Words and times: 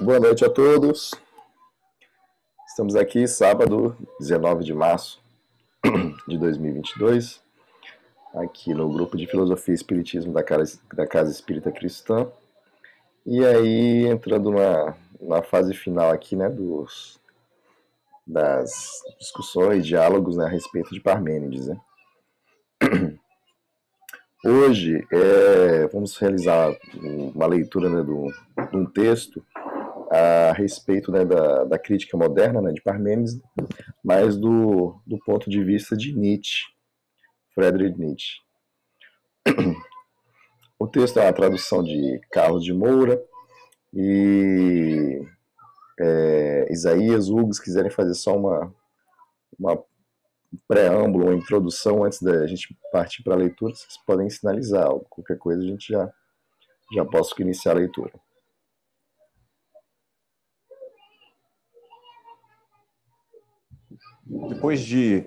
Boa 0.00 0.20
noite 0.20 0.44
a 0.44 0.50
todos. 0.50 1.12
Estamos 2.66 2.94
aqui 2.96 3.26
sábado, 3.26 3.96
19 4.20 4.64
de 4.64 4.72
março 4.72 5.20
de 6.28 6.38
2022, 6.38 7.42
aqui 8.34 8.72
no 8.72 8.88
grupo 8.88 9.16
de 9.16 9.26
Filosofia 9.26 9.72
e 9.72 9.74
Espiritismo 9.74 10.32
da 10.32 10.42
Casa, 10.42 10.78
da 10.94 11.06
Casa 11.06 11.30
Espírita 11.30 11.72
Cristã. 11.72 12.30
E 13.26 13.44
aí, 13.44 14.06
entrando 14.06 14.50
na, 14.50 14.94
na 15.20 15.42
fase 15.42 15.74
final 15.74 16.10
aqui, 16.10 16.36
né, 16.36 16.48
dos, 16.48 17.20
das 18.26 19.02
discussões, 19.18 19.86
diálogos 19.86 20.36
né, 20.36 20.44
a 20.44 20.48
respeito 20.48 20.94
de 20.94 21.00
Parmênides, 21.00 21.66
né? 21.66 21.80
Hoje 24.44 25.04
é, 25.12 25.88
vamos 25.88 26.16
realizar 26.16 26.72
uma 27.34 27.46
leitura 27.48 27.90
né, 27.90 28.04
do, 28.04 28.28
de 28.70 28.76
um 28.76 28.86
texto 28.86 29.44
a 30.12 30.52
respeito 30.52 31.10
né, 31.10 31.24
da, 31.24 31.64
da, 31.64 31.76
crítica 31.76 32.16
moderna 32.16 32.62
né, 32.62 32.72
de 32.72 32.80
Parmênides, 32.80 33.40
mas 34.02 34.36
do, 34.36 35.00
do 35.04 35.18
ponto 35.18 35.50
de 35.50 35.62
vista 35.64 35.96
de 35.96 36.16
Nietzsche, 36.16 36.66
Friedrich 37.52 37.98
Nietzsche. 37.98 38.36
O 40.78 40.86
texto 40.86 41.18
é 41.18 41.24
uma 41.24 41.32
tradução 41.32 41.82
de 41.82 42.20
Carlos 42.30 42.62
de 42.62 42.72
Moura 42.72 43.20
e 43.92 45.20
é, 45.98 46.68
Isaías, 46.70 47.28
Hugo, 47.28 47.52
se 47.52 47.60
quiserem 47.60 47.90
fazer 47.90 48.14
só 48.14 48.36
uma, 48.36 48.72
uma 49.58 49.82
preâmbulo, 50.66 51.26
uma 51.26 51.34
introdução 51.34 52.04
antes 52.04 52.22
da 52.22 52.46
gente 52.46 52.76
partir 52.90 53.22
para 53.22 53.34
a 53.34 53.38
leitura, 53.38 53.74
vocês 53.74 53.98
podem 54.06 54.28
sinalizar. 54.30 54.88
Qualquer 55.10 55.38
coisa 55.38 55.62
a 55.62 55.66
gente 55.66 55.92
já, 55.92 56.12
já 56.94 57.04
posso 57.04 57.34
iniciar 57.40 57.72
a 57.72 57.76
leitura. 57.76 58.12
Depois 64.24 64.80
de, 64.80 65.24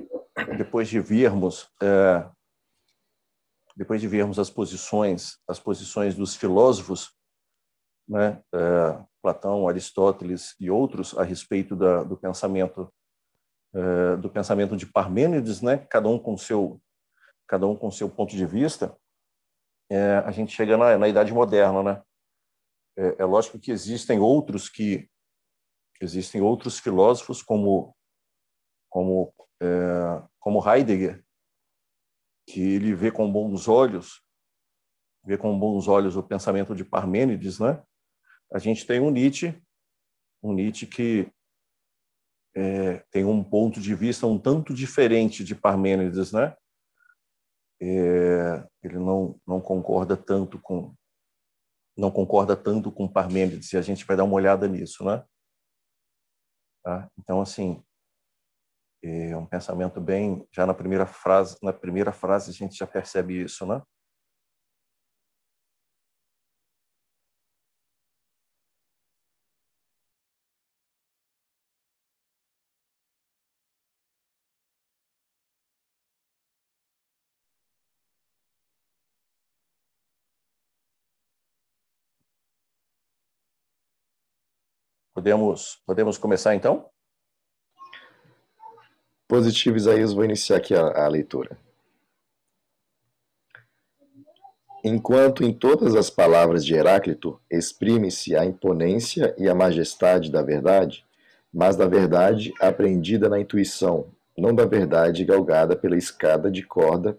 depois 0.58 0.88
de 0.88 1.00
vermos 1.00 1.68
é, 1.82 2.30
depois 3.76 4.00
de 4.00 4.08
vermos 4.08 4.38
as 4.38 4.50
posições 4.50 5.40
as 5.48 5.60
posições 5.60 6.14
dos 6.14 6.36
filósofos, 6.36 7.16
né, 8.08 8.44
é, 8.54 9.04
Platão, 9.22 9.68
Aristóteles 9.68 10.56
e 10.60 10.70
outros 10.70 11.18
a 11.18 11.24
respeito 11.24 11.76
da, 11.76 12.04
do 12.04 12.16
pensamento 12.16 12.92
é, 13.74 14.18
do 14.18 14.30
pensamento 14.30 14.76
de 14.76 14.86
Parmênides, 14.86 15.62
né, 15.62 15.78
cada 15.78 16.08
um 16.10 16.20
com 16.20 16.38
seu 16.38 16.82
cada 17.48 17.68
um 17.68 17.76
com 17.76 17.92
seu 17.92 18.10
ponto 18.10 18.34
de 18.34 18.46
vista, 18.46 18.98
é, 19.90 20.18
a 20.20 20.32
gente 20.32 20.56
chega 20.56 20.78
na, 20.78 20.98
na 20.98 21.10
idade 21.10 21.34
moderna, 21.34 21.84
né? 21.84 22.04
É, 22.98 23.24
é 23.24 23.26
lógico 23.26 23.60
que 23.60 23.72
existem 23.72 24.20
outros 24.20 24.70
que 24.70 25.10
existem 26.00 26.42
outros 26.42 26.80
filósofos 26.80 27.44
como 27.44 27.94
como, 28.90 29.34
é, 29.62 30.24
como 30.38 30.62
Heidegger, 30.68 31.24
que 32.46 32.60
ele 32.60 32.94
vê 32.94 33.10
com 33.10 33.32
bons 33.32 33.70
olhos, 33.70 34.22
vê 35.24 35.38
com 35.38 35.58
bons 35.58 35.88
olhos 35.88 36.18
o 36.18 36.24
pensamento 36.24 36.76
de 36.76 36.84
Parmênides, 36.84 37.58
né? 37.58 37.82
A 38.54 38.60
gente 38.60 38.86
tem 38.86 39.00
um 39.00 39.10
Nietzsche, 39.10 39.58
um 40.44 40.54
Nietzsche 40.54 40.86
que 40.86 41.32
é, 42.56 43.00
tem 43.12 43.24
um 43.26 43.44
ponto 43.44 43.80
de 43.80 43.96
vista 43.96 44.28
um 44.28 44.38
tanto 44.38 44.74
diferente 44.74 45.44
de 45.44 45.56
Parmênides, 45.56 46.32
né? 46.32 46.56
É, 47.82 48.68
ele 48.84 49.00
não 49.00 49.40
não 49.48 49.60
concorda 49.60 50.16
tanto 50.16 50.60
com 50.60 50.94
não 51.98 52.12
concorda 52.12 52.56
tanto 52.56 52.92
com 52.92 53.08
Parmênides 53.08 53.74
e 53.74 53.78
a 53.78 53.82
gente 53.82 54.06
vai 54.06 54.16
dar 54.16 54.24
uma 54.24 54.36
olhada 54.36 54.68
nisso, 54.68 55.04
né? 55.04 55.24
Tá? 56.84 57.10
Então 57.18 57.42
assim 57.42 57.84
é 59.04 59.36
um 59.36 59.48
pensamento 59.48 60.00
bem, 60.00 60.48
já 60.52 60.64
na 60.66 60.76
primeira 60.76 61.08
frase, 61.08 61.58
na 61.64 61.74
primeira 61.74 62.12
frase 62.12 62.52
a 62.52 62.54
gente 62.54 62.76
já 62.76 62.86
percebe 62.86 63.42
isso, 63.42 63.66
né? 63.66 63.82
Podemos, 85.22 85.80
podemos 85.86 86.18
começar 86.18 86.56
então? 86.56 86.88
Positivo 89.28 89.78
Isaías, 89.78 90.14
vou 90.14 90.26
iniciar 90.26 90.58
aqui 90.58 90.74
a, 90.74 91.06
a 91.06 91.08
leitura. 91.08 91.60
Enquanto 94.84 95.44
em 95.44 95.54
todas 95.54 95.96
as 95.96 96.10
palavras 96.10 96.66
de 96.66 96.74
Heráclito 96.74 97.40
exprime-se 97.52 98.36
a 98.36 98.44
imponência 98.44 99.36
e 99.38 99.48
a 99.48 99.54
majestade 99.54 100.32
da 100.32 100.42
verdade, 100.42 101.06
mas 101.54 101.76
da 101.76 101.86
verdade 101.86 102.52
aprendida 102.60 103.30
na 103.30 103.40
intuição, 103.40 104.08
não 104.36 104.56
da 104.56 104.66
verdade 104.66 105.24
galgada 105.24 105.76
pela 105.76 105.96
escada 105.96 106.50
de 106.50 106.64
corda 106.64 107.16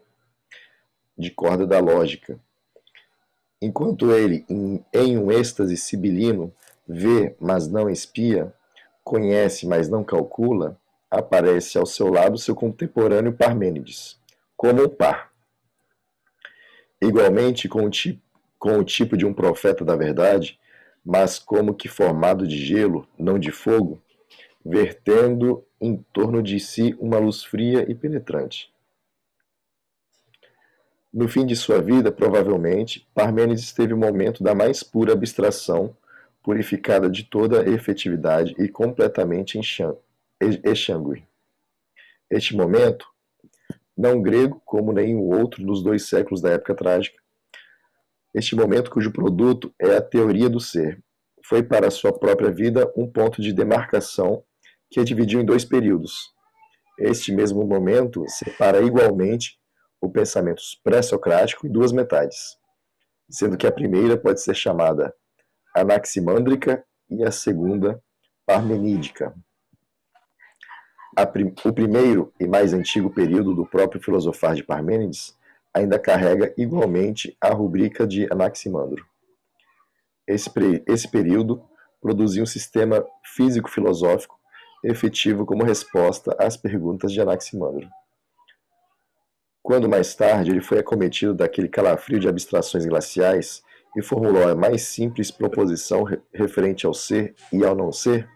de 1.17 1.31
corda 1.31 1.69
da 1.69 1.79
lógica. 1.79 2.37
Enquanto 3.61 4.11
ele, 4.11 4.45
em, 4.51 4.85
em 4.93 5.17
um 5.17 5.31
êxtase 5.31 5.77
sibilino, 5.77 6.53
vê, 6.87 7.35
mas 7.41 7.69
não 7.69 7.89
espia, 7.89 8.53
conhece, 9.05 9.67
mas 9.67 9.89
não 9.89 10.05
calcula, 10.05 10.79
aparece 11.11 11.79
ao 11.79 11.87
seu 11.87 12.09
lado 12.09 12.39
seu 12.39 12.55
contemporâneo 12.55 13.33
Parmênides, 13.33 14.19
como 14.57 14.85
um 14.85 14.89
par. 14.89 15.33
Igualmente 17.01 17.69
com 17.69 17.85
o, 17.85 17.91
tipo, 17.91 18.23
com 18.59 18.79
o 18.79 18.85
tipo 18.85 19.17
de 19.17 19.27
um 19.27 19.35
profeta 19.35 19.85
da 19.85 19.97
verdade, 19.97 20.59
mas 21.05 21.39
como 21.39 21.75
que 21.75 21.89
formado 21.89 22.47
de 22.47 22.57
gelo, 22.57 23.09
não 23.19 23.39
de 23.39 23.51
fogo, 23.51 24.01
vertendo 24.65 25.65
em 25.81 25.97
torno 26.13 26.43
de 26.43 26.61
si 26.61 26.97
uma 27.01 27.19
luz 27.19 27.43
fria 27.43 27.85
e 27.91 27.95
penetrante. 27.95 28.73
No 31.13 31.29
fim 31.29 31.45
de 31.45 31.55
sua 31.57 31.83
vida, 31.83 32.11
provavelmente, 32.11 33.07
Parmênides 33.13 33.73
teve 33.73 33.93
o 33.93 33.99
momento 33.99 34.43
da 34.43 34.55
mais 34.55 34.83
pura 34.83 35.13
abstração, 35.13 35.95
purificada 36.43 37.09
de 37.09 37.25
toda 37.25 37.69
efetividade 37.69 38.55
e 38.59 38.69
completamente 38.69 39.59
exangue. 40.41 41.27
Este 42.31 42.57
momento, 42.57 43.07
não 43.97 44.21
grego 44.21 44.61
como 44.65 44.93
nenhum 44.93 45.39
outro 45.39 45.65
dos 45.65 45.83
dois 45.83 46.09
séculos 46.09 46.41
da 46.41 46.51
época 46.51 46.75
trágica, 46.75 47.21
este 48.35 48.57
momento 48.57 48.91
cujo 48.91 49.13
produto 49.13 49.73
é 49.79 49.97
a 49.97 50.01
teoria 50.01 50.49
do 50.49 50.59
ser, 50.59 51.03
foi 51.45 51.63
para 51.63 51.91
sua 51.91 52.19
própria 52.19 52.51
vida 52.51 52.91
um 52.97 53.07
ponto 53.07 53.43
de 53.43 53.53
demarcação 53.53 54.43
que 54.91 54.99
a 55.01 55.05
dividiu 55.05 55.41
em 55.41 55.45
dois 55.45 55.65
períodos. 55.65 56.33
Este 56.99 57.33
mesmo 57.33 57.65
momento 57.65 58.25
separa 58.29 58.81
igualmente 58.81 59.59
o 60.01 60.11
pensamento 60.11 60.63
pré-socrático 60.83 61.67
em 61.67 61.71
duas 61.71 61.93
metades, 61.93 62.57
sendo 63.31 63.57
que 63.57 63.67
a 63.67 63.73
primeira 63.73 64.17
pode 64.17 64.41
ser 64.41 64.55
chamada 64.55 65.15
anaximândrica 65.75 66.85
e 67.11 67.25
a 67.25 67.31
segunda 67.31 68.03
parmenídica 68.47 69.35
prim, 71.27 71.55
o 71.65 71.73
primeiro 71.73 72.33
e 72.41 72.47
mais 72.47 72.73
antigo 72.73 73.11
período 73.11 73.55
do 73.55 73.67
próprio 73.67 74.03
filosofar 74.03 74.55
de 74.55 74.65
Parmênides 74.65 75.37
ainda 75.75 75.99
carrega 75.99 76.55
igualmente 76.57 77.37
a 77.41 77.51
rubrica 77.51 78.07
de 78.07 78.27
Anaximandro. 78.31 79.05
Esse, 80.27 80.51
esse 80.87 81.09
período 81.11 81.63
produziu 82.01 82.43
um 82.43 82.47
sistema 82.47 83.05
físico-filosófico 83.25 84.39
efetivo 84.85 85.47
como 85.47 85.65
resposta 85.65 86.35
às 86.39 86.57
perguntas 86.57 87.13
de 87.13 87.21
Anaximandro. 87.21 87.89
Quando 89.63 89.89
mais 89.89 90.15
tarde 90.15 90.51
ele 90.51 90.61
foi 90.61 90.79
acometido 90.79 91.35
daquele 91.35 91.69
calafrio 91.69 92.19
de 92.19 92.29
abstrações 92.29 92.85
glaciais 92.85 93.63
e 93.97 94.03
formulou 94.03 94.49
a 94.49 94.55
mais 94.55 94.83
simples 94.83 95.31
proposição 95.31 96.05
referente 96.33 96.87
ao 96.87 96.95
ser 96.95 97.35
e 97.53 97.65
ao 97.65 97.75
não 97.75 97.93
ser, 97.93 98.29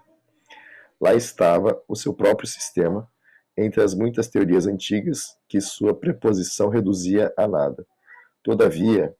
Lá 1.00 1.14
estava 1.14 1.80
o 1.86 1.94
seu 1.94 2.14
próprio 2.14 2.48
sistema, 2.48 3.08
entre 3.56 3.82
as 3.82 3.94
muitas 3.94 4.28
teorias 4.28 4.66
antigas 4.66 5.36
que 5.48 5.60
sua 5.60 5.94
preposição 5.94 6.68
reduzia 6.68 7.32
a 7.36 7.46
nada. 7.46 7.86
Todavia, 8.42 9.14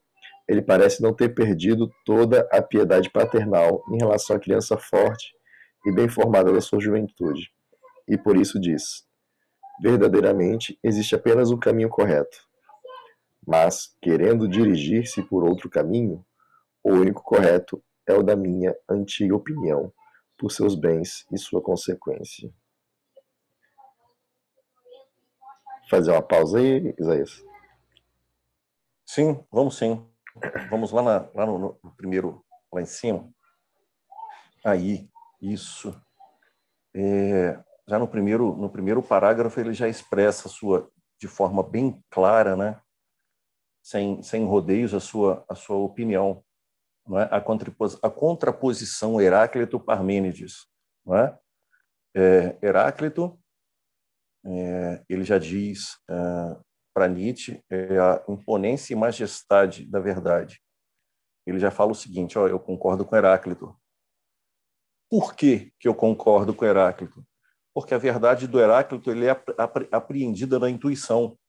ele 0.47 0.61
parece 0.61 1.01
não 1.01 1.13
ter 1.13 1.29
perdido 1.29 1.89
toda 2.05 2.47
a 2.51 2.61
piedade 2.61 3.09
paternal 3.11 3.83
em 3.91 3.97
relação 3.97 4.35
à 4.35 4.39
criança 4.39 4.77
forte 4.77 5.35
e 5.85 5.91
bem 5.91 6.07
formada 6.07 6.51
da 6.51 6.61
sua 6.61 6.79
juventude. 6.79 7.51
E 8.07 8.17
por 8.17 8.37
isso 8.37 8.59
diz: 8.59 9.05
verdadeiramente 9.81 10.79
existe 10.83 11.13
apenas 11.13 11.51
um 11.51 11.57
caminho 11.57 11.89
correto. 11.89 12.46
Mas, 13.47 13.95
querendo 14.01 14.45
dirigir-se 14.45 15.23
por 15.23 15.41
outro 15.41 15.69
caminho, 15.69 16.25
o 16.83 16.91
único 16.91 17.23
correto 17.23 17.81
é 18.05 18.13
o 18.13 18.21
da 18.21 18.35
minha 18.35 18.75
antiga 18.89 19.33
opinião, 19.33 19.93
por 20.37 20.51
seus 20.51 20.75
bens 20.75 21.25
e 21.31 21.37
sua 21.37 21.61
consequência. 21.61 22.53
Fazer 25.89 26.11
uma 26.11 26.21
pausa 26.21 26.59
aí, 26.59 26.93
Isaías? 26.99 27.41
Sim, 29.05 29.41
vamos 29.49 29.77
sim. 29.77 30.05
Vamos 30.69 30.91
lá, 30.91 31.01
na, 31.01 31.29
lá 31.33 31.45
no, 31.45 31.57
no, 31.81 31.91
primeiro, 31.95 32.43
lá 32.69 32.81
em 32.81 32.85
cima. 32.85 33.29
Aí, 34.65 35.09
isso. 35.41 35.95
É, 36.93 37.57
já 37.87 37.97
no 37.97 38.09
primeiro, 38.09 38.57
no 38.57 38.69
primeiro 38.69 39.01
parágrafo 39.01 39.57
ele 39.57 39.71
já 39.71 39.87
expressa 39.87 40.49
sua, 40.49 40.91
de 41.17 41.29
forma 41.29 41.63
bem 41.63 42.03
clara, 42.09 42.57
né? 42.57 42.81
Sem, 43.87 44.21
sem 44.21 44.45
rodeios, 44.45 44.93
a 44.93 44.99
sua, 44.99 45.45
a 45.47 45.55
sua 45.55 45.77
opinião. 45.77 46.43
Não 47.07 47.17
é? 47.17 47.23
a, 47.31 47.37
a 47.37 48.09
contraposição 48.09 49.21
Heráclito-Parmênides. 49.21 50.67
É? 51.07 51.37
É, 52.13 52.57
Heráclito, 52.61 53.39
é, 54.45 55.05
ele 55.07 55.23
já 55.23 55.37
diz 55.37 55.97
é, 56.09 56.59
para 56.93 57.07
Nietzsche 57.07 57.63
é 57.69 57.97
a 57.97 58.25
imponência 58.27 58.91
e 58.91 58.97
majestade 58.97 59.89
da 59.89 60.01
verdade. 60.01 60.61
Ele 61.45 61.57
já 61.57 61.71
fala 61.71 61.93
o 61.93 61.95
seguinte: 61.95 62.37
ó, 62.37 62.45
eu 62.45 62.59
concordo 62.59 63.05
com 63.05 63.15
Heráclito. 63.15 63.73
Por 65.09 65.33
que, 65.33 65.71
que 65.79 65.87
eu 65.87 65.95
concordo 65.95 66.53
com 66.53 66.65
Heráclito? 66.65 67.25
Porque 67.73 67.93
a 67.93 67.97
verdade 67.97 68.47
do 68.47 68.59
Heráclito 68.59 69.09
ele 69.09 69.27
é 69.27 69.41
apreendida 69.93 70.59
na 70.59 70.69
intuição, 70.69 71.39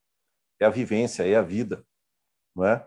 é 0.61 0.67
a 0.67 0.70
vivência, 0.70 1.26
é 1.26 1.35
a 1.35 1.43
vida 1.43 1.85
não 2.59 2.67
é? 2.67 2.87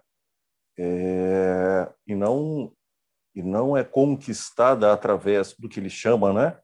é? 0.77 1.93
e 2.05 2.13
não 2.13 2.73
e 3.33 3.41
não 3.41 3.77
é 3.77 3.83
conquistada 3.83 4.91
através 4.91 5.53
do 5.53 5.69
que 5.69 5.79
ele 5.79 5.89
chama, 5.89 6.33
né? 6.33 6.59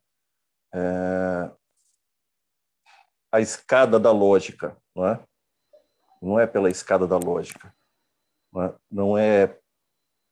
É, 0.73 1.49
a 3.31 3.39
escada 3.39 3.97
da 3.97 4.11
lógica, 4.11 4.77
não 4.93 5.07
é? 5.07 5.23
Não 6.21 6.37
é 6.37 6.45
pela 6.45 6.69
escada 6.69 7.07
da 7.07 7.17
lógica, 7.17 7.73
não 8.51 8.63
é, 8.63 8.75
não 8.91 9.17
é 9.17 9.57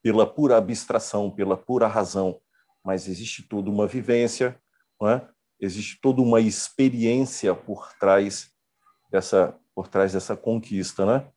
pela 0.03 0.27
pura 0.27 0.57
abstração, 0.57 1.31
pela 1.31 1.55
pura 1.55 1.87
razão, 1.87 2.41
mas 2.83 3.07
existe 3.07 3.43
toda 3.43 3.69
uma 3.69 3.87
vivência, 3.87 4.61
não 4.99 5.09
é? 5.09 5.25
Existe 5.57 5.97
toda 6.01 6.21
uma 6.21 6.41
experiência 6.41 7.55
por 7.55 7.93
trás 7.97 8.51
dessa 9.09 9.57
por 9.73 9.87
trás 9.87 10.11
dessa 10.11 10.35
conquista, 10.35 11.05
né? 11.05 11.31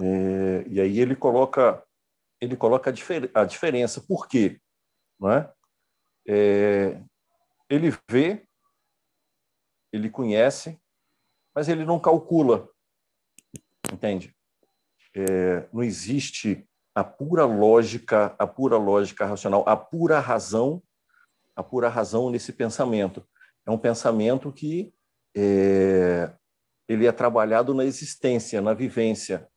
É, 0.00 0.64
e 0.68 0.80
aí 0.80 1.00
ele 1.00 1.16
coloca 1.16 1.84
ele 2.40 2.56
coloca 2.56 2.90
a, 2.90 2.92
difer 2.92 3.30
a 3.34 3.44
diferença. 3.44 4.00
Por 4.00 4.28
quê? 4.28 4.60
Não 5.18 5.30
é? 5.30 5.52
é? 6.28 7.02
ele 7.68 7.92
vê, 8.08 8.46
ele 9.92 10.08
conhece, 10.08 10.80
mas 11.54 11.68
ele 11.68 11.84
não 11.84 11.98
calcula. 11.98 12.68
Entende? 13.92 14.34
É, 15.14 15.68
não 15.72 15.82
existe 15.82 16.68
a 16.94 17.02
pura 17.02 17.44
lógica, 17.44 18.34
a 18.38 18.46
pura 18.46 18.76
lógica 18.76 19.26
racional, 19.26 19.64
a 19.66 19.76
pura 19.76 20.20
razão, 20.20 20.82
a 21.56 21.62
pura 21.62 21.88
razão 21.88 22.30
nesse 22.30 22.52
pensamento. 22.52 23.26
É 23.66 23.70
um 23.70 23.78
pensamento 23.78 24.52
que 24.52 24.94
é, 25.36 26.32
ele 26.88 27.06
é 27.06 27.12
trabalhado 27.12 27.74
na 27.74 27.84
existência, 27.84 28.60
na 28.60 28.74
vivência, 28.74 29.48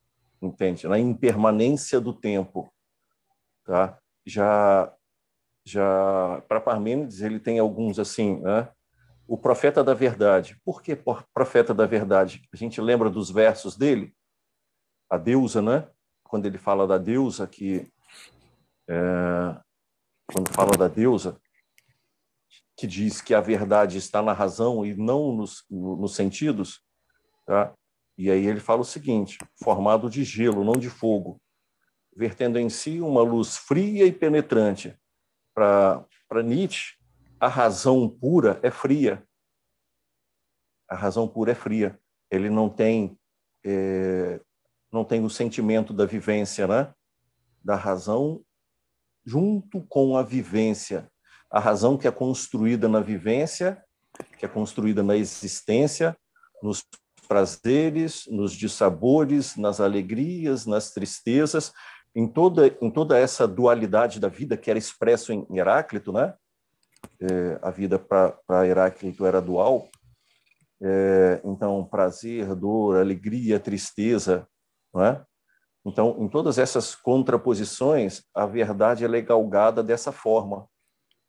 entende? 0.46 0.86
Na 0.88 0.98
impermanência 0.98 2.00
do 2.00 2.12
tempo, 2.12 2.72
tá? 3.64 3.98
Já 4.26 4.92
já 5.64 6.42
para 6.48 6.60
Parmênides 6.60 7.20
ele 7.20 7.38
tem 7.38 7.58
alguns 7.58 7.98
assim, 7.98 8.40
né? 8.40 8.68
O 9.28 9.38
profeta 9.38 9.84
da 9.84 9.94
verdade. 9.94 10.60
Por 10.64 10.82
que 10.82 10.98
profeta 11.32 11.72
da 11.72 11.86
verdade? 11.86 12.42
A 12.52 12.56
gente 12.56 12.80
lembra 12.80 13.08
dos 13.08 13.30
versos 13.30 13.76
dele, 13.76 14.12
a 15.08 15.16
deusa, 15.16 15.62
né? 15.62 15.88
Quando 16.24 16.46
ele 16.46 16.58
fala 16.58 16.86
da 16.86 16.98
deusa 16.98 17.46
que 17.46 17.88
é, 18.88 19.60
quando 20.26 20.52
fala 20.52 20.76
da 20.76 20.88
deusa 20.88 21.40
que 22.76 22.86
diz 22.86 23.20
que 23.20 23.34
a 23.34 23.40
verdade 23.40 23.98
está 23.98 24.20
na 24.22 24.32
razão 24.32 24.84
e 24.84 24.94
não 24.94 25.32
nos, 25.32 25.64
nos 25.70 26.16
sentidos, 26.16 26.82
tá? 27.46 27.72
E 28.16 28.30
aí 28.30 28.46
ele 28.46 28.60
fala 28.60 28.80
o 28.80 28.84
seguinte: 28.84 29.38
formado 29.62 30.08
de 30.08 30.24
gelo, 30.24 30.64
não 30.64 30.74
de 30.74 30.90
fogo, 30.90 31.40
vertendo 32.14 32.58
em 32.58 32.68
si 32.68 33.00
uma 33.00 33.22
luz 33.22 33.56
fria 33.56 34.04
e 34.06 34.12
penetrante. 34.12 34.96
Para 35.54 36.06
Nietzsche, 36.44 36.96
a 37.40 37.48
razão 37.48 38.08
pura 38.08 38.60
é 38.62 38.70
fria. 38.70 39.26
A 40.88 40.94
razão 40.94 41.26
pura 41.26 41.52
é 41.52 41.54
fria. 41.54 41.98
Ele 42.30 42.48
não 42.48 42.68
tem 42.68 43.18
é, 43.64 44.40
não 44.92 45.04
tem 45.04 45.24
o 45.24 45.30
sentimento 45.30 45.92
da 45.92 46.04
vivência, 46.04 46.66
né? 46.66 46.92
Da 47.64 47.76
razão 47.76 48.44
junto 49.24 49.80
com 49.86 50.16
a 50.16 50.22
vivência. 50.22 51.10
A 51.50 51.58
razão 51.58 51.96
que 51.96 52.06
é 52.06 52.10
construída 52.10 52.88
na 52.88 53.00
vivência, 53.00 53.82
que 54.38 54.44
é 54.44 54.48
construída 54.48 55.02
na 55.02 55.16
existência, 55.16 56.16
nos 56.62 56.84
prazeres, 57.32 58.26
nos 58.30 58.52
dissabores, 58.52 59.56
nas 59.56 59.80
alegrias, 59.80 60.66
nas 60.66 60.90
tristezas, 60.90 61.72
em 62.14 62.28
toda, 62.28 62.66
em 62.78 62.90
toda 62.90 63.18
essa 63.18 63.48
dualidade 63.48 64.20
da 64.20 64.28
vida 64.28 64.54
que 64.54 64.68
era 64.68 64.78
expresso 64.78 65.32
em 65.32 65.46
Heráclito, 65.50 66.12
né? 66.12 66.34
É, 67.18 67.58
a 67.62 67.70
vida 67.70 67.98
para 67.98 68.66
Heráclito 68.66 69.24
era 69.24 69.40
dual. 69.40 69.88
É, 70.82 71.40
então, 71.42 71.82
prazer, 71.86 72.54
dor, 72.54 72.98
alegria, 72.98 73.58
tristeza, 73.58 74.46
não 74.92 75.02
é? 75.02 75.24
Então, 75.86 76.16
em 76.18 76.28
todas 76.28 76.58
essas 76.58 76.94
contraposições, 76.94 78.22
a 78.34 78.44
verdade 78.44 79.06
é 79.06 79.20
galgada 79.22 79.82
dessa 79.82 80.12
forma, 80.12 80.68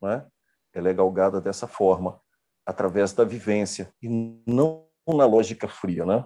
não 0.01 0.11
é? 0.11 0.27
Ela 0.73 0.89
é 0.89 0.93
galgada 0.93 1.39
dessa 1.39 1.65
forma, 1.65 2.19
através 2.65 3.13
da 3.13 3.23
vivência, 3.23 3.89
e 4.01 4.09
não 4.45 4.82
na 5.07 5.25
lógica 5.25 5.67
fria, 5.67 6.05
né? 6.05 6.25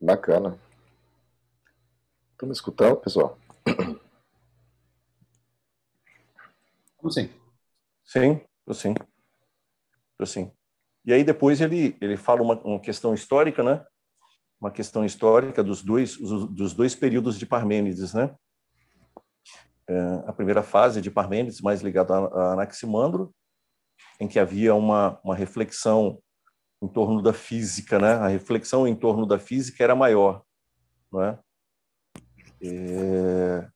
Bacana. 0.00 0.56
Estão 2.32 2.46
me 2.48 2.52
escutando, 2.52 2.96
pessoal? 2.98 3.38
Sim. 7.10 7.28
Sim, 8.04 8.40
eu 8.66 8.74
sim. 8.74 8.94
Eu 10.18 10.26
sim. 10.26 10.50
E 11.04 11.12
aí 11.12 11.22
depois 11.22 11.60
ele, 11.60 11.96
ele 12.00 12.16
fala 12.16 12.42
uma, 12.42 12.54
uma 12.62 12.80
questão 12.80 13.12
histórica, 13.12 13.62
né? 13.62 13.84
Uma 14.58 14.70
questão 14.70 15.04
histórica 15.04 15.62
dos 15.62 15.82
dois, 15.82 16.16
dos 16.16 16.72
dois 16.72 16.94
períodos 16.94 17.38
de 17.38 17.44
Parmênides, 17.44 18.14
né? 18.14 18.34
É, 19.86 20.24
a 20.26 20.32
primeira 20.32 20.62
fase 20.62 21.02
de 21.02 21.10
Parmênides, 21.10 21.60
mais 21.60 21.82
ligada 21.82 22.14
a, 22.14 22.52
Anaximandro, 22.54 23.34
em 24.18 24.26
que 24.26 24.38
havia 24.38 24.74
uma, 24.74 25.20
uma 25.22 25.34
reflexão 25.34 26.18
em 26.82 26.88
torno 26.88 27.20
da 27.20 27.34
física, 27.34 27.98
né? 27.98 28.14
A 28.14 28.28
reflexão 28.28 28.88
em 28.88 28.94
torno 28.94 29.26
da 29.26 29.38
física 29.38 29.84
era 29.84 29.94
maior, 29.94 30.42
não 31.12 31.22
é? 31.22 31.38
é... 32.62 33.68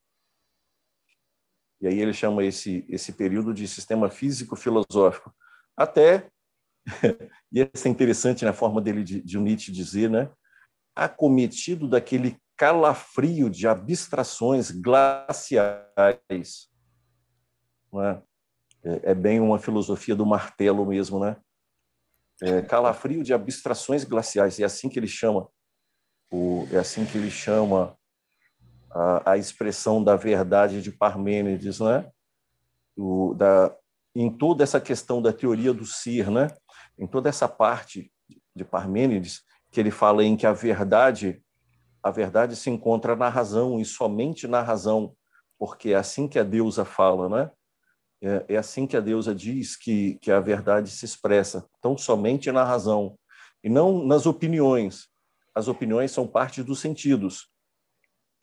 E 1.81 1.87
aí 1.87 2.01
ele 2.01 2.13
chama 2.13 2.43
esse 2.43 2.85
esse 2.89 3.13
período 3.13 3.55
de 3.55 3.69
sistema 3.69 4.09
físico 4.11 4.57
filosófico, 4.57 5.33
até 5.77 6.29
e 7.53 7.61
essa 7.61 7.89
é 7.89 7.91
interessante 7.91 8.45
na 8.45 8.53
forma 8.53 8.81
dele 8.81 9.05
de, 9.05 9.23
de 9.23 9.39
Nietzsche 9.39 9.73
dizer, 9.73 10.11
né? 10.11 10.31
Acometido 10.95 11.89
daquele 11.89 12.37
calafrio 12.57 13.49
de 13.49 13.69
abstrações 13.69 14.71
glaciais. 14.71 16.69
É? 17.95 18.23
É, 18.83 19.11
é 19.11 19.15
bem 19.15 19.41
uma 19.41 19.59
filosofia 19.59 20.15
do 20.15 20.27
martelo 20.27 20.85
mesmo, 20.85 21.21
né? 21.21 21.37
É, 22.41 22.63
calafrio 22.63 23.23
de 23.23 23.35
abstrações 23.35 24.05
glaciais, 24.05 24.61
é 24.61 24.65
assim 24.65 24.89
que 24.89 24.99
ele 24.99 25.09
chama, 25.09 25.49
o, 26.31 26.69
é 26.71 26.77
assim 26.77 27.05
que 27.05 27.19
ele 27.19 27.33
chama 27.33 27.99
a, 28.91 29.33
a 29.33 29.37
expressão 29.37 30.03
da 30.05 30.15
verdade 30.15 30.81
de 30.81 30.93
Parmênides, 30.93 31.81
né? 31.81 32.09
O, 32.97 33.35
da, 33.35 33.75
em 34.15 34.31
toda 34.31 34.63
essa 34.63 34.81
questão 34.81 35.21
da 35.21 35.33
teoria 35.33 35.73
do 35.73 35.85
ser, 35.85 36.31
né? 36.31 36.49
Em 36.99 37.07
toda 37.07 37.29
essa 37.29 37.49
parte 37.49 38.13
de 38.55 38.65
Parmênides, 38.65 39.43
que 39.71 39.81
ele 39.81 39.91
fala 39.91 40.25
em 40.25 40.37
que 40.37 40.47
a 40.47 40.53
verdade, 40.53 41.43
a 42.03 42.11
verdade 42.11 42.57
se 42.57 42.71
encontra 42.71 43.15
na 43.15 43.29
razão 43.29 43.81
e 43.81 43.85
somente 43.85 44.47
na 44.47 44.63
razão. 44.63 45.15
porque 45.59 45.91
é 45.91 45.97
assim 45.97 46.29
que 46.29 46.39
a 46.39 46.45
deusa 46.45 46.85
fala, 46.85 47.29
né? 47.29 47.51
É, 48.21 48.55
é 48.55 48.57
assim 48.57 48.87
que 48.87 48.97
a 48.97 49.01
deusa 49.01 49.35
diz 49.35 49.77
que, 49.77 50.15
que 50.21 50.31
a 50.31 50.41
verdade 50.41 50.91
se 50.91 51.05
expressa, 51.05 51.69
tão 51.81 51.99
somente 51.99 52.51
na 52.53 52.65
razão, 52.65 53.19
e 53.63 53.69
não 53.69 54.05
nas 54.05 54.27
opiniões. 54.27 55.09
As 55.55 55.67
opiniões 55.67 56.13
são 56.13 56.27
parte 56.27 56.63
dos 56.63 56.81
sentidos. 56.81 57.51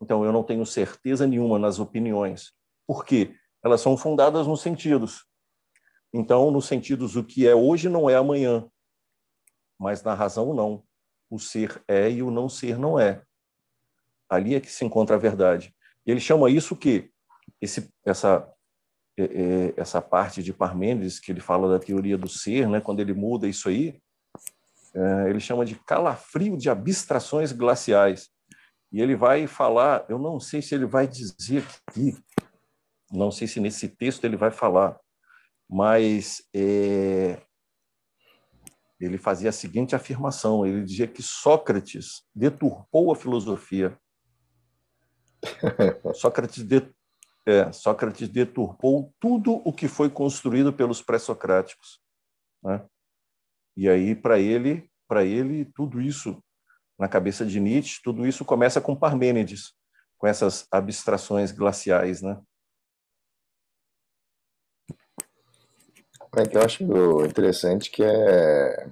Então, 0.01 0.25
eu 0.25 0.31
não 0.31 0.43
tenho 0.43 0.65
certeza 0.65 1.25
nenhuma 1.25 1.57
nas 1.57 1.79
opiniões. 1.79 2.51
Por 2.85 3.05
quê? 3.05 3.33
Elas 3.63 3.81
são 3.81 3.95
fundadas 3.95 4.45
nos 4.45 4.61
sentidos. 4.61 5.25
Então, 6.17 6.49
nos 6.49 6.65
sentidos, 6.65 7.17
o 7.17 7.23
que 7.25 7.45
é 7.45 7.53
hoje 7.53 7.89
não 7.89 8.09
é 8.09 8.15
amanhã, 8.15 8.65
mas 9.77 10.01
na 10.01 10.13
razão, 10.13 10.53
não. 10.53 10.81
O 11.29 11.37
ser 11.37 11.83
é 11.89 12.09
e 12.09 12.23
o 12.23 12.31
não 12.31 12.47
ser 12.47 12.79
não 12.79 12.97
é. 12.97 13.21
Ali 14.29 14.55
é 14.55 14.61
que 14.61 14.71
se 14.71 14.85
encontra 14.85 15.17
a 15.17 15.19
verdade. 15.19 15.75
Ele 16.05 16.21
chama 16.21 16.49
isso 16.49 16.73
que 16.73 17.11
esse, 17.61 17.91
essa 18.05 18.49
é, 19.17 19.23
é, 19.23 19.73
essa 19.75 20.01
parte 20.01 20.41
de 20.41 20.53
Parmênides 20.53 21.19
que 21.19 21.33
ele 21.33 21.41
fala 21.41 21.67
da 21.67 21.83
teoria 21.83 22.17
do 22.17 22.29
ser, 22.29 22.69
né? 22.69 22.79
Quando 22.79 23.01
ele 23.01 23.13
muda 23.13 23.45
isso 23.45 23.67
aí, 23.67 24.01
é, 24.93 25.29
ele 25.29 25.41
chama 25.41 25.65
de 25.65 25.75
calafrio 25.75 26.55
de 26.55 26.69
abstrações 26.69 27.51
glaciais. 27.51 28.29
E 28.89 29.01
ele 29.01 29.17
vai 29.17 29.47
falar, 29.47 30.05
eu 30.07 30.17
não 30.17 30.39
sei 30.39 30.61
se 30.61 30.73
ele 30.75 30.85
vai 30.85 31.09
dizer 31.09 31.65
aqui, 31.89 32.17
não 33.11 33.31
sei 33.31 33.49
se 33.49 33.59
nesse 33.59 33.89
texto 33.89 34.23
ele 34.23 34.37
vai 34.37 34.49
falar, 34.49 34.97
mas 35.69 36.43
é, 36.53 37.41
ele 38.99 39.17
fazia 39.17 39.49
a 39.49 39.53
seguinte 39.53 39.95
afirmação: 39.95 40.65
ele 40.65 40.83
dizia 40.83 41.07
que 41.07 41.21
Sócrates 41.21 42.23
deturpou 42.33 43.11
a 43.11 43.15
filosofia. 43.15 43.97
Sócrates, 46.15 46.63
de, 46.63 46.89
é, 47.45 47.71
Sócrates 47.71 48.29
deturpou 48.29 49.13
tudo 49.19 49.61
o 49.65 49.73
que 49.73 49.87
foi 49.87 50.09
construído 50.09 50.73
pelos 50.73 51.01
pré-socráticos. 51.01 51.99
Né? 52.63 52.83
E 53.77 53.89
aí, 53.89 54.15
para 54.15 54.39
ele, 54.39 54.89
para 55.07 55.23
ele, 55.23 55.65
tudo 55.65 56.01
isso, 56.01 56.41
na 56.97 57.07
cabeça 57.07 57.45
de 57.45 57.59
Nietzsche, 57.59 58.01
tudo 58.03 58.25
isso 58.25 58.45
começa 58.45 58.79
com 58.79 58.95
Parmênides, 58.95 59.73
com 60.17 60.25
essas 60.25 60.65
abstrações 60.71 61.51
glaciais, 61.51 62.21
né? 62.21 62.41
É 66.37 66.45
que 66.45 66.57
eu 66.57 66.61
acho 66.61 66.83
interessante 67.25 67.89
que 67.89 68.03
é. 68.03 68.87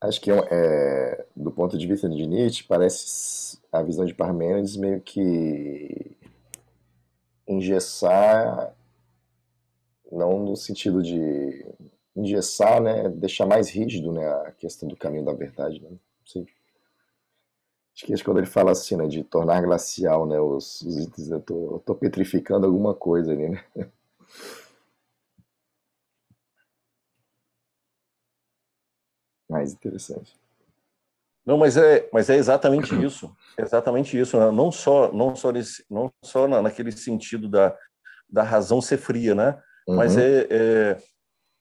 Acho 0.00 0.20
que 0.20 0.30
é, 0.30 1.26
do 1.34 1.50
ponto 1.50 1.76
de 1.78 1.86
vista 1.86 2.08
de 2.08 2.26
Nietzsche, 2.26 2.64
parece 2.64 3.58
a 3.72 3.82
visão 3.82 4.04
de 4.04 4.14
Parmênides 4.14 4.76
meio 4.76 5.00
que 5.00 6.16
engessar, 7.46 8.72
não 10.10 10.38
no 10.44 10.56
sentido 10.56 11.02
de 11.02 11.64
engessar, 12.16 12.80
né, 12.80 13.08
deixar 13.08 13.46
mais 13.46 13.68
rígido, 13.70 14.12
né, 14.12 14.26
a 14.26 14.52
questão 14.52 14.88
do 14.88 14.96
caminho 14.96 15.24
da 15.24 15.32
verdade, 15.32 15.80
né? 15.82 15.90
Sim. 16.24 16.46
Acho 17.96 18.06
que, 18.06 18.12
acho 18.12 18.22
que 18.22 18.28
quando 18.28 18.38
ele 18.38 18.46
fala 18.46 18.70
assim, 18.70 18.96
né, 18.96 19.08
de 19.08 19.24
tornar 19.24 19.60
glacial, 19.62 20.24
né, 20.26 20.38
os, 20.38 20.82
os 20.82 20.98
itens, 20.98 21.30
eu 21.30 21.40
tô, 21.40 21.54
eu 21.74 21.78
tô 21.80 21.94
petrificando 21.96 22.64
alguma 22.66 22.94
coisa 22.94 23.32
ali, 23.32 23.48
né? 23.48 23.64
Mais 29.48 29.72
interessante. 29.72 30.34
Não, 31.44 31.56
mas 31.56 31.76
é, 31.76 32.08
mas 32.12 32.28
é 32.28 32.36
exatamente 32.36 32.94
isso, 33.04 33.34
é 33.56 33.62
exatamente 33.62 34.18
isso. 34.18 34.38
Né? 34.38 34.50
Não 34.50 34.72
só, 34.72 35.12
não 35.12 35.36
só, 35.36 35.52
nesse, 35.52 35.84
não 35.88 36.12
só 36.22 36.48
na, 36.48 36.60
naquele 36.60 36.90
sentido 36.90 37.48
da, 37.48 37.76
da 38.28 38.42
razão 38.42 38.80
ser 38.80 38.98
fria, 38.98 39.34
né? 39.34 39.62
Uhum. 39.86 39.96
Mas 39.96 40.16
é, 40.16 40.46
é, 40.50 40.98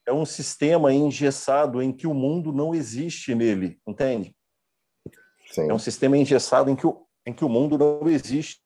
é 0.08 0.14
um 0.14 0.26
sistema 0.26 0.92
engessado 0.92 1.82
em 1.82 1.92
que 1.92 2.08
o 2.08 2.14
mundo 2.14 2.52
não 2.52 2.74
existe 2.74 3.36
nele, 3.36 3.80
entende? 3.88 4.36
Sim. 5.52 5.70
É 5.70 5.74
um 5.74 5.80
sistema 5.80 6.18
engessado 6.18 6.72
em 6.72 6.76
que 6.76 6.88
o, 6.88 7.06
em 7.26 7.32
que 7.32 7.46
o 7.46 7.50
mundo 7.50 7.78
não 7.78 8.10
existe, 8.10 8.60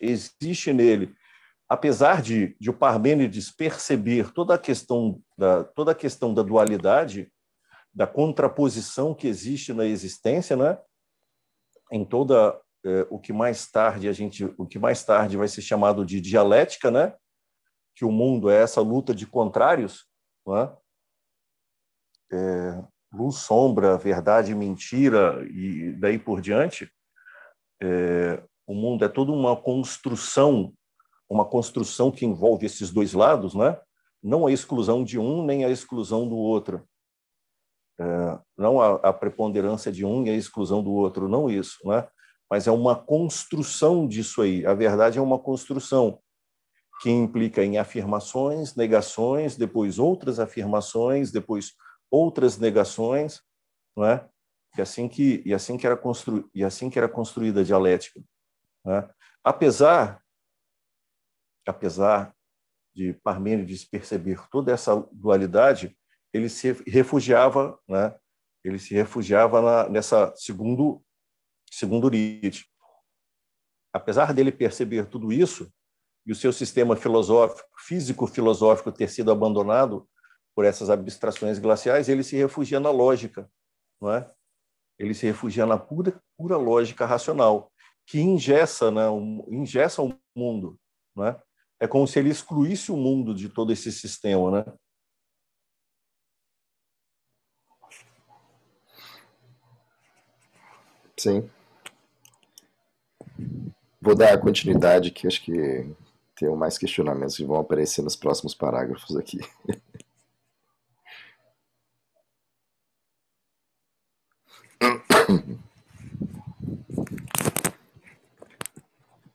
existe 0.00 0.72
nele. 0.72 1.14
Apesar 1.68 2.22
de, 2.22 2.56
de 2.60 2.70
o 2.70 2.74
Parmênides 2.74 3.50
perceber 3.50 4.32
toda 4.32 4.54
a 4.54 4.58
questão 4.58 5.20
da 5.36 5.64
toda 5.64 5.92
a 5.92 5.94
questão 5.94 6.32
da 6.32 6.42
dualidade, 6.42 7.32
da 7.92 8.06
contraposição 8.06 9.14
que 9.14 9.26
existe 9.26 9.72
na 9.72 9.84
existência, 9.84 10.56
né? 10.56 10.78
Em 11.90 12.04
toda 12.04 12.60
é, 12.84 13.06
o 13.10 13.18
que 13.18 13.32
mais 13.32 13.68
tarde 13.70 14.08
a 14.08 14.12
gente, 14.12 14.44
o 14.56 14.66
que 14.66 14.78
mais 14.78 15.02
tarde 15.02 15.36
vai 15.36 15.48
ser 15.48 15.62
chamado 15.62 16.04
de 16.04 16.20
dialética, 16.20 16.90
né? 16.90 17.14
Que 17.96 18.04
o 18.04 18.12
mundo 18.12 18.48
é 18.50 18.62
essa 18.62 18.80
luta 18.80 19.14
de 19.14 19.26
contrários, 19.26 20.06
né? 20.46 20.76
É, 22.30 22.84
luz, 23.12 23.36
sombra, 23.36 23.96
verdade, 23.96 24.54
mentira 24.54 25.44
e 25.50 25.92
daí 25.92 26.18
por 26.18 26.40
diante. 26.40 26.92
É, 27.82 28.42
o 28.66 28.74
mundo 28.74 29.04
é 29.04 29.08
toda 29.08 29.32
uma 29.32 29.56
construção, 29.56 30.72
uma 31.28 31.44
construção 31.44 32.10
que 32.10 32.24
envolve 32.24 32.66
esses 32.66 32.90
dois 32.90 33.12
lados, 33.12 33.54
né? 33.54 33.78
Não 34.22 34.46
a 34.46 34.52
exclusão 34.52 35.04
de 35.04 35.18
um 35.18 35.44
nem 35.44 35.64
a 35.64 35.70
exclusão 35.70 36.28
do 36.28 36.36
outro 36.36 36.86
é, 37.98 38.38
não 38.56 38.80
a, 38.80 38.94
a, 38.96 39.12
preponderância 39.12 39.90
de 39.90 40.04
um 40.04 40.24
e 40.26 40.30
a 40.30 40.34
exclusão 40.34 40.82
do 40.82 40.92
outro, 40.92 41.28
não 41.28 41.48
isso, 41.48 41.78
né? 41.86 42.06
mas 42.50 42.66
é 42.66 42.70
uma 42.70 42.94
construção 42.94 44.06
disso 44.06 44.42
aí. 44.42 44.66
A 44.66 44.74
verdade 44.74 45.18
é 45.18 45.22
uma 45.22 45.38
construção 45.38 46.20
que 47.00 47.10
implica 47.10 47.64
em 47.64 47.78
afirmações, 47.78 48.74
negações, 48.74 49.56
depois 49.56 49.98
outras 49.98 50.38
afirmações, 50.38 51.30
depois 51.30 51.72
outras 52.10 52.58
negações, 52.58 53.42
não 53.96 54.04
é? 54.04 54.26
E 54.76 54.82
assim 54.82 55.08
que 55.08 55.42
e 55.44 55.54
assim 55.54 55.76
que 55.78 55.86
era 55.86 55.96
constru, 55.96 56.48
e 56.54 56.62
assim 56.62 56.90
que 56.90 56.98
era 56.98 57.08
construída 57.08 57.60
a 57.60 57.64
dialética, 57.64 58.20
né? 58.84 59.08
Apesar 59.42 60.22
apesar 61.66 62.34
de 62.94 63.12
Parmênides 63.12 63.84
perceber 63.84 64.40
toda 64.48 64.72
essa 64.72 64.96
dualidade, 65.12 65.96
ele 66.32 66.48
se 66.48 66.72
refugiava, 66.86 67.78
né? 67.88 68.14
Ele 68.64 68.78
se 68.78 68.94
refugiava 68.94 69.60
na, 69.60 69.88
nessa 69.88 70.34
segundo 70.34 71.02
segundo 71.70 72.08
Nietzsche. 72.08 72.64
Apesar 73.92 74.32
dele 74.32 74.52
perceber 74.52 75.06
tudo 75.06 75.32
isso 75.32 75.72
e 76.26 76.32
o 76.32 76.34
seu 76.34 76.52
sistema 76.52 76.96
filosófico, 76.96 77.68
físico-filosófico 77.78 78.92
ter 78.92 79.08
sido 79.08 79.30
abandonado 79.30 80.08
por 80.54 80.64
essas 80.64 80.90
abstrações 80.90 81.58
glaciais, 81.58 82.08
ele 82.08 82.22
se 82.22 82.36
refugia 82.36 82.80
na 82.80 82.90
lógica, 82.90 83.50
não 84.00 84.12
é? 84.12 84.30
Ele 84.98 85.12
se 85.14 85.26
refugia 85.26 85.66
na 85.66 85.78
pura, 85.78 86.18
pura 86.36 86.56
lógica 86.56 87.04
racional, 87.04 87.70
que 88.06 88.18
ingessa, 88.20 88.90
né, 88.90 89.02
ingessa 89.48 90.02
o 90.02 90.18
mundo, 90.34 90.78
não 91.14 91.26
é? 91.26 91.42
É 91.78 91.86
como 91.86 92.06
se 92.06 92.18
ele 92.18 92.30
excluísse 92.30 92.90
o 92.90 92.96
mundo 92.96 93.34
de 93.34 93.48
todo 93.48 93.72
esse 93.72 93.92
sistema, 93.92 94.50
né? 94.50 94.64
Sim. 101.18 101.50
Vou 104.00 104.14
dar 104.14 104.38
continuidade 104.40 105.10
que 105.10 105.26
acho 105.26 105.42
que 105.42 105.52
tem 106.36 106.54
mais 106.54 106.78
questionamentos 106.78 107.36
que 107.36 107.44
vão 107.44 107.58
aparecer 107.58 108.02
nos 108.02 108.14
próximos 108.14 108.54
parágrafos 108.54 109.16
aqui. 109.16 109.40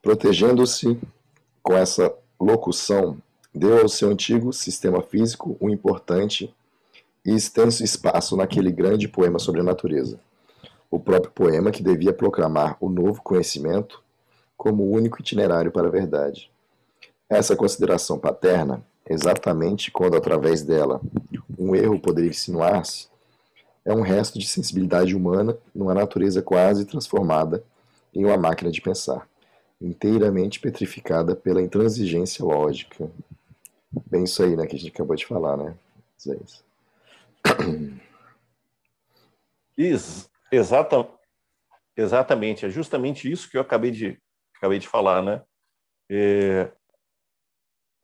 Protegendo-se 0.02 1.00
com 1.62 1.74
essa 1.76 2.21
locução, 2.42 3.18
deu 3.54 3.82
ao 3.82 3.88
seu 3.88 4.10
antigo 4.10 4.52
sistema 4.52 5.02
físico 5.04 5.56
um 5.62 5.70
importante 5.70 6.52
e 7.24 7.36
extenso 7.36 7.84
espaço 7.84 8.36
naquele 8.36 8.72
grande 8.72 9.08
poema 9.08 9.38
sobre 9.38 9.62
a 9.62 9.64
natureza. 9.64 10.20
O 10.90 11.00
próprio 11.00 11.32
poema 11.32 11.70
que 11.70 11.84
devia 11.84 12.12
proclamar 12.12 12.78
o 12.82 12.90
novo 12.90 13.22
conhecimento 13.22 14.02
como 14.58 14.84
o 14.84 14.92
único 14.92 15.22
itinerário 15.22 15.72
para 15.72 15.88
a 15.88 15.92
verdade. 15.92 16.50
Essa 17.30 17.56
consideração 17.56 18.18
paterna, 18.18 18.84
exatamente 19.08 19.92
quando 19.92 20.18
através 20.18 20.64
dela 20.64 21.00
um 21.58 21.76
erro 21.76 22.00
poderia 22.00 22.32
insinuar-se, 22.32 23.08
é 23.86 23.94
um 23.94 24.02
resto 24.02 24.40
de 24.40 24.48
sensibilidade 24.48 25.16
humana 25.16 25.58
numa 25.74 25.94
natureza 25.94 26.42
quase 26.42 26.86
transformada 26.86 27.64
em 28.14 28.26
uma 28.26 28.38
máquina 28.38 28.72
de 28.72 28.82
pensar, 28.82 29.28
inteiramente 29.82 30.60
petrificada 30.60 31.36
pela 31.36 31.62
intransigência 31.62 32.46
lógica. 32.46 33.10
Bem 34.10 34.24
isso 34.24 34.44
aí, 34.44 34.56
né, 34.56 34.68
que 34.68 34.76
a 34.76 34.80
gente 34.80 34.92
acabou 34.92 35.16
de 35.16 35.26
falar, 35.26 35.58
né? 35.58 35.76
Isso. 36.18 36.64
Isso. 39.78 40.30
Exata, 40.52 41.08
exatamente, 41.98 42.66
é 42.66 42.70
justamente 42.70 43.30
isso 43.30 43.50
que 43.50 43.58
eu 43.58 43.62
acabei 43.62 43.92
de 43.92 44.20
acabei 44.56 44.78
de 44.78 44.88
falar, 44.88 45.24
né? 45.24 45.42
É, 46.10 46.72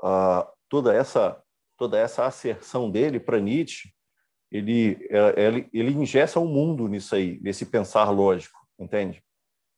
a, 0.01 0.49
toda 0.67 0.93
essa 0.95 1.41
toda 1.77 1.99
essa 1.99 2.25
asserção 2.25 2.89
dele 2.89 3.19
para 3.19 3.39
Nietzsche, 3.39 3.93
ele, 4.51 4.97
é, 5.11 5.45
ele 5.45 5.69
ele 5.71 5.91
ingessa 5.91 6.39
o 6.39 6.45
um 6.45 6.47
mundo 6.47 6.87
nisso 6.87 7.13
aí, 7.13 7.39
nesse 7.41 7.65
pensar 7.65 8.09
lógico, 8.09 8.57
entende? 8.79 9.23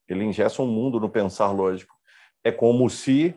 Ele 0.10 0.26
ingessa 0.26 0.62
um 0.62 0.68
mundo 0.68 1.00
no 1.00 1.10
pensar 1.10 1.52
lógico. 1.52 1.96
É 2.44 2.52
como 2.52 2.90
se 2.90 3.36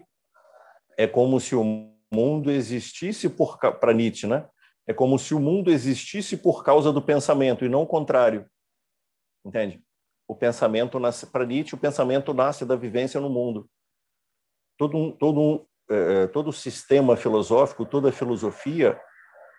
é 0.96 1.06
como 1.06 1.40
se 1.40 1.54
o 1.54 1.64
mundo 2.12 2.50
existisse 2.50 3.28
por 3.28 3.58
para 3.58 3.92
Nietzsche, 3.92 4.26
né? 4.26 4.48
É 4.86 4.92
como 4.92 5.18
se 5.18 5.34
o 5.34 5.40
mundo 5.40 5.70
existisse 5.70 6.36
por 6.36 6.64
causa 6.64 6.92
do 6.92 7.00
pensamento 7.00 7.64
e 7.64 7.68
não 7.68 7.82
o 7.82 7.86
contrário. 7.86 8.46
Entende? 9.44 9.82
O 10.26 10.34
pensamento 10.34 10.98
nasce 10.98 11.26
para 11.26 11.46
Nietzsche, 11.46 11.74
o 11.74 11.78
pensamento 11.78 12.32
nasce 12.32 12.64
da 12.64 12.76
vivência 12.76 13.20
no 13.20 13.28
mundo. 13.28 13.68
Todo 14.78 14.96
um, 14.96 15.12
todo 15.12 15.40
um, 15.40 15.66
é, 15.90 16.24
é 16.24 16.26
todo 16.26 16.52
sistema 16.52 17.16
filosófico, 17.16 17.86
toda 17.86 18.12
filosofia 18.12 18.98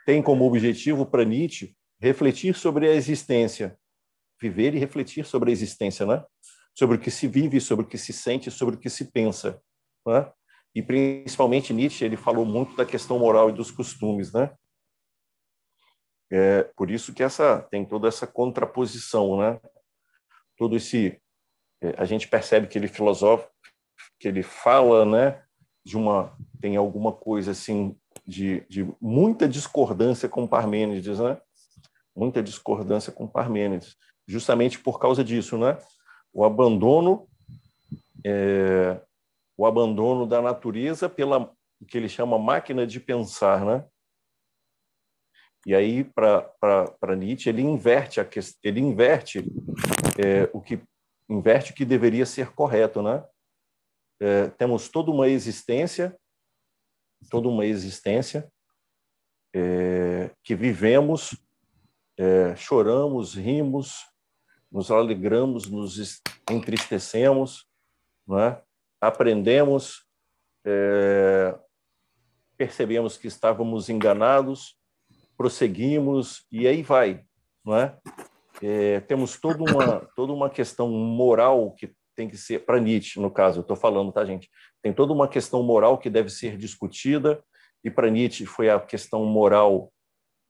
tem 0.05 0.22
como 0.22 0.46
objetivo 0.46 1.05
para 1.05 1.24
Nietzsche 1.24 1.75
refletir 2.00 2.55
sobre 2.55 2.89
a 2.89 2.93
existência, 2.93 3.77
viver 4.41 4.74
e 4.74 4.79
refletir 4.79 5.25
sobre 5.25 5.50
a 5.50 5.53
existência, 5.53 6.05
né? 6.05 6.24
Sobre 6.75 6.98
o 6.98 7.00
que 7.00 7.12
se 7.12 7.27
vive, 7.27 7.62
sobre 7.62 7.86
o 7.86 7.88
que 7.88 7.98
se 7.98 8.12
sente, 8.12 8.50
sobre 8.50 8.75
o 8.75 8.80
que 8.80 8.89
se 8.89 9.12
pensa, 9.12 9.62
né? 10.06 10.32
E 10.75 10.82
principalmente 10.82 11.74
Nietzsche, 11.74 12.03
ele 12.03 12.18
falou 12.18 12.46
muito 12.46 12.75
da 12.75 12.86
questão 12.86 13.20
moral 13.20 13.50
e 13.50 13.53
dos 13.53 13.70
costumes, 13.70 14.34
né? 14.34 14.51
É 16.32 16.63
por 16.75 16.89
isso 16.89 17.13
que 17.13 17.22
essa 17.22 17.62
tem 17.70 17.86
toda 17.86 18.08
essa 18.08 18.25
contraposição, 18.25 19.38
né? 19.38 19.60
Todo 20.58 20.75
esse 20.75 21.22
é, 21.84 21.94
a 21.98 22.06
gente 22.06 22.27
percebe 22.27 22.68
que 22.68 22.77
ele 22.77 22.88
filosofa, 22.88 23.48
que 24.18 24.27
ele 24.27 24.42
fala, 24.42 25.06
né, 25.06 25.44
de 25.86 25.98
uma 25.98 26.36
tem 26.62 26.77
alguma 26.77 27.12
coisa 27.12 27.51
assim 27.51 27.96
de, 28.25 28.65
de 28.70 28.88
muita 29.01 29.50
discordância 29.50 30.30
com 30.30 30.48
Parmênides, 30.48 31.20
né? 31.20 31.38
Muita 32.15 32.42
discordância 32.42 33.12
com 33.12 33.27
Parmênides, 33.27 33.98
justamente 34.25 34.80
por 34.80 34.98
causa 34.98 35.24
disso, 35.24 35.58
né? 35.58 35.77
O 36.34 36.44
abandono 36.44 37.28
é, 38.25 39.00
o 39.58 39.66
abandono 39.66 40.25
da 40.25 40.42
natureza 40.42 41.08
pela 41.10 41.54
que 41.88 41.98
ele 41.98 42.08
chama 42.08 42.40
máquina 42.40 42.88
de 42.88 43.00
pensar, 43.00 43.66
né? 43.66 43.86
E 45.66 45.75
aí 45.75 46.04
para 46.04 47.16
Nietzsche 47.16 47.50
ele 47.50 47.62
inverte 47.62 48.20
a 48.20 48.28
ele 48.63 48.80
inverte 48.80 49.40
é, 50.18 50.50
o 50.54 50.62
que 50.62 50.82
inverte 51.30 51.72
o 51.72 51.75
que 51.75 51.86
deveria 51.86 52.25
ser 52.25 52.52
correto, 52.52 53.02
né? 53.02 53.24
É, 54.22 54.50
temos 54.52 54.88
toda 54.90 55.12
uma 55.12 55.28
existência, 55.28 56.18
toda 57.30 57.48
uma 57.50 57.66
existência 57.66 58.50
é, 59.54 60.32
que 60.44 60.56
vivemos, 60.56 61.36
é, 62.18 62.56
choramos, 62.56 63.36
rimos, 63.36 64.06
nos 64.74 64.89
alegramos, 64.89 65.70
nos 65.70 66.20
entristecemos, 66.50 67.68
é? 68.32 68.60
aprendemos, 69.00 70.03
é, 70.65 71.56
percebemos 72.58 73.15
que 73.15 73.27
estávamos 73.27 73.88
enganados, 73.88 74.75
prosseguimos 75.38 76.46
e 76.51 76.68
aí 76.68 76.82
vai, 76.82 77.24
não 77.63 77.77
é? 77.77 77.98
é 78.63 79.00
temos 79.01 79.39
toda 79.39 79.63
uma 79.63 80.00
toda 80.15 80.34
uma 80.34 80.50
questão 80.50 80.89
moral 80.89 81.72
que 81.72 81.94
tem 82.15 82.27
que 82.27 82.38
ser 82.38 82.65
para 82.65 82.80
Nietzsche, 82.80 83.20
no 83.20 83.30
caso, 83.30 83.60
eu 83.60 83.62
estou 83.62 83.75
falando, 83.75 84.12
tá, 84.12 84.25
gente? 84.25 84.50
Tem 84.82 84.94
toda 84.94 85.13
uma 85.13 85.27
questão 85.27 85.62
moral 85.62 85.98
que 85.98 86.10
deve 86.10 86.30
ser 86.30 86.58
discutida 86.58 87.43
e 87.84 87.91
para 87.91 88.10
Nietzsche 88.10 88.45
foi 88.45 88.69
a 88.69 88.80
questão 88.80 89.26
moral, 89.26 89.91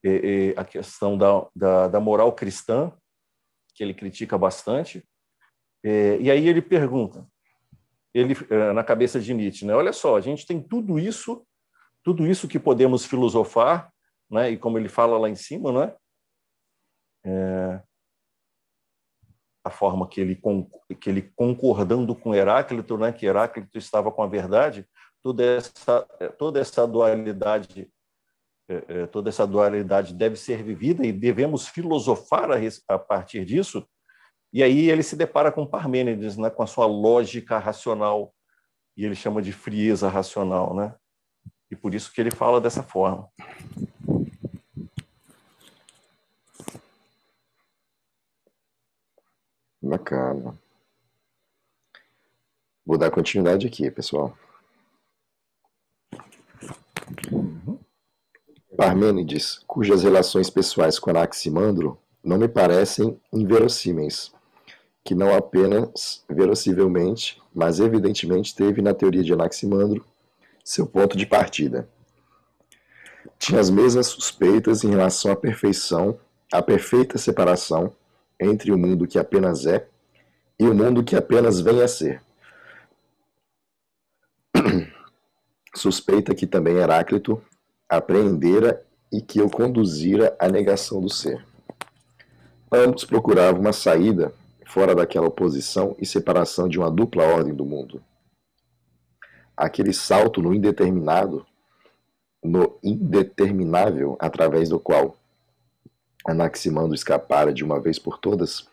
é, 0.04 0.10
é, 0.10 0.60
a 0.60 0.63
questão 0.63 1.17
da, 1.17 1.45
da, 1.56 1.88
da, 1.88 2.00
moral 2.00 2.32
cristã 2.34 2.91
que 3.74 3.84
ele 3.84 3.94
critica 3.94 4.38
bastante. 4.38 5.04
É, 5.84 6.18
e 6.20 6.32
aí 6.32 6.48
ele 6.48 6.62
pergunta: 6.62 7.28
ele 8.14 8.36
eh, 8.50 8.74
na 8.74 8.84
cabeça 8.84 9.20
de 9.20 9.34
Nietzsche, 9.34 9.66
né? 9.66 9.74
Olha 9.74 9.92
só, 9.92 10.16
a 10.16 10.22
gente 10.22 10.46
tem 10.46 10.62
tudo 10.62 11.00
isso, 11.00 11.46
tudo 12.04 12.28
isso 12.28 12.48
que 12.48 12.60
podemos 12.60 13.06
filosofar, 13.06 13.92
né? 14.30 14.52
E 14.52 14.58
como 14.58 14.78
ele 14.78 14.88
fala 14.88 15.18
lá 15.18 15.30
em 15.30 15.36
cima, 15.36 15.72
né? 15.72 15.96
É, 17.26 17.82
a 19.66 19.70
forma 19.70 20.08
que 20.08 20.22
ele 20.22 20.40
que 21.00 21.10
ele 21.10 21.22
concordando 21.36 22.14
com 22.14 22.36
Heráclito, 22.36 22.98
né? 22.98 23.12
Que 23.12 23.26
Heráclito 23.26 23.78
estava 23.78 24.12
com 24.12 24.22
a 24.22 24.28
verdade, 24.28 24.88
toda 25.22 25.44
essa 25.44 26.02
toda 26.38 26.60
essa 26.60 26.86
dualidade 26.86 27.92
eh, 28.69 29.06
toda 29.08 29.30
essa 29.30 29.45
dualidade 29.45 30.13
deve 30.13 30.36
ser 30.36 30.63
vivida 30.63 31.06
e 31.06 31.12
devemos 31.12 31.67
filosofar 31.67 32.52
a, 32.52 32.58
a 32.88 32.99
partir 32.99 33.45
disso 33.45 33.88
e 34.54 34.62
aí 34.62 34.91
ele 34.91 35.02
se 35.02 35.15
depara 35.15 35.52
com 35.52 35.65
Parmênides, 35.65 36.38
né, 36.38 36.47
com 36.47 36.62
a 36.62 36.67
sua 36.67 36.86
lógica 36.86 37.58
racional, 37.58 38.32
e 38.95 39.04
ele 39.04 39.15
chama 39.15 39.41
de 39.41 39.52
frieza 39.52 40.08
racional, 40.08 40.76
né? 40.76 40.95
E 41.71 41.76
por 41.76 41.95
isso 41.95 42.13
que 42.13 42.21
ele 42.21 42.30
fala 42.30 42.62
dessa 42.62 42.84
forma. 42.84 43.28
Bacana. 49.82 50.56
Vou 52.86 52.95
dar 52.95 53.10
continuidade 53.10 53.65
aqui, 53.65 53.89
pessoal. 53.89 54.38
Parmênides, 58.76 59.60
cujas 59.68 60.04
relações 60.04 60.50
pessoais 60.50 60.98
com 60.98 61.12
Anaximandro 61.12 61.98
não 62.24 62.38
me 62.38 62.48
parecem 62.48 63.20
inverossímeis, 63.32 64.32
que 65.04 65.14
não 65.14 65.36
apenas 65.36 66.24
verossivelmente, 66.28 67.42
mas 67.54 67.80
evidentemente 67.80 68.56
teve 68.56 68.82
na 68.82 68.94
teoria 68.94 69.24
de 69.24 69.32
Anaximandro 69.32 70.04
seu 70.64 70.88
ponto 70.88 71.16
de 71.16 71.26
partida. 71.26 71.88
Tinha 73.38 73.60
as 73.60 73.70
mesmas 73.70 74.08
suspeitas 74.08 74.84
em 74.84 74.90
relação 74.90 75.32
à 75.32 75.36
perfeição, 75.36 76.18
à 76.52 76.62
perfeita 76.62 77.18
separação 77.18 77.94
entre 78.40 78.72
o 78.72 78.78
mundo 78.78 79.06
que 79.06 79.20
apenas 79.20 79.66
é 79.66 79.88
e 80.58 80.66
o 80.66 80.74
mundo 80.74 81.04
que 81.04 81.16
apenas 81.16 81.60
vem 81.60 81.82
a 81.82 81.88
ser. 81.88 82.22
Suspeita 85.76 86.34
que 86.34 86.48
também 86.48 86.78
Heráclito 86.78 87.42
apreendera 87.97 88.84
e 89.12 89.21
que 89.21 89.41
o 89.41 89.49
conduzira 89.49 90.36
à 90.39 90.47
negação 90.47 90.99
do 90.99 91.10
ser. 91.10 91.45
Ambos 92.71 93.03
procuravam 93.03 93.62
uma 93.62 93.73
saída 93.73 94.34
fora 94.65 94.95
daquela 94.95 95.27
oposição 95.27 95.95
e 95.99 96.06
separação 96.06 96.67
de 96.67 96.79
uma 96.79 96.89
dupla 96.89 97.23
ordem 97.23 97.53
do 97.53 97.63
mundo. 97.63 98.01
Aquele 99.56 99.93
salto 99.93 100.41
no 100.41 100.51
indeterminado, 100.53 101.45
no 102.43 102.75
indeterminável, 102.84 104.17
através 104.19 104.69
do 104.69 104.79
qual 104.79 105.15
Anaximandro 106.25 106.95
escapara 106.95 107.53
de 107.53 107.63
uma 107.63 107.79
vez 107.79 107.99
por 107.99 108.17
todas 108.17 108.67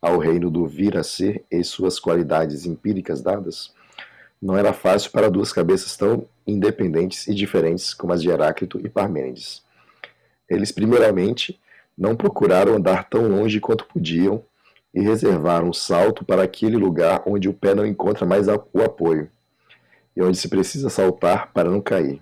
ao 0.00 0.18
reino 0.18 0.50
do 0.50 0.66
vir 0.66 0.96
a 0.96 1.02
ser 1.02 1.44
e 1.50 1.64
suas 1.64 1.98
qualidades 1.98 2.64
empíricas 2.66 3.20
dadas, 3.20 3.72
não 4.40 4.56
era 4.56 4.72
fácil 4.72 5.10
para 5.10 5.30
duas 5.30 5.52
cabeças 5.52 5.96
tão 5.96 6.24
independentes 6.46 7.26
e 7.26 7.34
diferentes 7.34 7.94
como 7.94 8.12
as 8.12 8.22
de 8.22 8.30
Heráclito 8.30 8.80
e 8.84 8.88
Parmênides. 8.88 9.62
Eles, 10.48 10.72
primeiramente, 10.72 11.60
não 11.96 12.16
procuraram 12.16 12.74
andar 12.74 13.08
tão 13.08 13.28
longe 13.28 13.60
quanto 13.60 13.86
podiam 13.86 14.42
e 14.94 15.00
reservar 15.00 15.64
um 15.64 15.72
salto 15.72 16.24
para 16.24 16.42
aquele 16.42 16.76
lugar 16.76 17.22
onde 17.26 17.48
o 17.48 17.54
pé 17.54 17.74
não 17.74 17.86
encontra 17.86 18.26
mais 18.26 18.46
o 18.48 18.82
apoio 18.82 19.30
e 20.14 20.22
onde 20.22 20.36
se 20.36 20.48
precisa 20.48 20.90
saltar 20.90 21.52
para 21.52 21.70
não 21.70 21.80
cair. 21.80 22.20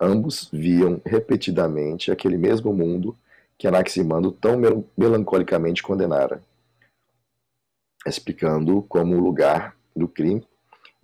Ambos 0.00 0.48
viam 0.52 1.00
repetidamente 1.04 2.10
aquele 2.10 2.36
mesmo 2.36 2.72
mundo 2.72 3.16
que 3.56 3.66
Anaximandro 3.66 4.30
tão 4.30 4.56
melancolicamente 4.96 5.82
condenara, 5.82 6.40
explicando 8.06 8.82
como 8.82 9.16
o 9.16 9.20
lugar 9.20 9.76
do 9.94 10.06
crime 10.06 10.46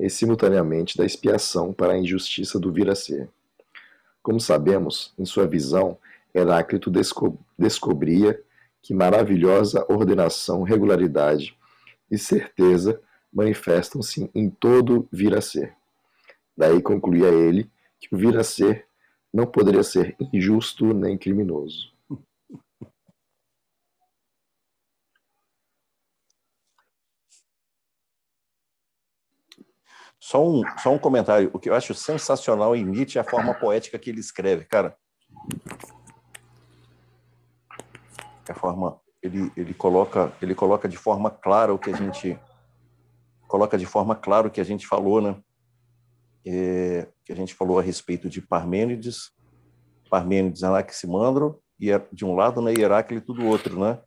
e 0.04 0.10
simultaneamente 0.10 0.98
da 0.98 1.06
expiação 1.06 1.72
para 1.72 1.94
a 1.94 1.98
injustiça 1.98 2.60
do 2.60 2.70
vir 2.70 2.90
a 2.90 2.94
ser. 2.94 3.26
Como 4.22 4.38
sabemos, 4.38 5.14
em 5.18 5.24
sua 5.24 5.46
visão, 5.46 5.96
Heráclito 6.34 6.90
desco 6.90 7.38
descobria 7.58 8.38
que 8.82 8.92
maravilhosa 8.92 9.86
ordenação, 9.88 10.62
regularidade 10.62 11.56
e 12.10 12.18
certeza 12.18 13.00
manifestam-se 13.32 14.30
em 14.34 14.50
todo 14.50 15.08
vir 15.10 15.34
a 15.34 15.40
ser. 15.40 15.72
Daí 16.54 16.82
concluía 16.82 17.28
ele 17.28 17.70
que 17.98 18.14
o 18.14 18.18
vir 18.18 18.36
a 18.36 18.44
ser 18.44 18.84
não 19.32 19.46
poderia 19.46 19.82
ser 19.82 20.14
injusto 20.34 20.92
nem 20.92 21.16
criminoso. 21.16 21.93
Só 30.24 30.42
um, 30.42 30.62
só 30.78 30.90
um 30.90 30.98
comentário. 30.98 31.50
O 31.52 31.58
que 31.58 31.68
eu 31.68 31.74
acho 31.74 31.92
sensacional 31.92 32.74
em 32.74 32.82
Nietzsche 32.82 33.18
é 33.18 33.20
a 33.20 33.24
forma 33.24 33.52
poética 33.52 33.98
que 33.98 34.08
ele 34.08 34.20
escreve, 34.20 34.64
cara. 34.64 34.96
É 38.48 38.52
a 38.52 38.54
forma 38.54 38.98
ele, 39.22 39.52
ele 39.54 39.74
coloca 39.74 40.32
ele 40.40 40.54
coloca 40.54 40.88
de 40.88 40.96
forma 40.96 41.30
clara 41.30 41.74
o 41.74 41.78
que 41.78 41.90
a 41.90 41.96
gente 41.96 42.40
coloca 43.46 43.76
de 43.76 43.84
forma 43.84 44.16
clara 44.16 44.48
o 44.48 44.50
que 44.50 44.62
a 44.62 44.64
gente 44.64 44.86
falou, 44.86 45.20
né? 45.20 45.36
É, 46.46 47.06
que 47.22 47.30
a 47.30 47.36
gente 47.36 47.52
falou 47.54 47.78
a 47.78 47.82
respeito 47.82 48.26
de 48.26 48.40
Parmênides, 48.40 49.30
Parmênides, 50.08 50.62
Anaximandro, 50.62 51.62
e 51.78 51.90
de 52.10 52.24
um 52.24 52.34
lado, 52.34 52.62
né, 52.62 52.72
Heráclito 52.72 53.34
do 53.34 53.44
outro, 53.44 53.78
né? 53.78 54.00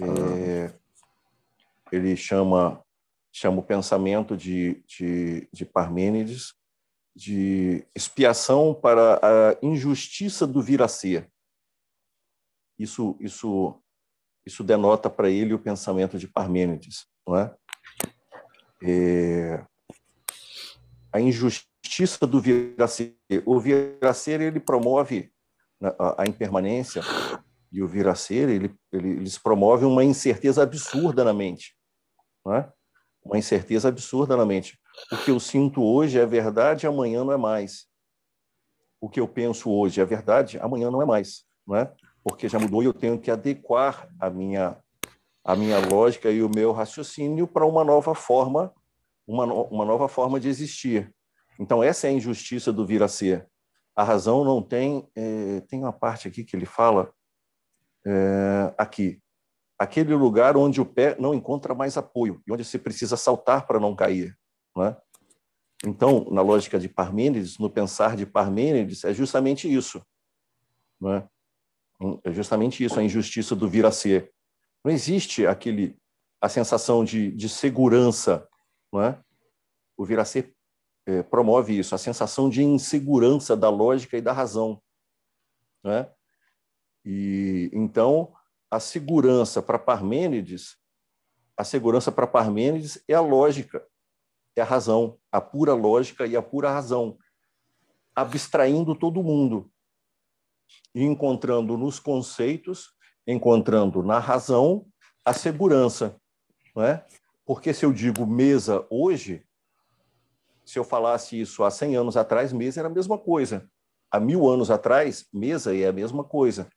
É, 0.00 0.72
ele 1.90 2.16
chama 2.16 2.80
chama 3.32 3.58
o 3.58 3.62
pensamento 3.62 4.36
de, 4.36 4.82
de, 4.86 5.48
de 5.52 5.64
Parmênides 5.64 6.58
de 7.18 7.84
expiação 7.96 8.72
para 8.72 9.18
a 9.20 9.58
injustiça 9.60 10.46
do 10.46 10.62
vir 10.62 10.80
a 10.80 10.86
ser. 10.86 11.28
Isso, 12.78 13.16
isso, 13.18 13.82
isso 14.46 14.62
denota 14.62 15.10
para 15.10 15.28
ele 15.28 15.52
o 15.52 15.58
pensamento 15.58 16.16
de 16.16 16.28
Parmênides, 16.28 17.08
não 17.26 17.36
é? 17.36 17.56
é 18.84 19.66
a 21.12 21.20
injustiça 21.20 22.24
do 22.24 22.40
vir 22.40 22.80
a 22.80 22.86
ser. 22.86 23.18
O 23.44 23.58
vir 23.58 23.98
a 24.00 24.14
ser 24.14 24.40
ele 24.40 24.60
promove 24.60 25.32
né, 25.80 25.92
a, 25.98 26.22
a 26.22 26.24
impermanência 26.24 27.02
e 27.72 27.82
o 27.82 27.88
vir 27.88 28.06
a 28.06 28.14
ser 28.14 28.48
ele, 28.48 28.72
ele, 28.92 29.08
eles 29.08 29.36
promovem 29.36 29.88
uma 29.88 30.04
incerteza 30.04 30.62
absurda 30.62 31.24
na 31.24 31.34
mente, 31.34 31.76
não 32.46 32.54
é? 32.54 32.72
Uma 33.28 33.36
incerteza 33.36 33.88
absurda 33.88 34.34
na 34.38 34.46
mente. 34.46 34.80
O 35.12 35.16
que 35.18 35.30
eu 35.30 35.38
sinto 35.38 35.84
hoje 35.84 36.18
é 36.18 36.24
verdade, 36.24 36.86
amanhã 36.86 37.22
não 37.22 37.32
é 37.32 37.36
mais. 37.36 37.86
O 38.98 39.06
que 39.06 39.20
eu 39.20 39.28
penso 39.28 39.70
hoje 39.70 40.00
é 40.00 40.04
verdade, 40.04 40.58
amanhã 40.58 40.90
não 40.90 41.02
é 41.02 41.04
mais, 41.04 41.44
não 41.66 41.76
é? 41.76 41.92
Porque 42.24 42.48
já 42.48 42.58
mudou 42.58 42.82
e 42.82 42.86
eu 42.86 42.94
tenho 42.94 43.18
que 43.20 43.30
adequar 43.30 44.08
a 44.18 44.30
minha 44.30 44.78
a 45.44 45.54
minha 45.54 45.78
lógica 45.78 46.30
e 46.30 46.42
o 46.42 46.48
meu 46.48 46.72
raciocínio 46.72 47.46
para 47.46 47.64
uma 47.64 47.82
nova 47.82 48.14
forma, 48.14 48.72
uma, 49.26 49.46
no, 49.46 49.62
uma 49.64 49.84
nova 49.84 50.06
forma 50.06 50.38
de 50.38 50.48
existir. 50.48 51.14
Então 51.58 51.82
essa 51.82 52.06
é 52.06 52.10
a 52.10 52.12
injustiça 52.12 52.72
do 52.72 52.84
vir 52.84 53.02
a 53.02 53.08
ser. 53.08 53.46
A 53.94 54.04
razão 54.04 54.42
não 54.42 54.62
tem 54.62 55.06
é, 55.14 55.60
tem 55.68 55.80
uma 55.80 55.92
parte 55.92 56.28
aqui 56.28 56.44
que 56.44 56.56
ele 56.56 56.66
fala 56.66 57.12
é, 58.06 58.74
aqui 58.78 59.20
aquele 59.78 60.14
lugar 60.14 60.56
onde 60.56 60.80
o 60.80 60.86
pé 60.86 61.16
não 61.18 61.32
encontra 61.32 61.74
mais 61.74 61.96
apoio 61.96 62.42
e 62.46 62.52
onde 62.52 62.64
se 62.64 62.78
precisa 62.78 63.16
saltar 63.16 63.66
para 63.66 63.78
não 63.78 63.94
cair. 63.94 64.36
Não 64.74 64.84
é? 64.84 64.96
Então, 65.86 66.26
na 66.30 66.42
lógica 66.42 66.78
de 66.78 66.88
Parmênides, 66.88 67.58
no 67.58 67.70
pensar 67.70 68.16
de 68.16 68.26
Parmênides, 68.26 69.04
é 69.04 69.14
justamente 69.14 69.72
isso. 69.72 70.02
Não 71.00 71.14
é? 71.14 71.28
justamente 72.26 72.84
isso, 72.84 72.98
a 72.98 73.02
injustiça 73.02 73.54
do 73.56 73.68
vir 73.68 73.84
a 73.84 73.90
ser. 73.90 74.32
Não 74.84 74.92
existe 74.92 75.46
aquele 75.46 75.96
a 76.40 76.48
sensação 76.48 77.04
de, 77.04 77.32
de 77.32 77.48
segurança. 77.48 78.48
Não 78.92 79.02
é? 79.02 79.20
O 79.96 80.04
vir 80.04 80.18
a 80.18 80.24
ser 80.24 80.54
é, 81.06 81.22
promove 81.22 81.78
isso, 81.78 81.94
a 81.94 81.98
sensação 81.98 82.48
de 82.48 82.62
insegurança 82.62 83.56
da 83.56 83.70
lógica 83.70 84.16
e 84.16 84.20
da 84.20 84.32
razão. 84.32 84.80
Não 85.82 85.92
é? 85.92 86.12
E 87.04 87.70
então 87.72 88.32
a 88.70 88.78
segurança 88.78 89.62
para 89.62 89.78
Parmênides, 89.78 90.76
a 91.56 91.64
segurança 91.64 92.12
para 92.12 92.26
Parmênides 92.26 93.02
é 93.08 93.14
a 93.14 93.20
lógica, 93.20 93.86
é 94.54 94.60
a 94.60 94.64
razão, 94.64 95.18
a 95.32 95.40
pura 95.40 95.74
lógica 95.74 96.26
e 96.26 96.36
a 96.36 96.42
pura 96.42 96.70
razão, 96.70 97.18
abstraindo 98.14 98.94
todo 98.94 99.22
mundo 99.22 99.70
e 100.94 101.02
encontrando 101.02 101.76
nos 101.76 101.98
conceitos, 101.98 102.94
encontrando 103.26 104.02
na 104.02 104.18
razão 104.18 104.86
a 105.24 105.32
segurança, 105.32 106.20
não 106.74 106.82
é? 106.82 107.06
Porque 107.44 107.72
se 107.72 107.84
eu 107.84 107.92
digo 107.92 108.26
mesa 108.26 108.86
hoje, 108.90 109.46
se 110.64 110.78
eu 110.78 110.84
falasse 110.84 111.40
isso 111.40 111.64
há 111.64 111.70
100 111.70 111.96
anos 111.96 112.16
atrás, 112.16 112.52
mesa 112.52 112.80
era 112.80 112.88
a 112.88 112.92
mesma 112.92 113.16
coisa. 113.16 113.70
Há 114.10 114.20
mil 114.20 114.48
anos 114.48 114.70
atrás, 114.70 115.26
mesa 115.32 115.74
é 115.74 115.86
a 115.86 115.92
mesma 115.92 116.24
coisa, 116.24 116.68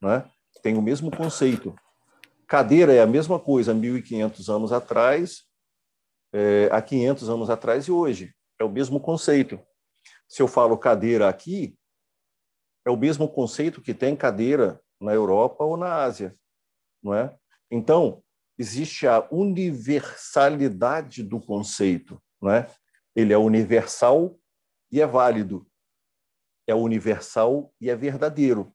não 0.00 0.10
é? 0.10 0.30
Tem 0.62 0.76
o 0.76 0.82
mesmo 0.82 1.10
conceito. 1.10 1.74
Cadeira 2.46 2.92
é 2.92 3.00
a 3.00 3.06
mesma 3.06 3.38
coisa 3.38 3.72
há 3.72 3.74
1.500 3.74 4.48
anos 4.54 4.72
atrás, 4.72 5.44
é, 6.32 6.68
há 6.72 6.82
500 6.82 7.28
anos 7.28 7.50
atrás 7.50 7.84
e 7.86 7.92
hoje. 7.92 8.34
É 8.58 8.64
o 8.64 8.70
mesmo 8.70 9.00
conceito. 9.00 9.60
Se 10.28 10.42
eu 10.42 10.48
falo 10.48 10.76
cadeira 10.76 11.28
aqui, 11.28 11.76
é 12.84 12.90
o 12.90 12.96
mesmo 12.96 13.28
conceito 13.28 13.80
que 13.80 13.94
tem 13.94 14.16
cadeira 14.16 14.80
na 15.00 15.12
Europa 15.12 15.64
ou 15.64 15.76
na 15.76 16.02
Ásia, 16.02 16.36
não 17.02 17.14
é? 17.14 17.36
Então, 17.70 18.22
existe 18.58 19.06
a 19.06 19.26
universalidade 19.30 21.22
do 21.22 21.40
conceito, 21.40 22.20
não 22.40 22.50
é? 22.50 22.70
Ele 23.14 23.32
é 23.32 23.38
universal 23.38 24.38
e 24.92 25.00
é 25.00 25.06
válido. 25.06 25.66
É 26.66 26.74
universal 26.74 27.72
e 27.80 27.88
é 27.88 27.96
verdadeiro, 27.96 28.72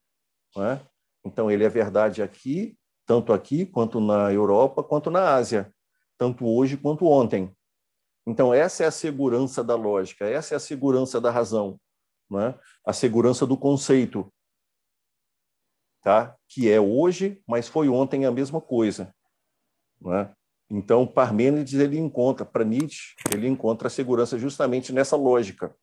não 0.56 0.66
é? 0.66 0.88
Então, 1.26 1.50
ele 1.50 1.64
é 1.64 1.70
verdade 1.70 2.22
aqui, 2.22 2.78
tanto 3.06 3.34
aqui, 3.34 3.66
quanto 3.66 4.00
na 4.00 4.32
Europa, 4.32 4.84
quanto 4.84 5.10
na 5.10 5.34
Ásia, 5.34 5.74
tanto 6.18 6.46
hoje 6.48 6.78
quanto 6.78 7.06
ontem. 7.06 7.52
Então, 8.26 8.54
essa 8.54 8.84
é 8.84 8.88
a 8.88 8.92
segurança 8.92 9.64
da 9.64 9.76
lógica, 9.76 10.26
essa 10.26 10.56
é 10.56 10.58
a 10.58 10.60
segurança 10.60 11.20
da 11.20 11.30
razão, 11.30 11.80
né? 12.30 12.58
a 12.86 12.94
segurança 12.94 13.46
do 13.46 13.58
conceito, 13.58 14.32
tá? 16.02 16.36
que 16.48 16.70
é 16.70 16.80
hoje, 16.80 17.42
mas 17.48 17.68
foi 17.68 17.90
ontem 17.90 18.26
a 18.26 18.32
mesma 18.32 18.62
coisa. 18.62 19.14
Né? 20.02 20.32
Então, 20.70 21.06
Parmênides 21.06 21.74
ele 21.74 22.00
encontra, 22.00 22.46
para 22.46 22.64
Nietzsche, 22.64 23.16
ele 23.32 23.48
encontra 23.48 23.88
a 23.88 23.92
segurança 23.92 24.40
justamente 24.40 24.92
nessa 24.92 25.16
lógica, 25.16 25.76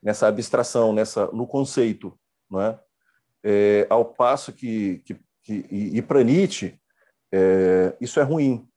nessa 0.00 0.28
abstração, 0.28 0.92
nessa 0.92 1.26
no 1.32 1.46
conceito. 1.46 2.18
Né? 2.48 2.78
É, 3.44 3.86
ao 3.88 4.04
passo 4.04 4.52
que, 4.52 4.98
que, 5.04 5.14
que 5.42 5.66
e, 5.70 5.98
e 5.98 6.02
para 6.02 6.22
Nietzsche, 6.22 6.78
é, 7.32 7.96
isso 8.00 8.20
é 8.20 8.22
ruim. 8.22 8.68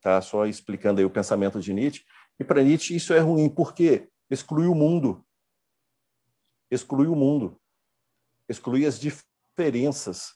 Tá? 0.00 0.20
Só 0.20 0.46
explicando 0.46 1.00
aí 1.00 1.04
o 1.04 1.10
pensamento 1.10 1.60
de 1.60 1.72
Nietzsche. 1.72 2.04
E 2.38 2.44
para 2.44 2.62
Nietzsche 2.62 2.94
isso 2.94 3.12
é 3.12 3.18
ruim, 3.18 3.48
porque 3.48 4.08
exclui 4.30 4.66
o 4.66 4.74
mundo. 4.74 5.24
Exclui 6.70 7.06
o 7.06 7.14
mundo. 7.14 7.60
Exclui 8.48 8.86
as 8.86 8.98
diferenças. 8.98 10.34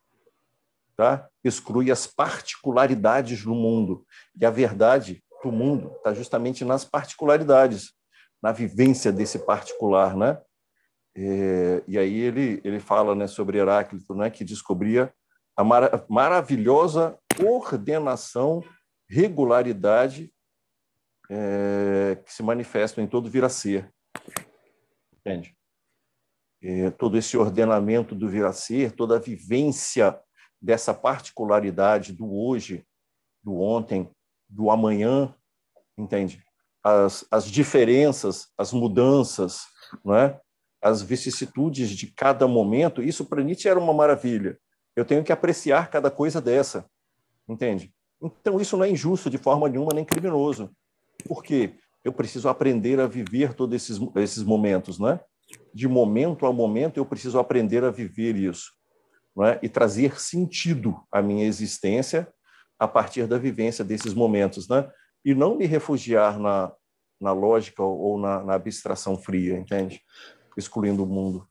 Tá? 0.96 1.28
Exclui 1.42 1.90
as 1.90 2.06
particularidades 2.06 3.44
do 3.44 3.54
mundo. 3.54 4.04
E 4.38 4.44
a 4.44 4.50
verdade 4.50 5.22
do 5.42 5.50
mundo 5.50 5.94
está 5.96 6.12
justamente 6.12 6.64
nas 6.64 6.84
particularidades, 6.84 7.92
na 8.42 8.52
vivência 8.52 9.10
desse 9.10 9.38
particular, 9.38 10.16
né? 10.16 10.40
É, 11.16 11.82
e 11.88 11.98
aí 11.98 12.18
ele, 12.20 12.60
ele 12.64 12.80
fala 12.80 13.14
né, 13.14 13.26
sobre 13.26 13.58
Heráclito, 13.58 14.14
né, 14.14 14.30
que 14.30 14.44
descobria 14.44 15.12
a 15.56 15.64
mar 15.64 16.06
maravilhosa 16.08 17.18
ordenação, 17.42 18.62
regularidade 19.08 20.32
é, 21.28 22.20
que 22.24 22.32
se 22.32 22.42
manifestam 22.42 23.02
em 23.02 23.06
todo 23.06 23.30
vir 23.30 23.44
a 23.44 23.48
ser. 23.48 23.92
Entende? 25.14 25.56
É, 26.62 26.90
todo 26.90 27.16
esse 27.16 27.36
ordenamento 27.36 28.14
do 28.14 28.28
vir 28.28 28.44
a 28.44 28.52
ser, 28.52 28.92
toda 28.92 29.16
a 29.16 29.20
vivência 29.20 30.18
dessa 30.60 30.92
particularidade 30.92 32.12
do 32.12 32.34
hoje, 32.34 32.86
do 33.42 33.60
ontem, 33.60 34.10
do 34.48 34.70
amanhã, 34.70 35.34
entende? 35.96 36.42
As, 36.82 37.24
as 37.30 37.46
diferenças, 37.46 38.48
as 38.56 38.72
mudanças, 38.72 39.62
não 40.04 40.14
é? 40.14 40.40
As 40.82 41.02
vicissitudes 41.02 41.90
de 41.90 42.06
cada 42.06 42.48
momento, 42.48 43.02
isso 43.02 43.24
para 43.24 43.42
Nietzsche 43.42 43.68
era 43.68 43.78
uma 43.78 43.92
maravilha. 43.92 44.58
Eu 44.96 45.04
tenho 45.04 45.22
que 45.22 45.32
apreciar 45.32 45.90
cada 45.90 46.10
coisa 46.10 46.40
dessa, 46.40 46.86
entende? 47.48 47.92
Então 48.20 48.60
isso 48.60 48.76
não 48.76 48.84
é 48.84 48.90
injusto 48.90 49.30
de 49.30 49.38
forma 49.38 49.68
nenhuma 49.68 49.92
nem 49.94 50.04
criminoso. 50.04 50.70
Por 51.26 51.42
quê? 51.42 51.74
Eu 52.04 52.12
preciso 52.12 52.48
aprender 52.48 52.98
a 52.98 53.06
viver 53.06 53.54
todos 53.54 53.74
esses, 53.76 54.00
esses 54.16 54.42
momentos, 54.42 54.98
né? 54.98 55.20
De 55.74 55.86
momento 55.86 56.46
a 56.46 56.52
momento 56.52 56.96
eu 56.96 57.04
preciso 57.04 57.38
aprender 57.38 57.84
a 57.84 57.90
viver 57.90 58.36
isso, 58.36 58.72
não 59.36 59.44
é? 59.44 59.58
E 59.62 59.68
trazer 59.68 60.18
sentido 60.18 60.98
à 61.12 61.20
minha 61.20 61.46
existência 61.46 62.28
a 62.78 62.88
partir 62.88 63.26
da 63.26 63.36
vivência 63.36 63.84
desses 63.84 64.14
momentos, 64.14 64.66
né? 64.68 64.90
E 65.22 65.34
não 65.34 65.56
me 65.56 65.66
refugiar 65.66 66.38
na, 66.38 66.72
na 67.20 67.32
lógica 67.32 67.82
ou 67.82 68.18
na, 68.18 68.42
na 68.42 68.54
abstração 68.54 69.18
fria, 69.18 69.58
entende? 69.58 70.00
Excluindo 70.56 71.04
o 71.04 71.06
mundo. 71.06 71.48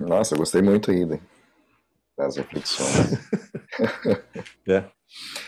Nossa, 0.00 0.36
gostei 0.36 0.60
muito 0.60 0.90
ainda. 0.90 1.20
das 2.16 2.36
reflexões. 2.36 2.88
é. 4.68 4.90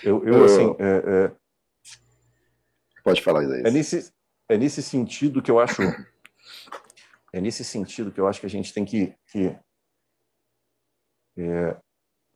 Eu, 0.02 0.24
eu, 0.24 0.44
assim. 0.44 0.76
É, 0.78 1.26
é... 1.26 1.36
Pode 3.02 3.22
falar, 3.22 3.44
Isaías. 3.44 3.64
É 3.64 3.70
nesse, 3.70 4.12
é 4.48 4.56
nesse 4.56 4.82
sentido 4.82 5.42
que 5.42 5.50
eu 5.50 5.58
acho. 5.58 5.82
É 7.32 7.40
nesse 7.40 7.64
sentido 7.64 8.10
que 8.10 8.20
eu 8.20 8.26
acho 8.26 8.40
que 8.40 8.46
a 8.46 8.50
gente 8.50 8.72
tem 8.72 8.84
que. 8.84 9.14
que 9.30 9.56
é, 11.38 11.76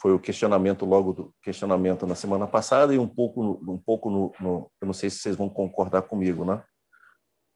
foi 0.00 0.12
o 0.12 0.18
questionamento 0.18 0.86
logo 0.86 1.12
do 1.12 1.34
questionamento 1.42 2.06
na 2.06 2.14
semana 2.14 2.46
passada 2.46 2.94
e 2.94 2.98
um 2.98 3.08
pouco, 3.08 3.60
um 3.70 3.78
pouco 3.78 4.08
no, 4.08 4.32
no 4.40 4.72
eu 4.80 4.86
não 4.86 4.94
sei 4.94 5.10
se 5.10 5.18
vocês 5.18 5.36
vão 5.36 5.48
concordar 5.48 6.02
comigo, 6.02 6.44
né? 6.44 6.64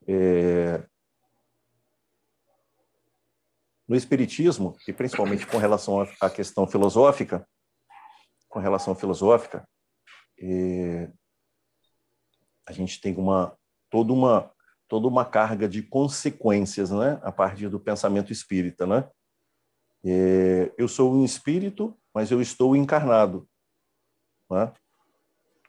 É, 0.06 0.86
no 3.88 3.96
espiritismo 3.96 4.76
e 4.86 4.92
principalmente 4.92 5.46
com 5.46 5.56
relação 5.56 6.06
à 6.20 6.28
questão 6.28 6.66
filosófica, 6.66 7.46
com 8.48 8.58
relação 8.58 8.94
filosófica, 8.94 9.66
é, 10.38 11.10
a 12.66 12.72
gente 12.72 13.00
tem 13.00 13.16
uma 13.16 13.56
toda 13.90 14.12
uma 14.12 14.52
toda 14.86 15.08
uma 15.08 15.24
carga 15.24 15.66
de 15.66 15.82
consequências, 15.82 16.90
né, 16.90 17.18
a 17.22 17.32
partir 17.32 17.70
do 17.70 17.80
pensamento 17.80 18.32
espírita, 18.32 18.86
né? 18.86 19.08
É, 20.04 20.72
eu 20.76 20.86
sou 20.86 21.12
um 21.12 21.24
espírito, 21.24 21.98
mas 22.14 22.30
eu 22.30 22.40
estou 22.40 22.76
encarnado, 22.76 23.48
né? 24.50 24.72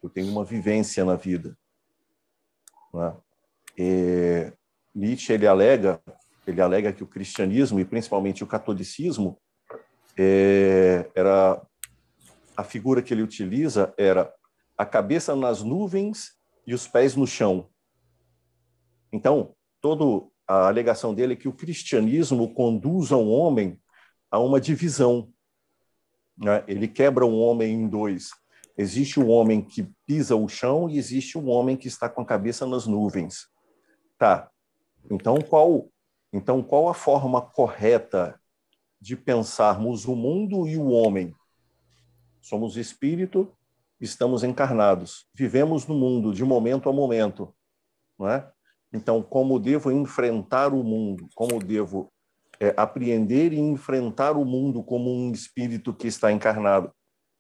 Eu 0.02 0.10
tenho 0.10 0.32
uma 0.32 0.46
vivência 0.46 1.04
na 1.04 1.16
vida? 1.16 1.58
É, 3.78 4.54
Nietzsche 4.94 5.34
ele 5.34 5.48
alega 5.48 6.02
ele 6.48 6.62
alega 6.62 6.94
que 6.94 7.04
o 7.04 7.08
cristianismo 7.08 7.80
e 7.80 7.86
principalmente 7.86 8.44
o 8.44 8.48
catolicismo 8.48 9.42
é, 10.18 11.10
era 11.16 11.62
a 12.56 12.64
figura 12.64 13.02
que 13.02 13.14
ele 13.14 13.24
utiliza 13.24 13.94
era 13.98 14.32
a 14.78 14.86
cabeça 14.86 15.36
nas 15.36 15.62
nuvens 15.62 16.36
e 16.68 16.74
os 16.74 16.88
pés 16.88 17.16
no 17.16 17.26
chão. 17.26 17.70
Então, 19.12 19.56
toda 19.82 20.28
a 20.48 20.68
alegação 20.68 21.14
dele 21.14 21.34
é 21.34 21.36
que 21.36 21.48
o 21.48 21.54
cristianismo 21.54 22.54
conduz 22.54 23.12
ao 23.12 23.28
homem 23.28 23.80
a 24.30 24.40
uma 24.40 24.60
divisão. 24.60 25.32
Né? 26.38 26.64
Ele 26.68 26.88
quebra 26.88 27.26
um 27.26 27.40
homem 27.40 27.74
em 27.74 27.88
dois. 27.88 28.30
Existe 28.78 29.20
o 29.20 29.26
um 29.26 29.30
homem 29.30 29.62
que 29.62 29.90
pisa 30.06 30.36
o 30.36 30.48
chão 30.48 30.90
e 30.90 30.98
existe 30.98 31.38
o 31.38 31.42
um 31.42 31.50
homem 31.50 31.78
que 31.78 31.88
está 31.88 32.10
com 32.10 32.22
a 32.22 32.26
cabeça 32.26 32.66
nas 32.66 32.86
nuvens. 32.86 33.48
Tá. 34.18 34.50
Então, 35.10 35.40
qual 35.42 35.90
então, 36.36 36.62
qual 36.62 36.90
a 36.90 36.94
forma 36.94 37.42
correta 37.42 38.38
de 39.00 39.16
pensarmos 39.16 40.04
o 40.04 40.18
mundo 40.18 40.68
e 40.68 40.76
o 40.76 40.90
homem? 40.90 41.34
Somos 42.42 42.76
espírito, 42.76 43.56
estamos 44.02 44.44
encarnados, 44.44 45.30
vivemos 45.34 45.88
no 45.88 45.96
mundo 45.96 46.34
de 46.34 46.44
momento 46.44 46.90
a 46.90 46.92
momento, 46.92 47.56
não 48.20 48.28
é? 48.28 48.52
Então, 48.92 49.24
como 49.24 49.58
devo 49.62 49.90
enfrentar 49.94 50.74
o 50.74 50.84
mundo? 50.84 51.30
Como 51.34 51.58
devo 51.58 52.12
é, 52.60 52.74
apreender 52.78 53.54
e 53.54 53.60
enfrentar 53.60 54.38
o 54.38 54.46
mundo 54.46 54.84
como 54.84 55.12
um 55.12 55.32
espírito 55.32 55.94
que 55.94 56.08
está 56.08 56.32
encarnado? 56.32 56.92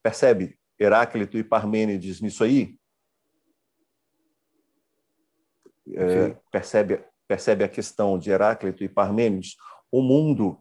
Percebe 0.03 0.57
Heráclito 0.79 1.37
e 1.37 1.43
Parmênides 1.43 2.21
nisso 2.21 2.43
aí? 2.43 2.77
É, 5.93 6.35
percebe 6.51 7.03
percebe 7.27 7.63
a 7.63 7.69
questão 7.69 8.17
de 8.17 8.29
Heráclito 8.29 8.83
e 8.83 8.89
Parmênides, 8.89 9.55
o 9.91 10.01
mundo, 10.01 10.59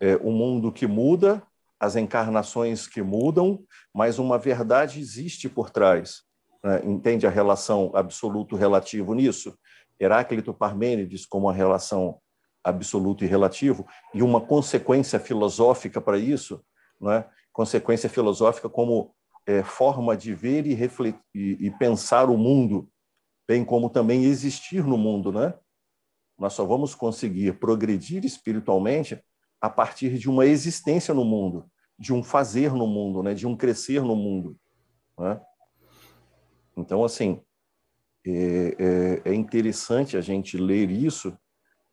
é, 0.00 0.16
o 0.16 0.30
mundo 0.30 0.72
que 0.72 0.86
muda, 0.86 1.42
as 1.78 1.96
encarnações 1.96 2.86
que 2.86 3.02
mudam, 3.02 3.64
mas 3.92 4.18
uma 4.18 4.38
verdade 4.38 5.00
existe 5.00 5.48
por 5.48 5.70
trás. 5.70 6.22
Né? 6.62 6.80
Entende 6.84 7.26
a 7.26 7.30
relação 7.30 7.90
absoluto-relativo 7.94 9.14
nisso? 9.14 9.58
Heráclito 9.98 10.54
Parmênides 10.54 11.26
como 11.26 11.48
a 11.48 11.52
relação 11.52 12.20
absoluto 12.64 13.24
e 13.24 13.26
relativo, 13.26 13.86
e 14.14 14.22
uma 14.22 14.40
consequência 14.40 15.18
filosófica 15.18 16.00
para 16.00 16.18
isso, 16.18 16.64
né? 17.00 17.24
consequência 17.52 18.08
filosófica 18.08 18.68
como 18.68 19.14
é, 19.46 19.62
forma 19.62 20.16
de 20.16 20.34
ver 20.34 20.66
e, 20.66 20.74
refletir, 20.74 21.20
e, 21.34 21.66
e 21.66 21.70
pensar 21.72 22.30
o 22.30 22.36
mundo, 22.36 22.88
bem 23.46 23.64
como 23.64 23.90
também 23.90 24.24
existir 24.24 24.84
no 24.84 24.96
mundo, 24.96 25.32
né? 25.32 25.52
Nós 26.38 26.54
só 26.54 26.64
vamos 26.64 26.94
conseguir 26.94 27.52
progredir 27.58 28.24
espiritualmente 28.24 29.22
a 29.60 29.70
partir 29.70 30.18
de 30.18 30.28
uma 30.28 30.44
existência 30.44 31.14
no 31.14 31.24
mundo, 31.24 31.70
de 31.96 32.12
um 32.12 32.22
fazer 32.22 32.72
no 32.72 32.86
mundo, 32.86 33.22
né? 33.22 33.32
de 33.32 33.46
um 33.46 33.56
crescer 33.56 34.02
no 34.02 34.16
mundo. 34.16 34.56
Né? 35.16 35.40
Então, 36.76 37.04
assim, 37.04 37.40
é, 38.26 39.22
é, 39.24 39.30
é 39.30 39.34
interessante 39.34 40.16
a 40.16 40.20
gente 40.20 40.56
ler 40.56 40.90
isso 40.90 41.36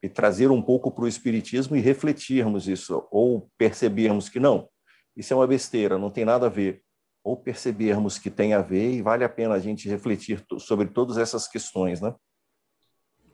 e 0.02 0.08
trazer 0.08 0.50
um 0.50 0.62
pouco 0.62 0.92
para 0.92 1.04
o 1.04 1.08
Espiritismo 1.08 1.76
e 1.76 1.82
refletirmos 1.82 2.68
isso, 2.68 3.06
ou 3.12 3.50
percebermos 3.58 4.30
que 4.30 4.40
não, 4.40 4.70
isso 5.16 5.34
é 5.34 5.36
uma 5.36 5.48
besteira, 5.48 5.98
não 5.98 6.10
tem 6.10 6.24
nada 6.24 6.46
a 6.46 6.50
ver, 6.50 6.82
ou 7.24 7.36
percebermos 7.36 8.18
que 8.18 8.30
tem 8.30 8.54
a 8.54 8.62
ver 8.62 8.92
e 8.94 9.02
vale 9.02 9.24
a 9.24 9.30
pena 9.30 9.56
a 9.56 9.60
gente 9.60 9.90
refletir 9.90 10.44
sobre 10.60 10.88
todas 10.88 11.18
essas 11.18 11.48
questões, 11.48 12.00
né? 12.00 12.16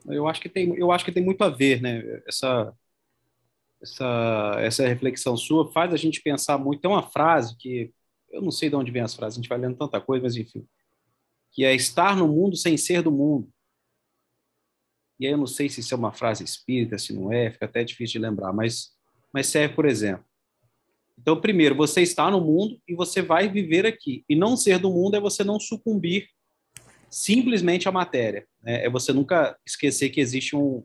Eu 0.08 0.26
acho 0.28 0.40
que 0.40 0.48
tem, 0.48 0.76
eu 0.76 0.90
acho 0.92 1.04
que 1.04 1.12
tem 1.12 1.24
muito 1.24 1.42
a 1.42 1.48
ver, 1.48 1.80
né? 1.80 2.22
Essa, 2.26 2.72
essa, 3.82 4.56
essa 4.58 4.86
reflexão 4.86 5.36
sua 5.36 5.70
faz 5.72 5.92
a 5.92 5.96
gente 5.96 6.20
pensar 6.20 6.58
muito. 6.58 6.80
Tem 6.80 6.90
uma 6.90 7.02
frase 7.02 7.56
que 7.56 7.92
eu 8.30 8.42
não 8.42 8.50
sei 8.50 8.68
de 8.68 8.76
onde 8.76 8.90
vem 8.90 9.02
as 9.02 9.14
frases, 9.14 9.38
a 9.38 9.40
gente 9.40 9.48
vai 9.48 9.58
lendo 9.58 9.76
tanta 9.76 10.00
coisa, 10.00 10.24
mas 10.24 10.36
enfim, 10.36 10.66
que 11.52 11.64
é 11.64 11.74
estar 11.74 12.16
no 12.16 12.28
mundo 12.28 12.56
sem 12.56 12.76
ser 12.76 13.02
do 13.02 13.10
mundo. 13.10 13.48
E 15.18 15.26
aí 15.26 15.32
eu 15.32 15.38
não 15.38 15.46
sei 15.46 15.68
se 15.68 15.80
isso 15.80 15.94
é 15.94 15.96
uma 15.96 16.12
frase 16.12 16.44
espírita, 16.44 16.98
se 16.98 17.12
não 17.12 17.32
é, 17.32 17.50
fica 17.50 17.64
até 17.64 17.82
difícil 17.82 18.20
de 18.20 18.26
lembrar, 18.26 18.52
mas, 18.52 18.90
mas 19.32 19.46
serve, 19.46 19.74
por 19.74 19.86
exemplo. 19.86 20.24
Então, 21.18 21.40
primeiro, 21.40 21.74
você 21.74 22.02
está 22.02 22.30
no 22.30 22.40
mundo 22.40 22.78
e 22.86 22.94
você 22.94 23.22
vai 23.22 23.48
viver 23.48 23.86
aqui. 23.86 24.24
E 24.28 24.36
não 24.36 24.56
ser 24.56 24.78
do 24.78 24.90
mundo 24.90 25.16
é 25.16 25.20
você 25.20 25.42
não 25.42 25.58
sucumbir 25.58 26.28
simplesmente 27.08 27.88
a 27.88 27.92
matéria. 27.92 28.46
Né? 28.62 28.84
É 28.84 28.90
você 28.90 29.12
nunca 29.12 29.58
esquecer 29.66 30.10
que 30.10 30.20
existe 30.20 30.54
um, 30.54 30.84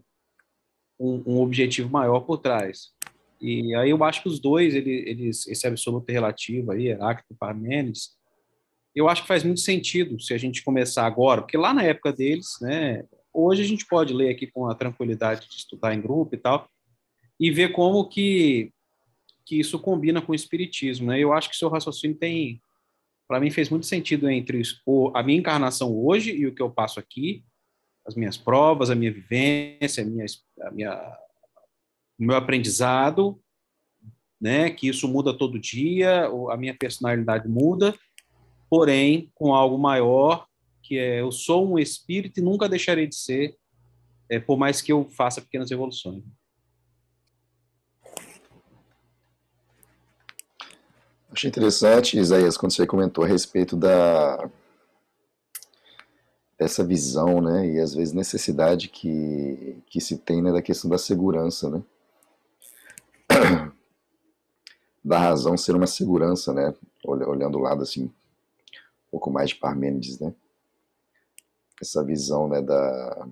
um, 0.99 1.23
um, 1.25 1.41
objetivo 1.41 1.89
maior 1.89 2.21
por 2.21 2.37
trás. 2.37 2.91
E 3.41 3.75
aí 3.75 3.89
eu 3.89 4.01
acho 4.03 4.21
que 4.21 4.29
os 4.29 4.39
dois, 4.39 4.73
eles, 4.73 5.07
eles 5.07 5.47
esse 5.47 5.67
absoluto 5.67 6.09
relativo 6.09 6.71
aí, 6.71 6.87
Heráclito 6.87 7.33
e 7.33 7.37
Parmênides, 7.37 8.11
eu 8.95 9.09
acho 9.09 9.23
que 9.23 9.27
faz 9.27 9.43
muito 9.43 9.61
sentido 9.61 10.19
se 10.19 10.33
a 10.33 10.37
gente 10.37 10.63
começar 10.63 11.05
agora, 11.05 11.41
porque 11.41 11.57
lá 11.57 11.73
na 11.73 11.83
época 11.83 12.11
deles, 12.11 12.57
né, 12.61 13.03
hoje 13.33 13.61
a 13.61 13.65
gente 13.65 13.85
pode 13.85 14.13
ler 14.13 14.29
aqui 14.29 14.47
com 14.47 14.67
a 14.67 14.75
tranquilidade 14.75 15.47
de 15.47 15.55
estudar 15.55 15.93
em 15.93 16.01
grupo 16.01 16.35
e 16.35 16.37
tal, 16.37 16.69
e 17.39 17.49
ver 17.49 17.71
como 17.71 18.07
que, 18.07 18.71
que 19.45 19.59
isso 19.59 19.79
combina 19.79 20.21
com 20.21 20.31
o 20.31 20.35
espiritismo, 20.35 21.07
né? 21.07 21.19
Eu 21.19 21.33
acho 21.33 21.49
que 21.49 21.57
seu 21.57 21.69
raciocínio 21.69 22.17
tem, 22.17 22.61
para 23.27 23.39
mim 23.39 23.49
fez 23.49 23.69
muito 23.69 23.85
sentido 23.85 24.29
entre 24.29 24.61
o, 24.85 25.11
a 25.15 25.23
minha 25.23 25.39
encarnação 25.39 25.97
hoje 25.97 26.31
e 26.31 26.45
o 26.45 26.53
que 26.53 26.61
eu 26.61 26.69
passo 26.69 26.99
aqui, 26.99 27.43
as 28.05 28.15
minhas 28.15 28.37
provas, 28.37 28.89
a 28.89 28.95
minha 28.95 29.11
vivência, 29.11 30.03
a 30.03 30.05
minha, 30.05 30.25
a 30.61 30.71
minha, 30.71 31.17
o 32.19 32.23
meu 32.23 32.35
aprendizado, 32.35 33.41
né, 34.39 34.71
que 34.71 34.87
isso 34.87 35.07
muda 35.07 35.37
todo 35.37 35.59
dia, 35.59 36.27
a 36.49 36.57
minha 36.57 36.75
personalidade 36.75 37.47
muda, 37.47 37.95
porém 38.69 39.31
com 39.35 39.53
algo 39.53 39.77
maior, 39.77 40.47
que 40.91 40.99
é 40.99 41.21
eu 41.21 41.31
sou 41.31 41.65
um 41.65 41.79
espírito 41.79 42.41
e 42.41 42.43
nunca 42.43 42.67
deixarei 42.67 43.07
de 43.07 43.15
ser, 43.15 43.57
é, 44.27 44.41
por 44.41 44.57
mais 44.57 44.81
que 44.81 44.91
eu 44.91 45.09
faça 45.09 45.39
pequenas 45.39 45.71
evoluções. 45.71 46.21
Achei 51.31 51.47
interessante, 51.47 52.19
Isaías, 52.19 52.57
quando 52.57 52.73
você 52.73 52.85
comentou 52.85 53.23
a 53.23 53.27
respeito 53.27 53.77
da 53.77 54.49
dessa 56.59 56.83
visão, 56.83 57.39
né, 57.39 57.65
e 57.67 57.79
às 57.79 57.95
vezes 57.95 58.13
necessidade 58.13 58.89
que, 58.89 59.81
que 59.87 60.01
se 60.01 60.17
tem 60.17 60.43
né, 60.43 60.51
da 60.51 60.61
questão 60.61 60.89
da 60.89 60.97
segurança, 60.97 61.69
né, 61.69 61.81
da 65.03 65.17
razão 65.17 65.57
ser 65.57 65.73
uma 65.73 65.87
segurança, 65.87 66.53
né, 66.53 66.75
olhando 67.03 67.57
o 67.57 67.61
lado 67.61 67.81
assim, 67.81 68.03
um 68.03 69.09
pouco 69.09 69.31
mais 69.31 69.49
de 69.51 69.55
Parmênides, 69.55 70.19
né, 70.19 70.35
essa 71.81 72.03
visão, 72.03 72.47
né, 72.47 72.61
da 72.61 73.27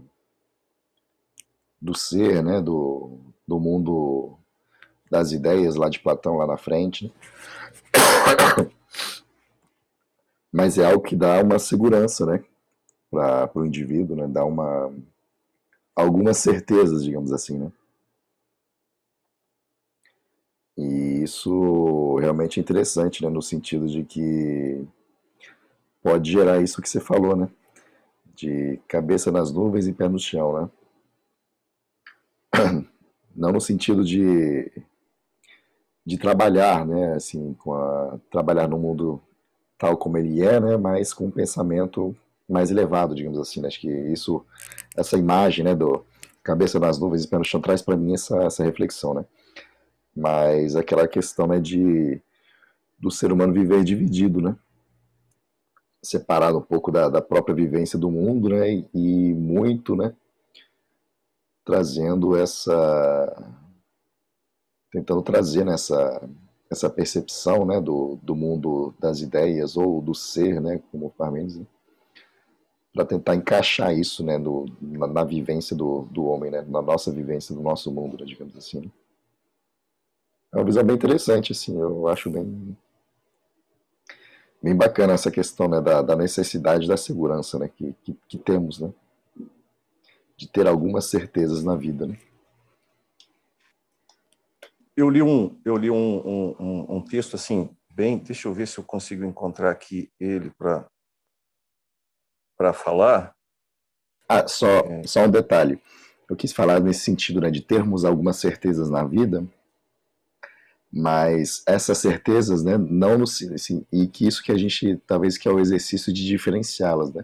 do 1.82 1.96
ser, 1.96 2.44
né, 2.44 2.60
do, 2.62 3.18
do 3.48 3.58
mundo 3.60 4.38
das 5.10 5.32
ideias 5.32 5.76
lá 5.76 5.90
de 5.90 6.00
Platão 6.00 6.36
lá 6.36 6.46
na 6.46 6.58
frente, 6.58 7.06
né? 7.06 7.12
Mas 10.52 10.78
é 10.78 10.86
algo 10.86 11.04
que 11.04 11.16
dá 11.16 11.42
uma 11.44 11.60
segurança, 11.60 12.26
né? 12.26 12.44
Para 13.10 13.50
o 13.56 13.66
indivíduo, 13.66 14.16
né? 14.16 14.28
Dá 14.28 14.44
uma. 14.44 14.92
algumas 15.96 16.38
certezas, 16.38 17.04
digamos 17.04 17.32
assim, 17.32 17.58
né? 17.58 17.72
E 20.78 21.24
isso 21.24 22.16
realmente 22.16 22.60
é 22.60 22.62
interessante, 22.62 23.22
né, 23.24 23.30
no 23.30 23.42
sentido 23.42 23.88
de 23.88 24.04
que 24.04 24.88
pode 26.02 26.32
gerar 26.32 26.62
isso 26.62 26.82
que 26.82 26.90
você 26.90 27.00
falou, 27.00 27.36
né? 27.36 27.50
De 28.40 28.80
cabeça 28.88 29.32
nas 29.32 29.52
nuvens 29.52 29.86
e 29.86 29.92
pé 29.92 30.08
no 30.08 30.18
chão, 30.18 30.54
né? 30.54 30.70
Não 33.36 33.52
no 33.52 33.60
sentido 33.60 34.02
de, 34.02 34.72
de 36.06 36.18
trabalhar, 36.18 36.86
né? 36.86 37.16
Assim, 37.16 37.54
com 37.56 37.74
a, 37.74 38.18
trabalhar 38.32 38.70
no 38.70 38.80
mundo 38.80 39.22
tal 39.78 39.98
como 39.98 40.18
ele 40.18 40.42
é, 40.42 40.58
né? 40.58 40.78
Mas 40.78 41.14
com 41.14 41.26
um 41.26 41.32
pensamento 41.32 42.16
mais 42.48 42.72
elevado, 42.72 43.14
digamos 43.14 43.40
assim. 43.40 43.60
Né? 43.60 43.68
Acho 43.68 43.82
que 43.82 43.90
isso, 43.90 44.46
essa 44.96 45.18
imagem, 45.18 45.66
né, 45.66 45.76
do 45.76 46.06
cabeça 46.42 46.80
nas 46.80 46.98
nuvens 46.98 47.26
e 47.26 47.28
pé 47.28 47.38
no 47.38 47.44
chão 47.44 47.60
traz 47.60 47.82
para 47.82 47.98
mim 47.98 48.14
essa, 48.14 48.38
essa 48.44 48.64
reflexão, 48.64 49.14
né? 49.14 49.26
Mas 50.16 50.78
aquela 50.78 51.08
questão, 51.08 51.46
né, 51.46 51.60
de 51.60 52.22
do 52.98 53.12
ser 53.12 53.32
humano 53.32 53.54
viver 53.54 53.84
dividido, 53.84 54.42
né? 54.42 54.56
Separado 56.02 56.58
um 56.58 56.62
pouco 56.62 56.92
da, 56.92 57.10
da 57.10 57.22
própria 57.22 57.54
vivência 57.56 58.00
do 58.00 58.10
mundo, 58.10 58.50
né, 58.50 58.72
e, 58.72 58.88
e 58.94 59.34
muito, 59.34 59.96
né, 59.96 60.16
trazendo 61.66 62.36
essa, 62.36 63.54
tentando 64.92 65.22
trazer 65.22 65.66
nessa 65.66 66.28
essa 66.70 66.90
percepção, 66.90 67.66
né, 67.66 67.82
do, 67.82 68.20
do 68.22 68.36
mundo 68.36 68.94
das 69.00 69.22
ideias 69.22 69.76
ou 69.76 70.02
do 70.02 70.14
ser, 70.14 70.62
né, 70.62 70.80
como 70.92 71.08
o 71.08 71.10
Parmenides, 71.10 71.58
né, 71.58 71.66
para 72.94 73.06
tentar 73.06 73.36
encaixar 73.36 73.98
isso, 73.98 74.24
né, 74.24 74.38
do, 74.38 74.66
na, 74.80 75.08
na, 75.08 75.24
vivência 75.24 75.76
do, 75.76 76.04
do 76.12 76.26
homem, 76.26 76.52
né, 76.52 76.62
na 76.68 76.82
nossa 76.82 77.12
vivência 77.12 77.56
do 77.56 77.62
nosso 77.62 77.92
mundo, 77.92 78.18
né, 78.20 78.26
digamos 78.26 78.56
assim. 78.56 78.82
Né. 78.82 78.92
É 80.54 80.58
uma 80.58 80.66
visão 80.66 80.84
bem 80.84 80.96
interessante, 80.96 81.52
assim, 81.54 81.76
eu 81.76 82.08
acho 82.08 82.30
bem 82.30 82.78
bem 84.62 84.76
bacana 84.76 85.14
essa 85.14 85.32
questão 85.32 85.68
né, 85.68 85.82
da, 85.82 86.02
da 86.02 86.16
necessidade 86.16 86.88
da 86.88 86.98
segurança 86.98 87.58
né, 87.58 87.70
que, 87.70 87.96
que, 88.04 88.18
que, 88.28 88.38
temos, 88.38 88.80
né? 88.80 88.92
De 90.36 90.48
ter 90.48 90.68
algumas 90.68 91.06
certezas 91.06 91.64
na 91.64 91.76
vida, 91.76 92.06
né? 92.06 92.18
Eu 94.96 95.10
li 95.10 95.22
um, 95.22 95.58
eu 95.64 95.78
li 95.78 95.90
um, 95.90 96.56
um, 96.60 96.98
um 96.98 97.02
texto 97.02 97.36
assim, 97.36 97.70
bem, 97.90 98.18
deixa 98.18 98.48
eu 98.48 98.54
ver 98.54 98.68
se 98.68 98.78
eu 98.78 98.84
consigo 98.84 99.24
encontrar 99.26 99.72
aqui 99.72 100.12
ele 100.20 100.52
para 100.52 100.86
para 102.58 102.74
falar. 102.74 103.34
Ah, 104.28 104.46
só, 104.46 104.68
é... 104.68 105.04
só 105.08 105.24
um 105.24 105.32
detalhe. 105.32 105.82
Eu 106.30 106.36
quis 106.36 106.52
falar 106.52 106.82
nesse 106.82 107.00
sentido, 107.00 107.40
né, 107.40 107.50
de 107.50 107.62
termos 107.62 108.04
algumas 108.04 108.36
certezas 108.36 108.90
na 108.90 109.04
vida, 109.04 109.44
mas 110.92 111.62
essas 111.68 112.00
certezas, 112.00 112.64
né, 112.64 112.78
não 112.78 113.18
no, 113.18 113.24
assim, 113.24 113.86
e 113.92 114.08
que 114.08 114.28
isso 114.28 114.44
que 114.44 114.52
a 114.52 114.58
gente 114.58 115.00
talvez 115.06 115.38
que 115.38 115.48
é 115.48 115.52
o 115.52 115.60
exercício 115.60 116.12
de 116.12 116.26
diferenciá-las, 116.26 117.14
né? 117.14 117.24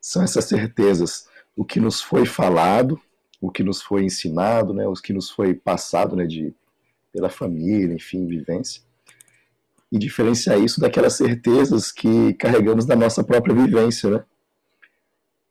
São 0.00 0.22
essas 0.22 0.44
certezas, 0.44 1.28
o 1.56 1.64
que 1.64 1.80
nos 1.80 2.00
foi 2.00 2.24
falado, 2.24 3.00
o 3.40 3.50
que 3.50 3.62
nos 3.62 3.82
foi 3.82 4.04
ensinado, 4.04 4.72
né, 4.72 4.86
o 4.86 4.94
que 4.94 5.12
nos 5.12 5.30
foi 5.30 5.54
passado, 5.54 6.14
né, 6.14 6.26
de 6.26 6.54
pela 7.12 7.28
família, 7.28 7.94
enfim, 7.94 8.26
vivência, 8.26 8.82
e 9.90 9.98
diferenciar 9.98 10.60
isso 10.60 10.80
daquelas 10.80 11.14
certezas 11.14 11.90
que 11.90 12.34
carregamos 12.34 12.86
da 12.86 12.94
nossa 12.94 13.24
própria 13.24 13.54
vivência, 13.54 14.08
né? 14.10 14.24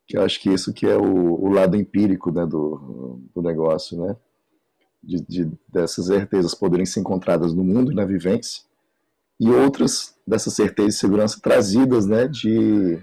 Que 0.08 0.17
eu 0.17 0.23
acho 0.23 0.39
que 0.39 0.49
isso 0.49 0.73
que 0.73 0.86
é 0.86 0.95
o, 0.95 1.43
o 1.43 1.49
lado 1.49 1.75
empírico, 1.75 2.32
né, 2.32 2.45
do, 2.45 3.21
do 3.36 3.41
negócio, 3.41 4.01
né? 4.01 4.15
De, 5.01 5.21
de, 5.21 5.51
dessas 5.67 6.07
certezas 6.07 6.53
poderem 6.53 6.85
ser 6.85 6.99
encontradas 6.99 7.53
no 7.53 7.63
mundo 7.63 7.91
e 7.91 7.95
na 7.95 8.05
vivência, 8.05 8.63
e 9.39 9.49
outras 9.49 10.15
dessas 10.27 10.53
certezas 10.53 10.95
e 10.95 10.97
segurança 10.97 11.39
trazidas 11.41 12.05
né, 12.05 12.27
de, 12.27 12.99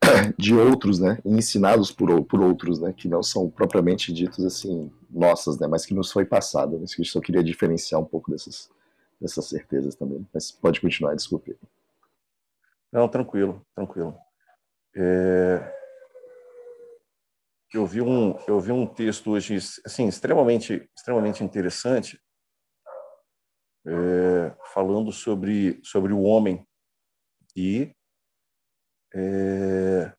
de 0.38 0.54
outros, 0.54 0.98
né, 0.98 1.18
ensinados 1.24 1.90
por, 1.90 2.24
por 2.24 2.40
outros, 2.40 2.80
né, 2.80 2.92
que 2.96 3.08
não 3.08 3.22
são 3.22 3.50
propriamente 3.50 4.12
ditos 4.12 4.44
assim 4.44 4.90
nossas, 5.10 5.58
né, 5.58 5.66
mas 5.66 5.84
que 5.84 5.94
nos 5.94 6.12
foi 6.12 6.24
passado. 6.24 6.78
Né, 6.78 6.86
só 6.86 7.20
queria 7.20 7.42
diferenciar 7.42 8.00
um 8.00 8.04
pouco 8.04 8.30
dessas, 8.30 8.70
dessas 9.20 9.46
certezas 9.46 9.94
também. 9.94 10.26
Mas 10.32 10.50
pode 10.50 10.80
continuar, 10.80 11.14
desculpe. 11.14 11.56
Não, 12.92 13.08
tranquilo, 13.08 13.60
tranquilo. 13.74 14.14
É, 14.94 15.74
eu 17.74 17.84
vi 17.84 18.00
um 18.00 18.38
eu 18.46 18.60
vi 18.60 18.70
um 18.70 18.86
texto 18.86 19.32
hoje 19.32 19.56
assim 19.84 20.06
extremamente 20.06 20.88
extremamente 20.96 21.42
interessante 21.42 22.20
é, 23.86 24.56
falando 24.72 25.10
sobre 25.10 25.80
sobre 25.82 26.12
o 26.12 26.22
homem 26.22 26.64
e 27.56 27.92
é, 29.12 30.12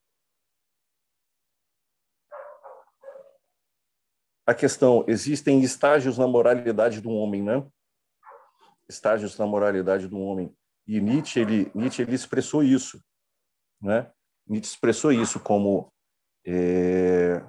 a 4.45 4.53
questão 4.53 5.05
existem 5.07 5.61
estágios 5.61 6.17
na 6.17 6.27
moralidade 6.27 6.99
do 6.99 7.09
homem 7.09 7.41
né? 7.41 7.65
Estágios 8.87 9.35
na 9.39 9.47
moralidade 9.47 10.07
do 10.07 10.19
homem. 10.19 10.55
E 10.85 11.01
Nietzsche 11.01 11.39
ele 11.39 11.71
Nietzsche 11.73 12.03
ele 12.03 12.15
expressou 12.15 12.63
isso 12.63 13.01
né? 13.81 14.11
Nietzsche 14.47 14.71
expressou 14.73 15.11
isso 15.11 15.39
como 15.39 15.91
é, 16.45 17.43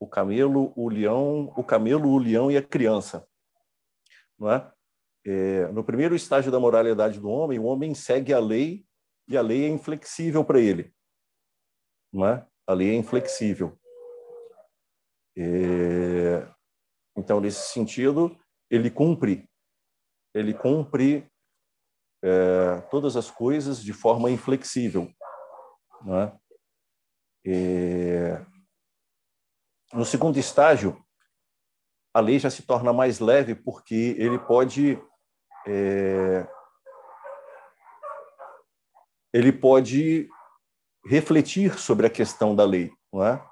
o 0.00 0.06
camelo, 0.06 0.72
o 0.76 0.88
leão, 0.88 1.52
o 1.56 1.62
camelo, 1.62 2.08
o 2.08 2.18
leão 2.18 2.50
e 2.50 2.56
a 2.56 2.62
criança, 2.62 3.26
não 4.38 4.50
é? 4.50 4.72
é? 5.26 5.66
no 5.68 5.84
primeiro 5.84 6.14
estágio 6.14 6.50
da 6.50 6.58
moralidade 6.58 7.20
do 7.20 7.28
homem, 7.28 7.58
o 7.58 7.64
homem 7.64 7.94
segue 7.94 8.32
a 8.32 8.40
lei 8.40 8.86
e 9.28 9.36
a 9.36 9.42
lei 9.42 9.64
é 9.64 9.68
inflexível 9.68 10.44
para 10.44 10.60
ele, 10.60 10.94
não 12.12 12.26
é? 12.26 12.46
A 12.66 12.72
lei 12.72 12.90
é 12.90 12.94
inflexível. 12.94 13.78
É, 15.36 16.46
então, 17.16 17.40
nesse 17.40 17.72
sentido, 17.72 18.38
ele 18.70 18.90
cumpre, 18.90 19.48
ele 20.34 20.54
cumpre 20.54 21.28
é, 22.22 22.80
todas 22.90 23.16
as 23.16 23.30
coisas 23.30 23.82
de 23.82 23.92
forma 23.92 24.30
inflexível, 24.30 25.10
não 26.02 26.20
é? 26.20 26.38
É... 27.46 28.44
No 29.92 30.04
segundo 30.04 30.38
estágio, 30.38 31.02
a 32.12 32.20
lei 32.20 32.38
já 32.38 32.50
se 32.50 32.62
torna 32.62 32.92
mais 32.92 33.20
leve 33.20 33.54
porque 33.54 34.14
ele 34.18 34.38
pode 34.38 34.98
é... 35.66 36.46
ele 39.32 39.52
pode 39.52 40.28
refletir 41.06 41.78
sobre 41.78 42.06
a 42.06 42.10
questão 42.10 42.54
da 42.54 42.64
lei, 42.64 42.90
não 43.12 43.24
é? 43.24 43.44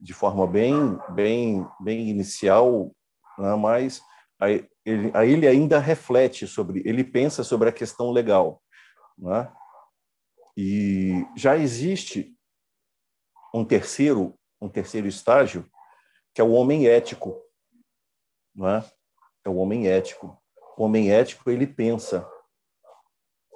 de 0.00 0.14
forma 0.14 0.46
bem 0.46 0.98
bem 1.10 1.66
bem 1.80 2.08
inicial, 2.08 2.94
é? 3.38 3.54
mas 3.56 4.00
aí 4.40 4.68
ele, 4.84 5.10
aí 5.14 5.32
ele 5.32 5.46
ainda 5.46 5.78
reflete 5.78 6.46
sobre, 6.46 6.82
ele 6.84 7.04
pensa 7.04 7.42
sobre 7.44 7.68
a 7.68 7.72
questão 7.72 8.10
legal, 8.10 8.62
é? 9.26 9.50
E 10.56 11.26
já 11.36 11.56
existe 11.56 12.34
um 13.54 13.64
terceiro, 13.64 14.34
um 14.60 14.68
terceiro 14.68 15.06
estágio, 15.06 15.68
que 16.34 16.40
é 16.40 16.44
o 16.44 16.52
homem 16.52 16.86
ético, 16.86 17.40
não 18.54 18.68
é? 18.68 18.84
É 19.44 19.48
o 19.48 19.56
homem 19.56 19.88
ético. 19.88 20.40
O 20.76 20.84
homem 20.84 21.10
ético 21.10 21.50
ele 21.50 21.66
pensa, 21.66 22.28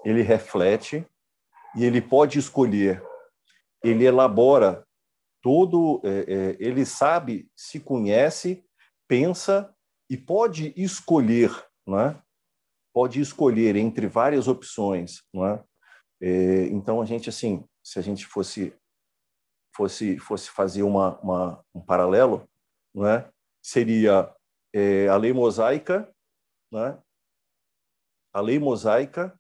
ele 0.04 0.22
reflete 0.22 1.06
e 1.76 1.84
ele 1.84 2.00
pode 2.00 2.38
escolher. 2.38 3.02
Ele 3.82 4.04
elabora 4.04 4.86
todo, 5.40 6.00
é, 6.04 6.08
é, 6.08 6.56
ele 6.60 6.86
sabe, 6.86 7.50
se 7.54 7.80
conhece, 7.80 8.64
pensa 9.08 9.74
e 10.08 10.16
pode 10.16 10.72
escolher, 10.76 11.50
não 11.86 11.98
é? 11.98 12.22
Pode 12.92 13.20
escolher 13.20 13.76
entre 13.76 14.06
várias 14.06 14.46
opções, 14.46 15.22
não 15.32 15.46
é? 15.46 15.64
é 16.20 16.66
então 16.66 17.00
a 17.00 17.04
gente 17.04 17.28
assim, 17.28 17.64
se 17.82 17.98
a 17.98 18.02
gente 18.02 18.26
fosse 18.26 18.74
fosse 19.74 20.18
fosse 20.18 20.50
fazer 20.50 20.82
uma, 20.82 21.18
uma 21.20 21.64
um 21.74 21.80
paralelo, 21.80 22.48
não 22.94 23.06
é? 23.06 23.30
Seria 23.62 24.34
é, 24.74 25.08
a 25.08 25.16
lei 25.16 25.32
mosaica, 25.32 26.12
é? 26.74 26.98
A 28.32 28.40
lei 28.40 28.58
mosaica, 28.58 29.38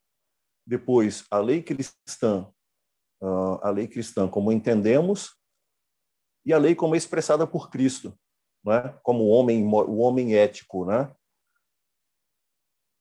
depois 0.66 1.24
a 1.30 1.38
lei 1.38 1.62
cristã, 1.62 2.52
uh, 3.22 3.58
a 3.62 3.70
lei 3.70 3.88
cristã 3.88 4.28
como 4.28 4.52
entendemos 4.52 5.34
e 6.44 6.52
a 6.52 6.58
lei 6.58 6.74
como 6.74 6.94
expressada 6.94 7.46
por 7.46 7.70
Cristo, 7.70 8.18
não 8.62 8.72
é? 8.72 8.98
Como 9.02 9.24
o 9.24 9.28
homem 9.28 9.64
o 9.64 9.98
homem 9.98 10.34
ético, 10.34 10.84
né? 10.84 11.14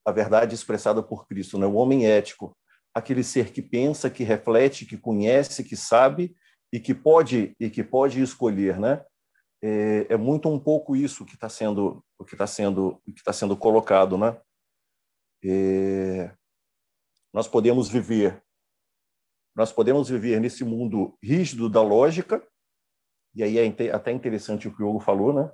A 0.05 0.11
verdade 0.11 0.55
expressada 0.55 1.03
por 1.03 1.27
Cristo, 1.27 1.59
né? 1.59 1.65
O 1.65 1.75
homem 1.75 2.07
ético, 2.07 2.57
aquele 2.93 3.23
ser 3.23 3.51
que 3.51 3.61
pensa, 3.61 4.09
que 4.09 4.23
reflete, 4.23 4.86
que 4.86 4.97
conhece, 4.97 5.63
que 5.63 5.75
sabe 5.75 6.36
e 6.72 6.80
que 6.80 6.93
pode 6.93 7.55
e 7.59 7.69
que 7.69 7.84
pode 7.84 8.22
escolher, 8.22 8.80
né? 8.80 9.05
É, 9.63 10.07
é 10.13 10.17
muito 10.17 10.49
um 10.49 10.59
pouco 10.59 10.95
isso 10.95 11.26
que 11.26 11.36
está 11.36 11.49
sendo 11.49 12.03
o 12.17 12.26
que 12.26 12.34
está 12.34 12.47
sendo 12.47 12.99
o 13.07 13.13
que 13.13 13.19
está 13.19 13.34
sendo 13.34 13.55
colocado, 13.55 14.17
né? 14.17 14.39
é, 15.43 16.36
nós 17.34 17.47
podemos 17.47 17.89
viver 17.89 18.41
nós 19.55 19.72
podemos 19.72 20.09
viver 20.09 20.39
nesse 20.39 20.63
mundo 20.63 21.17
rígido 21.22 21.69
da 21.69 21.82
lógica, 21.82 22.45
e 23.36 23.43
aí 23.43 23.57
é 23.57 23.91
até 23.91 24.11
interessante 24.11 24.67
o 24.67 24.76
que 24.76 24.82
o 24.82 24.89
Hugo 24.89 24.99
falou, 24.99 25.34
né? 25.34 25.51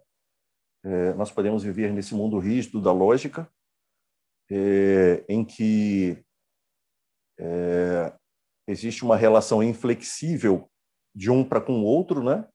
É, 0.84 1.14
nós 1.14 1.32
podemos 1.32 1.64
viver 1.64 1.92
nesse 1.92 2.14
mundo 2.14 2.38
rígido 2.38 2.82
da 2.82 2.92
lógica, 2.92 3.52
é, 4.50 5.26
em 5.28 5.44
que 5.44 6.24
é, 7.40 8.14
existe 8.68 9.04
uma 9.04 9.18
relação 9.18 9.64
inflexível 9.64 10.70
de 11.18 11.32
um 11.32 11.44
para 11.44 11.60
com 11.60 11.82
o 11.82 11.84
outro, 11.84 12.24
né? 12.24 12.48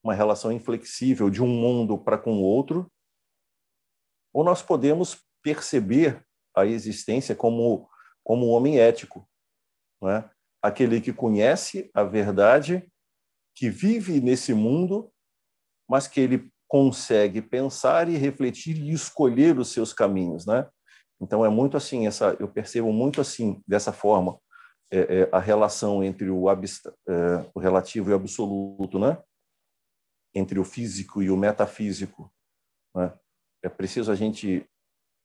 Uma 0.00 0.14
relação 0.14 0.52
inflexível 0.52 1.28
de 1.28 1.42
um 1.42 1.48
mundo 1.48 1.98
para 1.98 2.16
com 2.16 2.34
o 2.34 2.40
outro. 2.40 2.88
Ou 4.32 4.44
nós 4.44 4.62
podemos 4.62 5.20
perceber 5.42 6.24
a 6.56 6.64
existência 6.64 7.34
como 7.34 7.90
como 8.22 8.46
um 8.46 8.50
homem 8.52 8.78
ético, 8.78 9.28
né? 10.00 10.30
Aquele 10.62 11.00
que 11.00 11.12
conhece 11.12 11.90
a 11.92 12.04
verdade, 12.04 12.90
que 13.54 13.68
vive 13.68 14.20
nesse 14.20 14.54
mundo, 14.54 15.12
mas 15.86 16.06
que 16.06 16.20
ele 16.20 16.50
consegue 16.68 17.42
pensar 17.42 18.08
e 18.08 18.16
refletir 18.16 18.78
e 18.78 18.92
escolher 18.92 19.58
os 19.58 19.72
seus 19.72 19.92
caminhos, 19.92 20.46
né? 20.46 20.66
Então 21.20 21.44
é 21.44 21.48
muito 21.48 21.76
assim 21.76 22.06
essa, 22.06 22.36
eu 22.38 22.48
percebo 22.48 22.92
muito 22.92 23.20
assim 23.20 23.60
dessa 23.66 23.92
forma 23.92 24.38
é, 24.94 25.22
é, 25.22 25.28
a 25.32 25.40
relação 25.40 26.04
entre 26.04 26.30
o, 26.30 26.48
é, 26.48 26.54
o 27.52 27.58
relativo 27.58 28.10
e 28.10 28.12
o 28.12 28.16
absoluto, 28.16 28.96
né? 28.96 29.20
Entre 30.32 30.56
o 30.60 30.64
físico 30.64 31.20
e 31.20 31.30
o 31.30 31.36
metafísico. 31.36 32.32
Né? 32.94 33.12
É 33.64 33.68
preciso 33.68 34.12
a 34.12 34.14
gente 34.14 34.64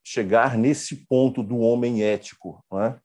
chegar 0.03 0.57
nesse 0.57 1.05
ponto 1.05 1.43
do 1.43 1.59
homem 1.59 2.03
ético, 2.03 2.65
né? 2.71 2.99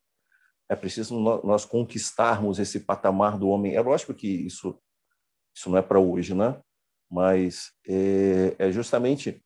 É 0.70 0.74
preciso 0.74 1.20
nós 1.20 1.66
conquistarmos 1.66 2.58
esse 2.58 2.80
patamar 2.80 3.38
do 3.38 3.48
homem. 3.48 3.74
É 3.74 3.80
lógico 3.82 4.14
que 4.14 4.26
isso 4.26 4.80
isso 5.54 5.68
não 5.68 5.76
é 5.76 5.82
para 5.82 6.00
hoje, 6.00 6.34
né? 6.34 6.58
Mas 7.10 7.72
é, 7.86 8.56
é 8.58 8.72
justamente 8.72 9.44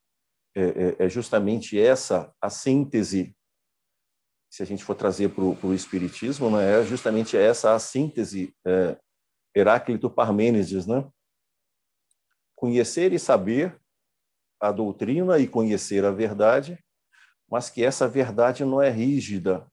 é, 0.56 1.04
é 1.04 1.08
justamente 1.08 1.78
essa 1.78 2.32
a 2.40 2.48
síntese 2.48 3.36
se 4.50 4.62
a 4.62 4.66
gente 4.66 4.82
for 4.82 4.94
trazer 4.94 5.28
para 5.28 5.44
o 5.44 5.74
espiritismo, 5.74 6.50
né, 6.50 6.80
é 6.80 6.84
justamente 6.84 7.36
essa 7.36 7.74
a 7.74 7.78
síntese 7.78 8.54
é, 8.66 8.98
Heráclito 9.54 10.10
Parmênides, 10.10 10.86
né? 10.86 11.08
Conhecer 12.54 13.12
e 13.12 13.18
saber 13.18 13.80
a 14.60 14.72
doutrina 14.72 15.38
e 15.38 15.46
conhecer 15.46 16.04
a 16.04 16.10
verdade, 16.10 16.78
mas 17.48 17.70
que 17.70 17.84
essa 17.84 18.08
verdade 18.08 18.64
não 18.64 18.82
é 18.82 18.90
rígida, 18.90 19.66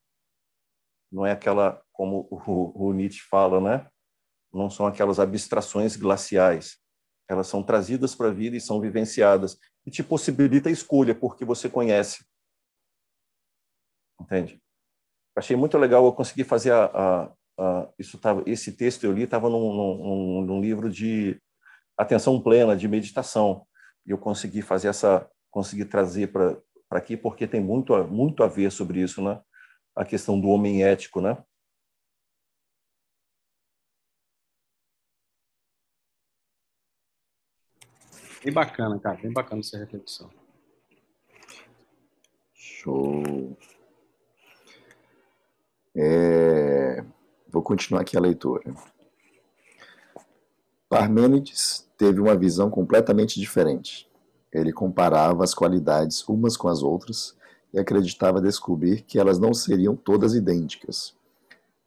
não 1.12 1.26
é 1.26 1.32
aquela 1.32 1.84
como 1.92 2.28
o, 2.30 2.88
o 2.88 2.94
Nietzsche 2.94 3.22
fala, 3.22 3.62
né? 3.62 3.90
Não 4.54 4.70
são 4.70 4.86
aquelas 4.86 5.20
abstrações 5.20 5.96
glaciais. 5.96 6.78
Elas 7.28 7.48
são 7.48 7.64
trazidas 7.64 8.14
para 8.14 8.28
a 8.28 8.34
vida 8.34 8.56
e 8.56 8.62
são 8.62 8.80
vivenciadas 8.80 9.58
e 9.86 9.92
te 9.92 10.04
possibilita 10.04 10.70
a 10.70 10.72
escolha 10.72 11.16
porque 11.16 11.44
você 11.44 11.70
conhece. 11.70 12.26
Entende? 14.20 14.62
Achei 15.36 15.56
muito 15.56 15.78
legal 15.78 16.06
eu 16.06 16.14
consegui 16.14 16.44
fazer 16.44 16.72
a, 16.72 16.86
a, 16.86 17.32
a 17.58 17.90
isso 18.00 18.18
tava, 18.18 18.44
esse 18.46 18.72
texto 18.72 19.04
eu 19.04 19.12
li 19.12 19.24
estava 19.24 19.50
num, 19.50 19.74
num, 19.74 20.42
num, 20.42 20.62
livro 20.62 20.90
de 20.90 21.40
atenção 21.98 22.42
plena 22.42 22.76
de 22.76 22.88
meditação 22.88 23.66
e 24.06 24.12
eu 24.12 24.18
consegui 24.18 24.62
fazer 24.62 24.88
essa 24.88 25.30
consegui 25.52 25.86
trazer 25.86 26.32
para 26.32 26.58
para 26.88 27.00
aqui 27.00 27.18
porque 27.18 27.48
tem 27.48 27.60
muito 27.60 27.94
a, 27.94 28.04
muito 28.04 28.44
a 28.44 28.48
ver 28.48 28.72
sobre 28.72 29.02
isso 29.02 29.22
né 29.22 29.42
a 29.96 30.06
questão 30.06 30.40
do 30.40 30.48
homem 30.48 30.84
ético 30.84 31.22
né 31.22 31.38
Bem 38.44 38.54
bacana, 38.54 39.00
cara, 39.00 39.18
bem 39.18 39.34
bacana 39.34 39.62
essa 39.62 39.76
reflexão. 39.76 40.30
Show. 42.54 43.58
É... 45.96 47.04
Vou 47.50 47.62
continuar 47.62 48.02
aqui 48.02 48.18
a 48.18 48.22
leitura. 48.22 48.76
Parmênides 50.90 51.90
teve 51.98 52.20
uma 52.20 52.36
visão 52.36 52.70
completamente 52.70 53.40
diferente. 53.40 54.10
Ele 54.52 54.74
comparava 54.74 55.44
as 55.44 55.54
qualidades 55.54 56.28
umas 56.28 56.58
com 56.58 56.68
as 56.68 56.84
outras 56.84 57.36
e 57.74 57.80
acreditava 57.80 58.42
descobrir 58.42 59.02
que 59.02 59.20
elas 59.20 59.40
não 59.40 59.54
seriam 59.54 59.96
todas 59.96 60.34
idênticas, 60.34 61.16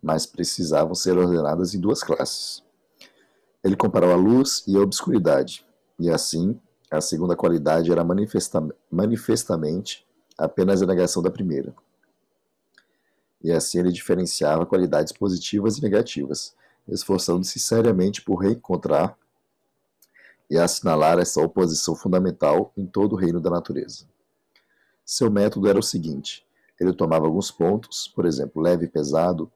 mas 0.02 0.26
precisavam 0.26 0.94
ser 0.94 1.16
ordenadas 1.16 1.74
em 1.74 1.80
duas 1.80 2.02
classes. 2.02 2.62
Ele 3.62 3.76
comparou 3.76 4.12
a 4.12 4.16
luz 4.16 4.64
e 4.66 4.76
a 4.76 4.80
obscuridade, 4.80 5.66
e 5.98 6.11
assim, 6.11 6.59
a 6.90 7.00
segunda 7.00 7.36
qualidade 7.36 7.90
era 7.90 8.04
manifesta 8.04 8.66
manifestamente 8.90 10.06
apenas 10.36 10.82
a 10.82 10.86
negação 10.86 11.22
da 11.22 11.30
primeira 11.30 11.74
e 13.43 13.53
assim 13.53 13.78
ele 13.78 13.93
diferenciava 13.93 14.66
qualidades 14.66 15.12
positivas 15.12 15.78
e 15.78 15.82
negativas, 15.82 16.55
esforçando-se 16.86 17.59
seriamente 17.59 18.22
por 18.22 18.36
reencontrar 18.36 19.16
e 20.51 20.57
assinalar 20.57 21.18
essa 21.18 21.41
oposição 21.43 21.95
fundamental 21.95 22.72
em 22.76 22.86
todo 22.86 23.12
o 23.12 23.16
reino 23.16 23.41
da 23.41 23.51
natureza. 23.51 24.07
Seu 25.05 25.30
método 25.30 25.68
era 25.68 25.78
o 25.78 25.82
seguinte: 25.82 26.47
ele 26.80 26.93
tomava 26.93 27.26
alguns 27.26 27.51
pontos, 27.51 28.09
por 28.09 28.24
exemplo, 28.24 28.62
leve 28.62 28.86
e 28.86 28.89
pesado, 28.89 29.51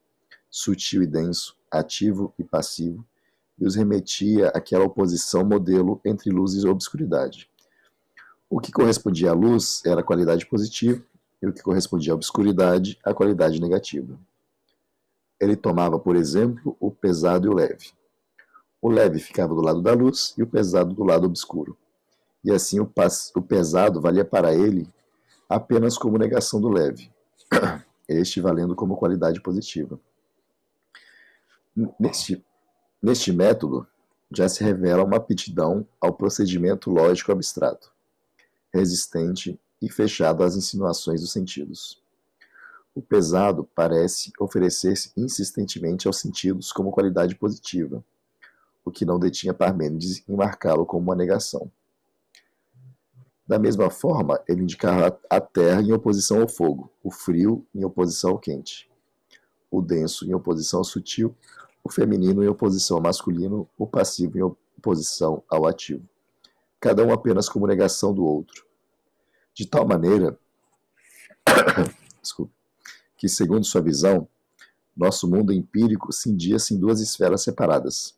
sutil 0.50 1.02
e 1.02 1.06
denso, 1.06 1.56
ativo 1.70 2.34
e 2.38 2.44
passivo, 2.44 3.04
e 3.58 3.66
os 3.66 3.74
remetia 3.74 4.48
àquela 4.48 4.84
oposição 4.84 5.44
modelo 5.44 6.00
entre 6.04 6.30
luz 6.30 6.54
e 6.54 6.66
obscuridade. 6.66 7.50
O 8.50 8.60
que 8.60 8.70
correspondia 8.70 9.30
à 9.30 9.34
luz 9.34 9.82
era 9.86 10.00
a 10.00 10.04
qualidade 10.04 10.46
positiva, 10.46 11.02
e 11.42 11.46
o 11.46 11.52
que 11.52 11.60
correspondia 11.60 12.12
à 12.12 12.14
obscuridade, 12.14 12.98
a 13.04 13.12
qualidade 13.12 13.60
negativa. 13.60 14.16
Ele 15.40 15.56
tomava, 15.56 15.98
por 15.98 16.14
exemplo, 16.14 16.76
o 16.78 16.90
pesado 16.90 17.48
e 17.48 17.50
o 17.50 17.54
leve. 17.54 17.90
O 18.80 18.88
leve 18.88 19.18
ficava 19.18 19.52
do 19.52 19.60
lado 19.60 19.82
da 19.82 19.92
luz 19.92 20.34
e 20.38 20.42
o 20.42 20.46
pesado 20.46 20.94
do 20.94 21.02
lado 21.02 21.26
obscuro. 21.26 21.76
E 22.44 22.52
assim 22.52 22.78
o, 22.78 22.90
o 23.34 23.42
pesado 23.42 24.00
valia 24.00 24.24
para 24.24 24.54
ele 24.54 24.88
apenas 25.48 25.98
como 25.98 26.16
negação 26.16 26.60
do 26.60 26.68
leve, 26.68 27.10
este 28.08 28.40
valendo 28.40 28.74
como 28.74 28.96
qualidade 28.96 29.40
positiva. 29.40 29.98
Neste, 31.98 32.44
neste 33.02 33.32
método, 33.32 33.86
já 34.30 34.48
se 34.48 34.64
revela 34.64 35.04
uma 35.04 35.16
aptidão 35.16 35.86
ao 36.00 36.12
procedimento 36.12 36.90
lógico 36.90 37.32
abstrato, 37.32 37.92
resistente 38.72 39.60
e 39.82 39.90
fechado 39.90 40.44
às 40.44 40.56
insinuações 40.56 41.20
dos 41.20 41.32
sentidos. 41.32 42.00
O 42.94 43.02
pesado 43.02 43.68
parece 43.74 44.30
oferecer-se 44.38 45.10
insistentemente 45.16 46.06
aos 46.06 46.18
sentidos 46.18 46.70
como 46.72 46.92
qualidade 46.92 47.34
positiva, 47.34 48.04
o 48.84 48.90
que 48.90 49.04
não 49.04 49.18
detinha 49.18 49.52
Parmênides 49.52 50.22
em 50.28 50.36
marcá-lo 50.36 50.86
como 50.86 51.02
uma 51.02 51.16
negação. 51.16 51.70
Da 53.46 53.58
mesma 53.58 53.90
forma, 53.90 54.40
ele 54.46 54.62
indicava 54.62 55.18
a 55.28 55.40
terra 55.40 55.82
em 55.82 55.92
oposição 55.92 56.40
ao 56.40 56.48
fogo, 56.48 56.90
o 57.02 57.10
frio 57.10 57.66
em 57.74 57.84
oposição 57.84 58.30
ao 58.30 58.38
quente, 58.38 58.88
o 59.70 59.82
denso 59.82 60.24
em 60.24 60.32
oposição 60.32 60.80
ao 60.80 60.84
sutil, 60.84 61.34
o 61.82 61.90
feminino 61.90 62.44
em 62.44 62.48
oposição 62.48 62.98
ao 62.98 63.02
masculino, 63.02 63.68
o 63.76 63.86
passivo 63.86 64.38
em 64.38 64.42
oposição 64.42 65.42
ao 65.48 65.66
ativo, 65.66 66.08
cada 66.78 67.04
um 67.04 67.12
apenas 67.12 67.48
como 67.48 67.66
negação 67.66 68.14
do 68.14 68.24
outro, 68.24 68.64
de 69.54 69.66
tal 69.66 69.86
maneira 69.86 70.38
desculpa, 72.20 72.52
que, 73.16 73.28
segundo 73.28 73.64
sua 73.64 73.80
visão, 73.80 74.28
nosso 74.96 75.28
mundo 75.28 75.52
empírico 75.52 76.12
cindia-se 76.12 76.74
em 76.74 76.78
duas 76.78 77.00
esferas 77.00 77.42
separadas. 77.42 78.14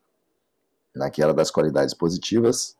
Naquela 0.94 1.32
das 1.32 1.50
qualidades 1.50 1.94
positivas, 1.94 2.76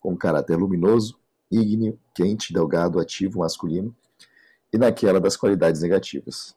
com 0.00 0.16
caráter 0.16 0.56
luminoso, 0.56 1.18
ígneo, 1.50 1.98
quente, 2.14 2.52
delgado, 2.52 3.00
ativo, 3.00 3.40
masculino, 3.40 3.94
e 4.72 4.78
naquela 4.78 5.20
das 5.20 5.36
qualidades 5.36 5.80
negativas. 5.82 6.54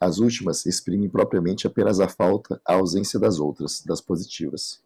As 0.00 0.18
últimas 0.18 0.66
exprimem 0.66 1.08
propriamente 1.08 1.66
apenas 1.66 2.00
a 2.00 2.08
falta, 2.08 2.60
a 2.66 2.74
ausência 2.74 3.18
das 3.18 3.38
outras, 3.38 3.82
das 3.82 4.00
positivas. 4.00 4.82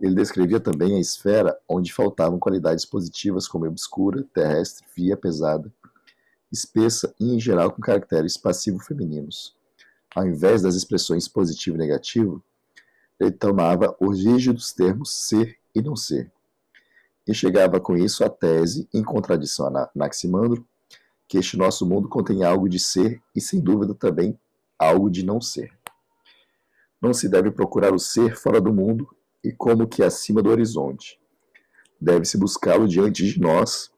Ele 0.00 0.14
descrevia 0.14 0.58
também 0.58 0.96
a 0.96 1.00
esfera 1.00 1.56
onde 1.68 1.92
faltavam 1.92 2.38
qualidades 2.38 2.84
positivas 2.84 3.46
como 3.46 3.66
obscura, 3.66 4.26
terrestre, 4.34 4.84
via, 4.96 5.16
pesada, 5.16 5.72
espessa 6.50 7.14
e, 7.20 7.34
em 7.34 7.40
geral, 7.40 7.70
com 7.70 7.80
caracteres 7.80 8.36
passivo-femininos. 8.36 9.56
Ao 10.14 10.26
invés 10.26 10.60
das 10.60 10.74
expressões 10.74 11.28
positivo 11.28 11.76
e 11.76 11.78
negativo, 11.78 12.42
ele 13.18 13.30
tomava 13.30 13.96
os 14.00 14.24
rígidos 14.24 14.72
termos 14.72 15.14
ser 15.14 15.56
e 15.74 15.80
não 15.80 15.94
ser. 15.94 16.30
E 17.26 17.32
chegava 17.32 17.78
com 17.78 17.96
isso 17.96 18.24
à 18.24 18.28
tese, 18.28 18.88
em 18.92 19.02
contradição 19.02 19.66
a 19.68 19.90
Anaximandro, 19.94 20.66
que 21.28 21.38
este 21.38 21.56
nosso 21.56 21.86
mundo 21.86 22.08
contém 22.08 22.42
algo 22.42 22.68
de 22.68 22.78
ser 22.78 23.22
e, 23.34 23.40
sem 23.40 23.60
dúvida, 23.60 23.94
também 23.94 24.38
algo 24.78 25.08
de 25.08 25.24
não 25.24 25.40
ser. 25.40 25.72
Não 27.00 27.14
se 27.14 27.28
deve 27.28 27.50
procurar 27.50 27.94
o 27.94 27.98
ser 27.98 28.36
fora 28.36 28.60
do 28.60 28.72
mundo 28.72 29.08
e 29.42 29.52
como 29.52 29.88
que 29.88 30.02
acima 30.02 30.42
do 30.42 30.50
horizonte. 30.50 31.20
Deve-se 32.00 32.38
buscá-lo 32.38 32.86
diante 32.86 33.24
de 33.26 33.40
nós. 33.40 33.92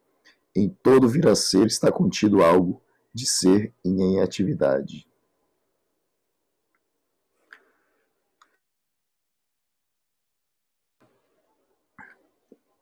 Em 0.56 0.68
todo 0.68 1.08
vir 1.08 1.26
a 1.26 1.34
ser 1.34 1.66
está 1.66 1.90
contido 1.90 2.42
algo 2.42 2.82
de 3.12 3.26
ser 3.26 3.74
em 3.84 4.20
atividade. 4.20 5.06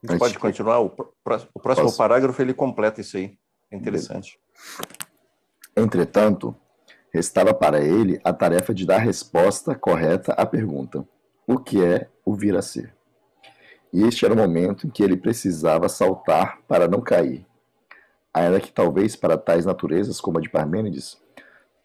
A 0.04 0.12
gente 0.12 0.18
pode 0.18 0.38
continuar? 0.38 0.80
O 0.80 0.90
próximo 0.90 1.52
Posso? 1.62 1.96
parágrafo 1.96 2.42
ele 2.42 2.52
completa 2.52 3.00
isso 3.00 3.16
aí. 3.16 3.38
É 3.70 3.76
interessante. 3.76 4.38
Entretanto, 5.76 6.54
restava 7.12 7.54
para 7.54 7.80
ele 7.80 8.20
a 8.24 8.32
tarefa 8.32 8.74
de 8.74 8.84
dar 8.84 8.98
resposta 8.98 9.74
correta 9.76 10.32
à 10.32 10.44
pergunta: 10.44 11.06
o 11.46 11.58
que 11.58 11.82
é 11.82 12.10
o 12.24 12.34
vir 12.34 12.56
a 12.56 12.62
ser? 12.62 12.94
E 13.92 14.02
este 14.04 14.24
era 14.24 14.32
o 14.32 14.36
momento 14.36 14.86
em 14.86 14.90
que 14.90 15.02
ele 15.02 15.16
precisava 15.16 15.88
saltar 15.88 16.60
para 16.66 16.88
não 16.88 17.00
cair. 17.00 17.46
Ainda 18.32 18.58
que 18.58 18.72
talvez 18.72 19.14
para 19.14 19.36
tais 19.36 19.66
naturezas 19.66 20.20
como 20.20 20.38
a 20.38 20.40
de 20.40 20.48
Parmênides, 20.48 21.20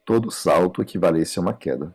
todo 0.05 0.31
salto 0.31 0.81
equivalesse 0.81 1.37
a 1.37 1.41
uma 1.41 1.53
queda. 1.53 1.93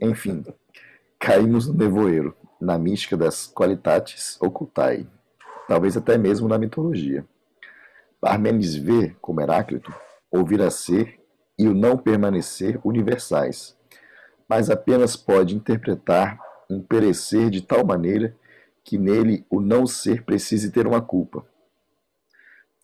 Enfim, 0.00 0.44
caímos 1.18 1.66
no 1.66 1.74
nevoeiro, 1.74 2.36
na 2.60 2.78
mística 2.78 3.16
das 3.16 3.46
qualitates 3.46 4.38
ocultae, 4.42 5.08
talvez 5.66 5.96
até 5.96 6.18
mesmo 6.18 6.46
na 6.46 6.58
mitologia. 6.58 7.24
Parmênides 8.20 8.74
vê, 8.74 9.16
como 9.20 9.40
Heráclito, 9.40 9.94
o 10.30 10.44
vir 10.44 10.60
a 10.60 10.70
ser 10.70 11.18
e 11.58 11.66
o 11.66 11.74
não 11.74 11.96
permanecer 11.96 12.78
universais, 12.84 13.76
mas 14.48 14.68
apenas 14.68 15.16
pode 15.16 15.56
interpretar 15.56 16.38
um 16.74 16.82
perecer 16.82 17.50
de 17.50 17.62
tal 17.62 17.86
maneira 17.86 18.36
que 18.82 18.98
nele 18.98 19.46
o 19.48 19.60
não 19.60 19.86
ser 19.86 20.24
precise 20.24 20.70
ter 20.70 20.86
uma 20.86 21.00
culpa. 21.00 21.46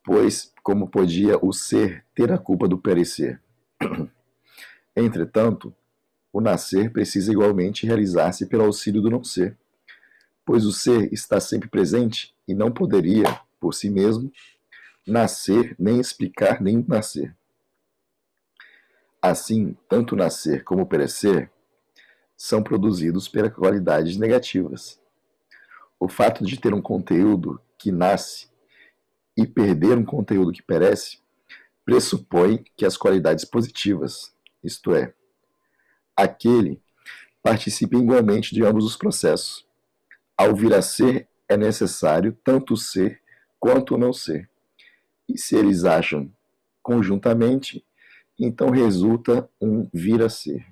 Pois, 0.05 0.53
como 0.63 0.89
podia 0.89 1.39
o 1.45 1.53
ser 1.53 2.05
ter 2.15 2.33
a 2.33 2.39
culpa 2.39 2.67
do 2.67 2.79
perecer? 2.79 3.41
Entretanto, 4.97 5.75
o 6.33 6.41
nascer 6.41 6.91
precisa 6.91 7.33
igualmente 7.33 7.87
realizar-se 7.87 8.47
pelo 8.47 8.65
auxílio 8.65 9.03
do 9.03 9.11
não 9.11 9.23
ser, 9.23 9.59
pois 10.45 10.65
o 10.65 10.73
ser 10.73 11.13
está 11.13 11.41
sempre 11.41 11.69
presente 11.69 12.35
e 12.49 12.55
não 12.55 12.71
poderia, 12.71 13.41
por 13.59 13.75
si 13.75 13.91
mesmo, 13.91 14.33
nascer, 15.07 15.75
nem 15.79 16.01
explicar, 16.01 16.63
nem 16.63 16.85
nascer. 16.89 17.37
Assim, 19.21 19.77
tanto 19.89 20.17
nascer 20.17 20.65
como 20.65 20.87
perecer 20.87 21.51
são 22.43 22.63
produzidos 22.63 23.29
pelas 23.29 23.53
qualidades 23.53 24.17
negativas. 24.17 24.99
O 25.99 26.09
fato 26.09 26.43
de 26.43 26.59
ter 26.59 26.73
um 26.73 26.81
conteúdo 26.81 27.61
que 27.77 27.93
nasce 27.93 28.49
e 29.37 29.47
perder 29.47 29.99
um 29.99 30.05
conteúdo 30.07 30.51
que 30.51 30.63
perece 30.63 31.19
pressupõe 31.85 32.65
que 32.79 32.87
as 32.87 32.97
qualidades 32.97 33.45
positivas, 33.45 34.35
isto 34.65 34.95
é, 34.95 35.13
aquele, 36.17 36.81
participem 37.43 38.01
igualmente 38.01 38.55
de 38.55 38.65
ambos 38.65 38.87
os 38.87 38.97
processos. 38.97 39.69
Ao 40.35 40.57
vir 40.57 40.73
a 40.73 40.81
ser, 40.81 41.29
é 41.47 41.59
necessário 41.59 42.35
tanto 42.43 42.73
o 42.73 42.79
ser 42.79 43.21
quanto 43.59 43.97
o 43.97 43.99
não 43.99 44.15
ser. 44.15 44.49
E 45.29 45.37
se 45.37 45.57
eles 45.57 45.85
acham 45.85 46.33
conjuntamente, 46.83 47.85
então 48.39 48.71
resulta 48.71 49.47
um 49.61 49.87
vir 49.93 50.23
a 50.23 50.31
ser. 50.31 50.70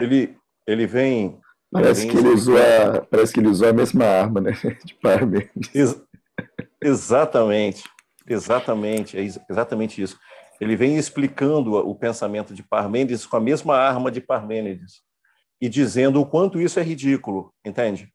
Ele, 0.00 0.36
ele 0.66 0.86
vem. 0.86 1.40
Parece, 1.70 2.02
ele 2.02 2.12
vem 2.12 2.22
que 2.22 2.26
ele 2.26 2.34
usou 2.34 2.56
a, 2.56 3.00
parece 3.02 3.32
que 3.32 3.40
ele 3.40 3.48
usou 3.48 3.68
a 3.68 3.72
mesma 3.72 4.04
arma, 4.04 4.40
né? 4.40 4.52
De 4.84 4.94
Parmênides. 4.94 5.74
Ex 5.74 6.00
exatamente, 6.82 7.84
exatamente, 8.26 9.18
é 9.18 9.22
exatamente 9.50 10.00
isso. 10.00 10.18
Ele 10.60 10.76
vem 10.76 10.96
explicando 10.96 11.74
o 11.74 11.94
pensamento 11.94 12.54
de 12.54 12.62
Parmênides 12.62 13.26
com 13.26 13.36
a 13.36 13.40
mesma 13.40 13.76
arma 13.76 14.10
de 14.10 14.20
Parmênides 14.20 15.02
e 15.60 15.68
dizendo 15.68 16.20
o 16.20 16.26
quanto 16.26 16.60
isso 16.60 16.78
é 16.78 16.82
ridículo, 16.82 17.52
entende? 17.64 18.12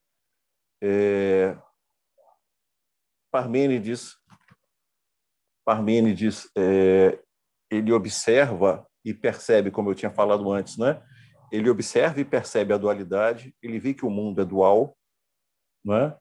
É, 0.81 1.57
Parmênides, 3.31 4.15
Parmênides 5.65 6.49
é, 6.57 7.19
ele 7.71 7.91
observa 7.91 8.85
e 9.05 9.13
percebe, 9.13 9.71
como 9.71 9.89
eu 9.89 9.95
tinha 9.95 10.11
falado 10.11 10.51
antes, 10.51 10.77
né? 10.77 11.01
Ele 11.53 11.69
observa 11.69 12.19
e 12.19 12.25
percebe 12.25 12.73
a 12.73 12.77
dualidade, 12.77 13.55
ele 13.61 13.79
vê 13.79 13.93
que 13.93 14.05
o 14.05 14.09
mundo 14.09 14.41
é 14.41 14.45
dual, 14.45 14.97
né? 15.85 16.17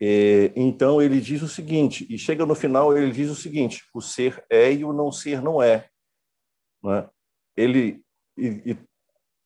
É, 0.00 0.52
então 0.56 1.00
ele 1.00 1.20
diz 1.20 1.42
o 1.42 1.48
seguinte, 1.48 2.06
e 2.10 2.18
chega 2.18 2.44
no 2.44 2.54
final 2.54 2.96
ele 2.96 3.12
diz 3.12 3.30
o 3.30 3.34
seguinte: 3.34 3.84
o 3.94 4.00
ser 4.00 4.44
é 4.50 4.72
e 4.72 4.84
o 4.84 4.92
não 4.92 5.12
ser 5.12 5.42
não 5.42 5.62
é. 5.62 5.88
Né? 6.82 7.08
Ele 7.56 8.02
e, 8.36 8.72
e 8.72 8.78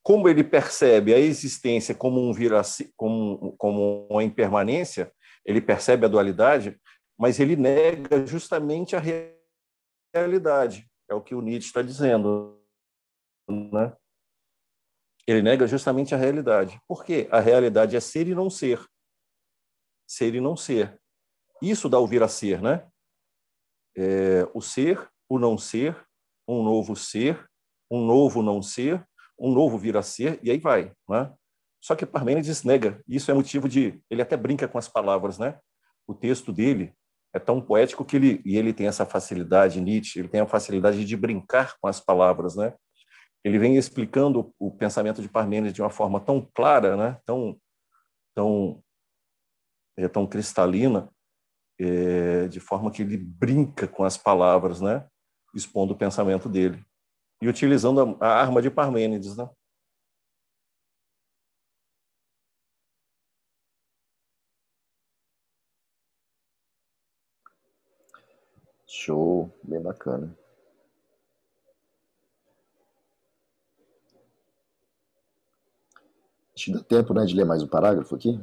como 0.03 0.27
ele 0.27 0.43
percebe 0.43 1.13
a 1.13 1.19
existência 1.19 1.93
como 1.93 2.19
um 2.19 2.33
viraci, 2.33 2.91
como, 2.97 3.55
como 3.57 4.07
uma 4.09 4.23
impermanência, 4.23 5.11
ele 5.45 5.61
percebe 5.61 6.05
a 6.05 6.09
dualidade, 6.09 6.79
mas 7.17 7.39
ele 7.39 7.55
nega 7.55 8.25
justamente 8.25 8.95
a 8.95 9.01
realidade. 10.13 10.89
É 11.09 11.13
o 11.13 11.21
que 11.21 11.35
o 11.35 11.41
Nietzsche 11.41 11.67
está 11.67 11.81
dizendo. 11.81 12.59
Né? 13.47 13.93
Ele 15.31 15.41
nega 15.41 15.65
justamente 15.65 16.13
a 16.13 16.17
realidade. 16.17 16.77
Por 16.85 17.05
quê? 17.05 17.27
A 17.31 17.39
realidade 17.39 17.95
é 17.95 17.99
ser 18.01 18.27
e 18.27 18.35
não 18.35 18.49
ser. 18.49 18.85
Ser 20.05 20.35
e 20.35 20.41
não 20.41 20.57
ser. 20.57 20.99
Isso 21.61 21.87
dá 21.87 21.97
o 21.99 22.07
vir 22.07 22.21
a 22.21 22.27
ser, 22.27 22.61
né? 22.61 22.85
É, 23.95 24.45
o 24.53 24.61
ser, 24.61 25.09
o 25.29 25.39
não 25.39 25.57
ser, 25.57 25.95
um 26.47 26.61
novo 26.61 26.95
ser, 26.97 27.47
um 27.89 28.05
novo 28.05 28.41
não 28.41 28.61
ser, 28.61 29.05
um 29.39 29.53
novo 29.53 29.77
vir 29.77 29.95
a 29.95 30.03
ser, 30.03 30.37
e 30.43 30.51
aí 30.51 30.57
vai. 30.57 30.91
Né? 31.07 31.33
Só 31.79 31.95
que 31.95 32.05
Parmênides 32.05 32.63
nega. 32.63 33.01
Isso 33.07 33.31
é 33.31 33.33
motivo 33.33 33.69
de. 33.69 34.01
Ele 34.09 34.21
até 34.21 34.35
brinca 34.35 34.67
com 34.67 34.77
as 34.77 34.89
palavras. 34.89 35.39
Né? 35.39 35.57
O 36.05 36.13
texto 36.13 36.51
dele 36.51 36.93
é 37.33 37.39
tão 37.39 37.61
poético 37.61 38.03
que 38.03 38.17
ele. 38.17 38.41
E 38.43 38.57
ele 38.57 38.73
tem 38.73 38.87
essa 38.87 39.05
facilidade, 39.05 39.79
Nietzsche, 39.79 40.19
ele 40.19 40.27
tem 40.27 40.41
a 40.41 40.47
facilidade 40.47 41.05
de 41.05 41.15
brincar 41.15 41.77
com 41.79 41.87
as 41.87 42.01
palavras. 42.01 42.57
Né? 42.57 42.73
Ele 43.43 43.57
vem 43.57 43.75
explicando 43.75 44.53
o 44.59 44.71
pensamento 44.71 45.21
de 45.21 45.29
Parmênides 45.29 45.73
de 45.73 45.81
uma 45.81 45.89
forma 45.89 46.19
tão 46.19 46.47
clara, 46.53 46.95
né? 46.95 47.19
tão, 47.25 47.59
tão, 48.35 48.83
é, 49.97 50.07
tão 50.07 50.27
cristalina, 50.27 51.09
é, 51.79 52.47
de 52.47 52.59
forma 52.59 52.91
que 52.91 53.01
ele 53.01 53.17
brinca 53.17 53.87
com 53.87 54.03
as 54.03 54.17
palavras, 54.17 54.79
né? 54.81 55.07
expondo 55.55 55.93
o 55.93 55.97
pensamento 55.97 56.47
dele 56.47 56.85
e 57.41 57.47
utilizando 57.47 58.17
a, 58.21 58.27
a 58.27 58.41
arma 58.41 58.61
de 58.61 58.69
Parmênides, 58.69 59.35
né? 59.35 59.49
Show, 68.87 69.51
bem 69.63 69.81
bacana. 69.81 70.37
Que 76.63 76.71
dá 76.71 76.79
tempo, 76.79 77.13
né, 77.13 77.25
de 77.25 77.35
ler 77.35 77.45
mais 77.45 77.63
um 77.63 77.67
parágrafo 77.67 78.13
aqui. 78.13 78.39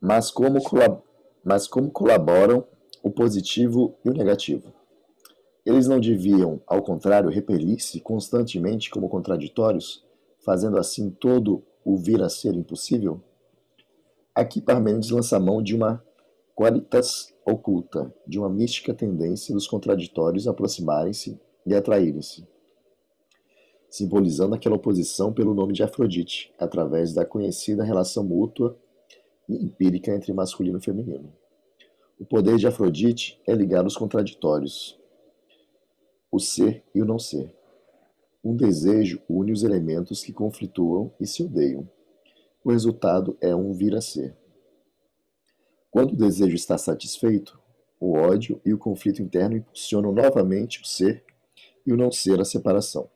Mas 0.00 0.30
como, 0.30 0.58
mas 1.44 1.66
como 1.66 1.90
colaboram 1.90 2.64
o 3.02 3.10
positivo 3.10 3.98
e 4.04 4.10
o 4.10 4.12
negativo. 4.12 4.72
Eles 5.64 5.88
não 5.88 6.00
deviam, 6.00 6.60
ao 6.66 6.82
contrário, 6.82 7.30
repelir-se 7.30 8.00
constantemente 8.00 8.90
como 8.90 9.08
contraditórios, 9.08 10.04
fazendo 10.44 10.78
assim 10.78 11.10
todo 11.10 11.64
o 11.84 11.96
vir 11.96 12.22
a 12.22 12.28
ser 12.28 12.54
impossível? 12.54 13.20
Aqui 14.34 14.60
Parmênides 14.60 15.10
lança 15.10 15.38
mão 15.38 15.62
de 15.62 15.74
uma 15.74 16.04
qualitas 16.54 17.34
oculta, 17.44 18.14
de 18.26 18.38
uma 18.38 18.48
mística 18.48 18.94
tendência 18.94 19.54
dos 19.54 19.66
contraditórios 19.66 20.46
aproximarem-se 20.46 21.40
e 21.66 21.74
atraírem-se, 21.74 22.46
simbolizando 23.92 24.54
aquela 24.54 24.76
oposição 24.76 25.34
pelo 25.34 25.52
nome 25.52 25.74
de 25.74 25.82
Afrodite, 25.82 26.50
através 26.58 27.12
da 27.12 27.26
conhecida 27.26 27.84
relação 27.84 28.24
mútua 28.24 28.74
e 29.46 29.54
empírica 29.54 30.10
entre 30.10 30.32
masculino 30.32 30.78
e 30.78 30.82
feminino. 30.82 31.30
O 32.18 32.24
poder 32.24 32.56
de 32.56 32.66
Afrodite 32.66 33.38
é 33.46 33.52
ligar 33.52 33.84
os 33.84 33.94
contraditórios, 33.94 34.98
o 36.30 36.40
ser 36.40 36.82
e 36.94 37.02
o 37.02 37.04
não 37.04 37.18
ser. 37.18 37.54
Um 38.42 38.56
desejo 38.56 39.20
une 39.28 39.52
os 39.52 39.62
elementos 39.62 40.24
que 40.24 40.32
conflituam 40.32 41.12
e 41.20 41.26
se 41.26 41.42
odeiam. 41.42 41.86
O 42.64 42.72
resultado 42.72 43.36
é 43.42 43.54
um 43.54 43.74
vir 43.74 43.94
a 43.94 44.00
ser. 44.00 44.34
Quando 45.90 46.12
o 46.12 46.16
desejo 46.16 46.54
está 46.54 46.78
satisfeito, 46.78 47.60
o 48.00 48.14
ódio 48.14 48.58
e 48.64 48.72
o 48.72 48.78
conflito 48.78 49.20
interno 49.20 49.58
impulsionam 49.58 50.12
novamente 50.12 50.80
o 50.80 50.84
ser 50.86 51.22
e 51.86 51.92
o 51.92 51.96
não 51.96 52.10
ser 52.10 52.40
a 52.40 52.44
separação. 52.46 53.10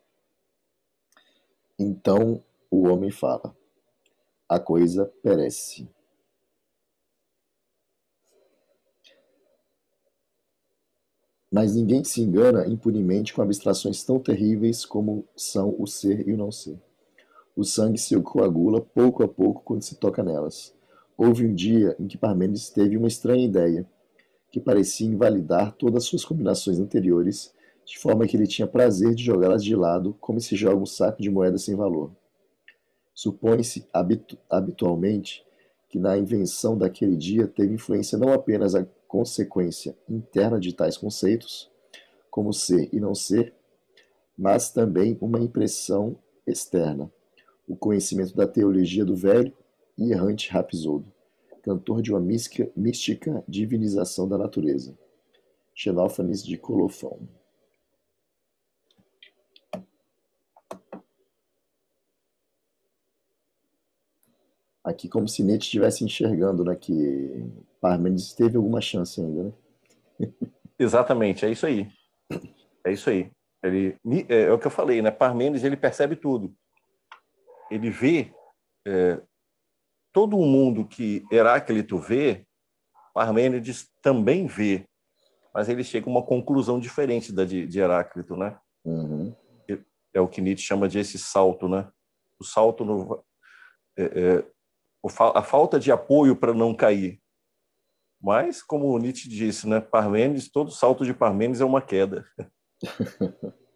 Então 1.79 2.43
o 2.71 2.87
homem 2.87 3.11
fala: 3.11 3.55
a 4.49 4.59
coisa 4.59 5.11
perece. 5.21 5.87
Mas 11.51 11.75
ninguém 11.75 12.03
se 12.03 12.21
engana 12.21 12.67
impunemente 12.67 13.33
com 13.33 13.41
abstrações 13.41 14.03
tão 14.03 14.19
terríveis 14.19 14.85
como 14.85 15.25
são 15.35 15.75
o 15.79 15.87
ser 15.87 16.27
e 16.27 16.33
o 16.33 16.37
não 16.37 16.51
ser. 16.51 16.79
O 17.55 17.63
sangue 17.63 17.97
se 17.97 18.19
coagula 18.21 18.81
pouco 18.81 19.23
a 19.23 19.27
pouco 19.27 19.63
quando 19.63 19.81
se 19.81 19.95
toca 19.95 20.21
nelas. 20.21 20.75
Houve 21.17 21.45
um 21.47 21.55
dia 21.55 21.95
em 21.99 22.07
que 22.07 22.17
Parmênides 22.17 22.69
teve 22.69 22.95
uma 22.95 23.07
estranha 23.07 23.45
ideia, 23.45 23.89
que 24.51 24.59
parecia 24.59 25.07
invalidar 25.07 25.71
todas 25.73 26.03
as 26.03 26.09
suas 26.09 26.23
combinações 26.23 26.79
anteriores, 26.79 27.53
de 27.87 27.97
forma 27.97 28.27
que 28.27 28.35
ele 28.35 28.45
tinha 28.45 28.67
prazer 28.67 29.15
de 29.15 29.23
jogá-las 29.23 29.63
de 29.63 29.73
lado, 29.73 30.13
como 30.19 30.41
se 30.41 30.57
joga 30.57 30.75
um 30.75 30.85
saco 30.85 31.21
de 31.21 31.29
moedas 31.29 31.63
sem 31.63 31.73
valor. 31.73 32.11
Supõe-se 33.13 33.87
habitu 33.93 34.37
habitualmente 34.49 35.45
que 35.87 35.97
na 35.97 36.17
invenção 36.17 36.77
daquele 36.77 37.15
dia 37.15 37.47
teve 37.47 37.73
influência 37.73 38.17
não 38.17 38.33
apenas 38.33 38.75
a 38.75 38.85
consequência 39.07 39.97
interna 40.09 40.59
de 40.59 40.73
tais 40.73 40.97
conceitos, 40.97 41.71
como 42.29 42.51
ser 42.51 42.89
e 42.91 42.99
não 42.99 43.15
ser, 43.15 43.53
mas 44.37 44.69
também 44.69 45.17
uma 45.21 45.39
impressão 45.39 46.19
externa, 46.45 47.09
o 47.65 47.75
conhecimento 47.77 48.35
da 48.35 48.45
teologia 48.45 49.05
do 49.05 49.15
velho 49.15 49.53
e 49.97 50.11
errante 50.11 50.51
Rapsodo, 50.51 51.05
cantor 51.63 52.01
de 52.01 52.11
uma 52.11 52.19
mística, 52.19 52.69
mística 52.75 53.41
divinização 53.47 54.27
da 54.27 54.37
natureza. 54.37 54.93
Xenófanes 55.73 56.43
de 56.43 56.57
Colofão. 56.57 57.19
Aqui 64.87 65.09
como 65.09 65.27
se 65.27 65.43
Nietzsche 65.43 65.65
estivesse 65.65 66.05
enxergando 66.05 66.63
né, 66.63 66.73
que 66.73 67.45
Parmênides 67.81 68.33
teve 68.33 68.55
alguma 68.55 68.79
chance 68.79 69.19
ainda, 69.19 69.43
né? 69.43 69.53
Exatamente, 70.79 71.45
é 71.45 71.51
isso 71.51 71.65
aí. 71.65 71.91
É 72.85 72.93
isso 72.93 73.09
aí. 73.09 73.29
Ele, 73.61 73.97
é, 74.29 74.43
é, 74.43 74.51
o 74.53 74.57
que 74.57 74.65
eu 74.65 74.71
falei, 74.71 75.01
né? 75.01 75.11
Parmênides 75.11 75.65
ele 75.65 75.75
percebe 75.75 76.15
tudo. 76.15 76.55
Ele 77.69 77.89
vê 77.89 78.31
é, 78.87 79.19
todo 80.13 80.37
o 80.37 80.45
mundo 80.45 80.87
que 80.87 81.25
Heráclito 81.29 81.97
vê, 81.97 82.45
Parmênides 83.13 83.89
também 84.01 84.47
vê, 84.47 84.85
mas 85.53 85.67
ele 85.67 85.83
chega 85.83 86.07
a 86.07 86.09
uma 86.09 86.23
conclusão 86.23 86.79
diferente 86.79 87.33
da 87.33 87.43
de, 87.43 87.67
de 87.67 87.77
Heráclito, 87.77 88.37
né? 88.37 88.57
Uhum. 88.85 89.35
É 90.13 90.21
o 90.21 90.29
que 90.29 90.39
Nietzsche 90.39 90.65
chama 90.65 90.87
de 90.87 90.97
esse 90.97 91.19
salto, 91.19 91.67
né? 91.67 91.89
O 92.39 92.45
salto 92.45 92.85
no, 92.85 93.21
é, 93.97 94.03
é, 94.03 94.56
a 95.07 95.41
falta 95.41 95.79
de 95.79 95.91
apoio 95.91 96.35
para 96.35 96.53
não 96.53 96.73
cair. 96.73 97.19
Mas, 98.21 98.63
como 98.63 98.97
Nietzsche 98.97 99.29
disse, 99.29 99.67
né, 99.67 99.79
Parmênides, 99.79 100.49
todo 100.49 100.71
salto 100.71 101.05
de 101.05 101.13
Parmênides 101.13 101.61
é 101.61 101.65
uma 101.65 101.81
queda. 101.81 102.25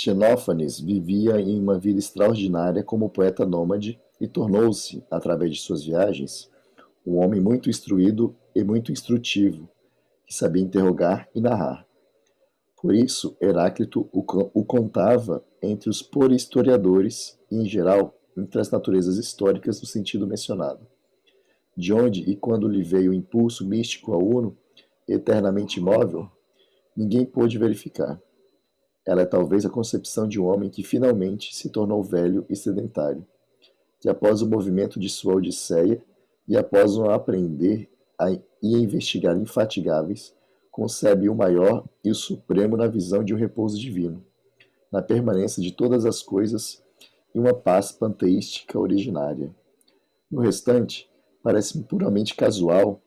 Xenófanes 0.00 0.78
vivia 0.78 1.40
em 1.40 1.58
uma 1.60 1.76
vida 1.76 1.98
extraordinária 1.98 2.84
como 2.84 3.10
poeta 3.10 3.44
nômade 3.44 4.00
e 4.20 4.28
tornou-se, 4.28 5.04
através 5.10 5.50
de 5.52 5.60
suas 5.60 5.84
viagens, 5.84 6.48
um 7.04 7.18
homem 7.18 7.40
muito 7.40 7.68
instruído 7.68 8.36
e 8.54 8.62
muito 8.62 8.92
instrutivo, 8.92 9.68
que 10.24 10.32
sabia 10.32 10.62
interrogar 10.62 11.28
e 11.34 11.40
narrar. 11.40 11.87
Por 12.80 12.94
isso, 12.94 13.36
Heráclito 13.40 14.08
o 14.12 14.64
contava 14.64 15.44
entre 15.60 15.90
os 15.90 16.00
por 16.00 16.30
historiadores 16.30 17.36
e, 17.50 17.56
em 17.56 17.66
geral, 17.66 18.14
entre 18.36 18.60
as 18.60 18.70
naturezas 18.70 19.16
históricas 19.16 19.80
no 19.80 19.86
sentido 19.86 20.26
mencionado. 20.26 20.86
De 21.76 21.92
onde 21.92 22.22
e 22.22 22.36
quando 22.36 22.68
lhe 22.68 22.82
veio 22.82 23.10
o 23.10 23.14
impulso 23.14 23.66
místico 23.66 24.12
ao 24.12 24.24
Uno, 24.24 24.56
eternamente 25.08 25.80
imóvel, 25.80 26.30
ninguém 26.96 27.24
pôde 27.24 27.58
verificar. 27.58 28.20
Ela 29.04 29.22
é 29.22 29.26
talvez 29.26 29.66
a 29.66 29.70
concepção 29.70 30.28
de 30.28 30.40
um 30.40 30.46
homem 30.46 30.70
que 30.70 30.84
finalmente 30.84 31.56
se 31.56 31.70
tornou 31.70 32.02
velho 32.02 32.46
e 32.48 32.54
sedentário, 32.54 33.26
que 34.00 34.08
após 34.08 34.40
o 34.40 34.48
movimento 34.48 35.00
de 35.00 35.08
sua 35.08 35.34
odisseia 35.34 36.00
e 36.46 36.56
após 36.56 36.96
um 36.96 37.10
aprender 37.10 37.90
a, 38.18 38.30
e 38.30 38.42
investigar 38.62 39.36
infatigáveis, 39.36 40.34
concebe 40.78 41.28
o 41.28 41.34
maior 41.34 41.84
e 42.04 42.10
o 42.12 42.14
supremo 42.14 42.76
na 42.76 42.86
visão 42.86 43.24
de 43.24 43.34
um 43.34 43.36
repouso 43.36 43.76
divino, 43.76 44.24
na 44.92 45.02
permanência 45.02 45.60
de 45.60 45.72
todas 45.72 46.06
as 46.06 46.22
coisas 46.22 46.80
e 47.34 47.40
uma 47.40 47.52
paz 47.52 47.90
panteística 47.90 48.78
originária. 48.78 49.52
No 50.30 50.40
restante, 50.40 51.10
parece-me 51.42 51.82
puramente 51.82 52.36
casual 52.36 53.02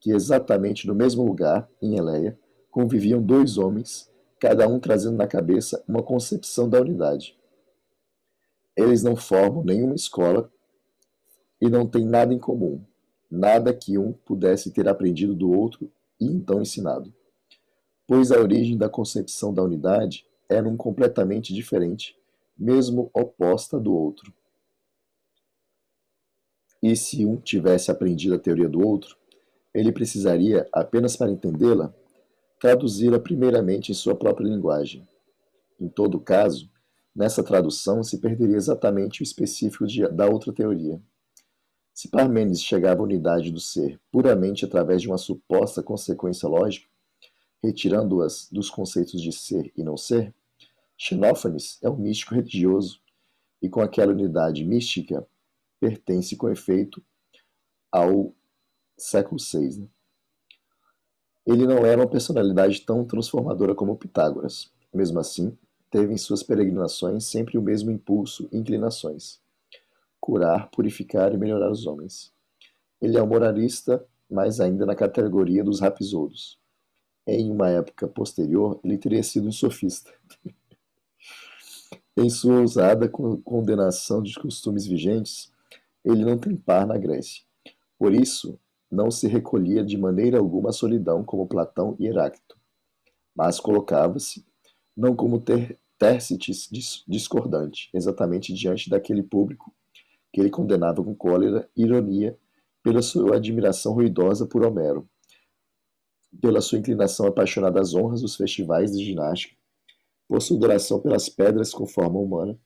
que 0.00 0.10
exatamente 0.10 0.84
no 0.84 0.96
mesmo 0.96 1.24
lugar, 1.24 1.70
em 1.80 1.96
Eleia, 1.96 2.36
conviviam 2.72 3.22
dois 3.22 3.56
homens, 3.56 4.10
cada 4.40 4.66
um 4.66 4.80
trazendo 4.80 5.16
na 5.16 5.28
cabeça 5.28 5.80
uma 5.86 6.02
concepção 6.02 6.68
da 6.68 6.80
unidade. 6.80 7.38
Eles 8.76 9.04
não 9.04 9.14
formam 9.14 9.62
nenhuma 9.62 9.94
escola 9.94 10.50
e 11.60 11.70
não 11.70 11.86
têm 11.86 12.04
nada 12.04 12.34
em 12.34 12.38
comum, 12.40 12.84
nada 13.30 13.72
que 13.72 13.96
um 13.96 14.12
pudesse 14.12 14.72
ter 14.72 14.88
aprendido 14.88 15.36
do 15.36 15.52
outro 15.52 15.88
e 16.22 16.26
então 16.26 16.60
ensinado. 16.62 17.12
Pois 18.06 18.30
a 18.30 18.40
origem 18.40 18.76
da 18.76 18.88
concepção 18.88 19.52
da 19.52 19.62
unidade 19.62 20.26
era 20.48 20.68
um 20.68 20.76
completamente 20.76 21.54
diferente, 21.54 22.16
mesmo 22.56 23.10
oposta 23.12 23.78
do 23.80 23.94
outro. 23.94 24.32
E 26.82 26.94
se 26.96 27.24
um 27.24 27.36
tivesse 27.36 27.90
aprendido 27.90 28.34
a 28.34 28.38
teoria 28.38 28.68
do 28.68 28.86
outro, 28.86 29.16
ele 29.72 29.92
precisaria, 29.92 30.68
apenas 30.72 31.16
para 31.16 31.30
entendê-la, 31.30 31.94
traduzi-la 32.60 33.18
primeiramente 33.18 33.90
em 33.90 33.94
sua 33.94 34.14
própria 34.14 34.46
linguagem. 34.46 35.08
Em 35.80 35.88
todo 35.88 36.20
caso, 36.20 36.70
nessa 37.14 37.42
tradução 37.42 38.02
se 38.02 38.18
perderia 38.18 38.56
exatamente 38.56 39.22
o 39.22 39.24
específico 39.24 39.86
de, 39.86 40.06
da 40.08 40.28
outra 40.28 40.52
teoria. 40.52 41.00
Se 41.94 42.08
Parmênides 42.08 42.62
chegava 42.62 43.02
à 43.02 43.04
unidade 43.04 43.50
do 43.50 43.60
ser 43.60 44.00
puramente 44.10 44.64
através 44.64 45.02
de 45.02 45.08
uma 45.08 45.18
suposta 45.18 45.82
consequência 45.82 46.48
lógica, 46.48 46.88
retirando-as 47.62 48.48
dos 48.50 48.70
conceitos 48.70 49.20
de 49.20 49.30
ser 49.30 49.70
e 49.76 49.84
não 49.84 49.96
ser, 49.96 50.34
Xenófanes 50.96 51.78
é 51.82 51.90
um 51.90 51.96
místico 51.96 52.34
religioso 52.34 53.00
e 53.60 53.68
com 53.68 53.80
aquela 53.82 54.12
unidade 54.12 54.64
mística 54.64 55.26
pertence 55.78 56.34
com 56.34 56.48
efeito 56.48 57.02
ao 57.90 58.34
século 58.96 59.38
VI. 59.38 59.80
Né? 59.80 59.88
Ele 61.44 61.66
não 61.66 61.84
era 61.84 62.00
uma 62.00 62.08
personalidade 62.08 62.80
tão 62.82 63.04
transformadora 63.04 63.74
como 63.74 63.96
Pitágoras. 63.96 64.72
Mesmo 64.94 65.18
assim, 65.18 65.56
teve 65.90 66.12
em 66.14 66.16
suas 66.16 66.42
peregrinações 66.42 67.24
sempre 67.24 67.58
o 67.58 67.62
mesmo 67.62 67.90
impulso 67.90 68.48
e 68.50 68.56
inclinações 68.56 69.41
curar, 70.22 70.70
purificar 70.70 71.34
e 71.34 71.36
melhorar 71.36 71.68
os 71.68 71.84
homens. 71.84 72.32
Ele 73.00 73.18
é 73.18 73.22
um 73.22 73.26
moralista, 73.26 74.06
mas 74.30 74.60
ainda 74.60 74.86
na 74.86 74.94
categoria 74.94 75.64
dos 75.64 75.80
rapisouros. 75.80 76.60
Em 77.26 77.50
uma 77.50 77.68
época 77.68 78.06
posterior, 78.06 78.78
ele 78.84 78.96
teria 78.96 79.22
sido 79.24 79.48
um 79.48 79.52
sofista. 79.52 80.12
em 82.16 82.30
sua 82.30 82.60
ousada 82.60 83.08
condenação 83.08 84.22
dos 84.22 84.36
costumes 84.36 84.86
vigentes, 84.86 85.52
ele 86.04 86.24
não 86.24 86.38
tem 86.38 86.56
par 86.56 86.86
na 86.86 86.96
Grécia. 86.96 87.42
Por 87.98 88.14
isso, 88.14 88.56
não 88.88 89.10
se 89.10 89.26
recolhia 89.26 89.84
de 89.84 89.98
maneira 89.98 90.38
alguma 90.38 90.70
à 90.70 90.72
solidão 90.72 91.24
como 91.24 91.48
Platão 91.48 91.96
e 91.98 92.06
Heráclito, 92.06 92.56
mas 93.34 93.58
colocava-se, 93.58 94.46
não 94.96 95.16
como 95.16 95.40
ter, 95.40 95.80
Tércites 95.98 96.68
discordante, 97.06 97.88
exatamente 97.94 98.52
diante 98.52 98.90
daquele 98.90 99.22
público 99.22 99.72
que 100.32 100.40
ele 100.40 100.50
condenava 100.50 101.02
com 101.02 101.14
cólera 101.14 101.68
e 101.76 101.82
ironia 101.82 102.38
pela 102.82 103.02
sua 103.02 103.36
admiração 103.36 103.92
ruidosa 103.92 104.46
por 104.46 104.64
Homero, 104.64 105.08
pela 106.40 106.60
sua 106.60 106.78
inclinação 106.78 107.26
apaixonada 107.26 107.80
às 107.80 107.94
honras 107.94 108.22
dos 108.22 108.34
festivais 108.34 108.96
de 108.96 109.04
ginástica, 109.04 109.54
por 110.26 110.40
sua 110.40 110.56
adoração 110.56 110.98
pelas 111.00 111.28
pedras 111.28 111.72
com 111.72 111.86
forma 111.86 112.18
humana. 112.18 112.58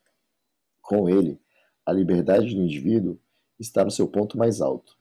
Com 0.81 1.09
ele, 1.09 1.39
a 1.85 1.91
liberdade 1.91 2.55
do 2.55 2.61
indivíduo 2.61 3.19
está 3.59 3.83
no 3.83 3.91
seu 3.91 4.07
ponto 4.07 4.37
mais 4.37 4.61
alto. 4.61 4.97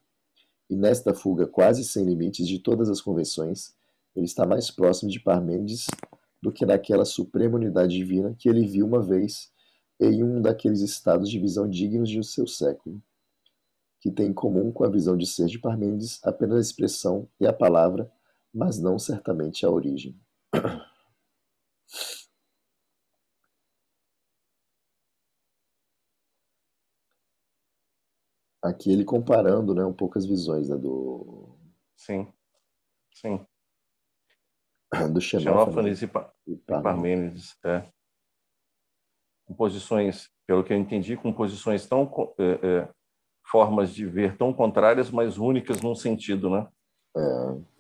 E 0.69 0.75
nesta 0.75 1.15
fuga 1.15 1.47
quase 1.47 1.85
sem 1.85 2.05
limites 2.05 2.47
de 2.49 2.59
todas 2.59 2.89
as 2.89 3.01
convenções, 3.01 3.75
ele 4.15 4.27
está 4.27 4.45
mais 4.45 4.71
próximo 4.71 5.11
de 5.11 5.21
Parmênides 5.21 5.87
do 6.43 6.51
que 6.51 6.67
naquela 6.67 7.05
suprema 7.05 7.57
unidade 7.57 7.97
divina 7.97 8.35
que 8.37 8.49
ele 8.49 8.67
viu 8.67 8.85
uma 8.85 9.01
vez 9.01 9.53
em 10.01 10.23
um 10.23 10.41
daqueles 10.43 10.81
estados 10.81 11.31
de 11.31 11.39
visão 11.39 11.69
dignos 11.69 12.09
de 12.11 12.23
seu 12.25 12.47
século. 12.47 13.03
que 14.01 14.11
tem 14.11 14.29
em 14.29 14.35
comum 14.35 14.71
com 14.73 14.85
a 14.85 14.89
visão 14.89 15.17
de 15.17 15.27
ser 15.27 15.47
de 15.47 15.59
Parmênides 15.59 16.21
apenas 16.25 16.57
a 16.59 16.61
expressão 16.61 17.29
e 17.41 17.47
a 17.47 17.53
palavra, 17.53 18.11
mas 18.53 18.79
não 18.79 18.99
certamente 18.99 19.67
a 19.67 19.71
origem. 19.71 20.19
Aqui 28.63 28.91
ele 28.91 29.05
comparando 29.05 29.75
né, 29.75 29.85
um 29.85 29.93
pouco 29.93 30.19
as 30.19 30.27
visões 30.27 30.69
né, 30.69 30.77
do. 30.77 31.57
Sim, 31.97 32.33
sim. 33.13 33.47
Do 35.13 35.21
Xenófanes, 35.21 36.03
e, 36.03 36.11
e 36.47 36.57
Parmênides. 36.57 37.57
É. 37.65 37.96
Com 39.47 39.55
posições, 39.55 40.29
pelo 40.47 40.65
que 40.65 40.73
eu 40.73 40.77
entendi, 40.77 41.17
com 41.17 41.33
posições 41.33 41.87
tão. 41.87 42.11
É, 42.39 42.67
é, 42.67 42.89
formas 43.49 43.95
de 43.95 44.05
ver 44.05 44.37
tão 44.37 44.53
contrárias, 44.53 45.11
mas 45.11 45.39
únicas 45.39 45.81
num 45.81 45.95
sentido, 45.95 46.51
né? 46.51 46.69
É. 47.17 47.77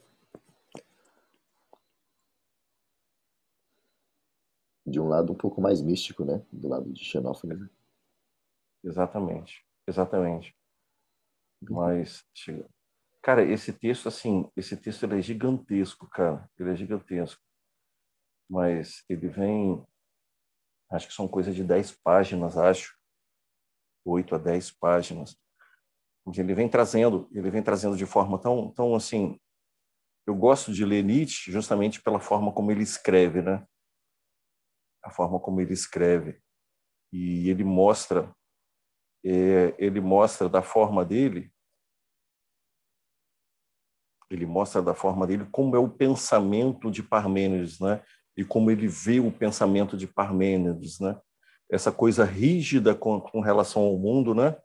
De 4.86 5.00
um 5.00 5.08
lado 5.08 5.32
um 5.32 5.36
pouco 5.36 5.60
mais 5.60 5.82
místico, 5.82 6.24
né? 6.24 6.40
Do 6.52 6.68
lado 6.68 6.92
de 6.92 7.04
Xenófanes. 7.04 7.68
Exatamente, 8.84 9.66
exatamente. 9.88 10.54
Mas, 11.60 12.24
cara, 13.20 13.42
esse 13.42 13.72
texto, 13.72 14.06
assim, 14.08 14.48
esse 14.56 14.76
texto 14.76 15.02
ele 15.02 15.18
é 15.18 15.22
gigantesco, 15.22 16.08
cara. 16.08 16.48
Ele 16.58 16.70
é 16.70 16.76
gigantesco. 16.76 17.42
Mas 18.48 19.04
ele 19.08 19.28
vem, 19.28 19.84
acho 20.90 21.08
que 21.08 21.14
são 21.14 21.28
coisas 21.28 21.54
de 21.54 21.64
10 21.64 21.92
páginas, 22.02 22.56
acho. 22.56 22.96
8 24.04 24.34
a 24.34 24.38
10 24.38 24.70
páginas. 24.72 25.36
Ele 26.36 26.54
vem 26.54 26.68
trazendo, 26.68 27.28
ele 27.32 27.50
vem 27.50 27.62
trazendo 27.62 27.96
de 27.96 28.06
forma 28.06 28.40
tão, 28.40 28.72
tão 28.72 28.94
assim, 28.94 29.38
eu 30.26 30.34
gosto 30.34 30.72
de 30.72 30.84
ler 30.84 31.04
Nietzsche 31.04 31.52
justamente 31.52 32.02
pela 32.02 32.18
forma 32.18 32.52
como 32.52 32.72
ele 32.72 32.82
escreve, 32.82 33.42
né? 33.42 33.66
A 35.04 35.10
forma 35.10 35.38
como 35.38 35.60
ele 35.60 35.72
escreve. 35.72 36.40
E 37.12 37.48
ele 37.48 37.62
mostra 37.62 38.34
é, 39.24 39.74
ele 39.78 40.00
mostra 40.00 40.48
da 40.48 40.62
forma 40.62 41.04
dele, 41.04 41.52
ele 44.30 44.46
mostra 44.46 44.80
da 44.80 44.94
forma 44.94 45.26
dele 45.26 45.46
como 45.50 45.74
é 45.74 45.78
o 45.78 45.88
pensamento 45.88 46.90
de 46.90 47.02
Parmênides, 47.02 47.80
né? 47.80 48.04
E 48.36 48.44
como 48.44 48.70
ele 48.70 48.86
vê 48.86 49.18
o 49.18 49.32
pensamento 49.32 49.96
de 49.96 50.06
Parmênides, 50.06 51.00
né? 51.00 51.18
Essa 51.70 51.90
coisa 51.90 52.24
rígida 52.24 52.94
com, 52.94 53.20
com 53.20 53.40
relação 53.40 53.82
ao 53.82 53.98
mundo, 53.98 54.34
né? 54.34 54.56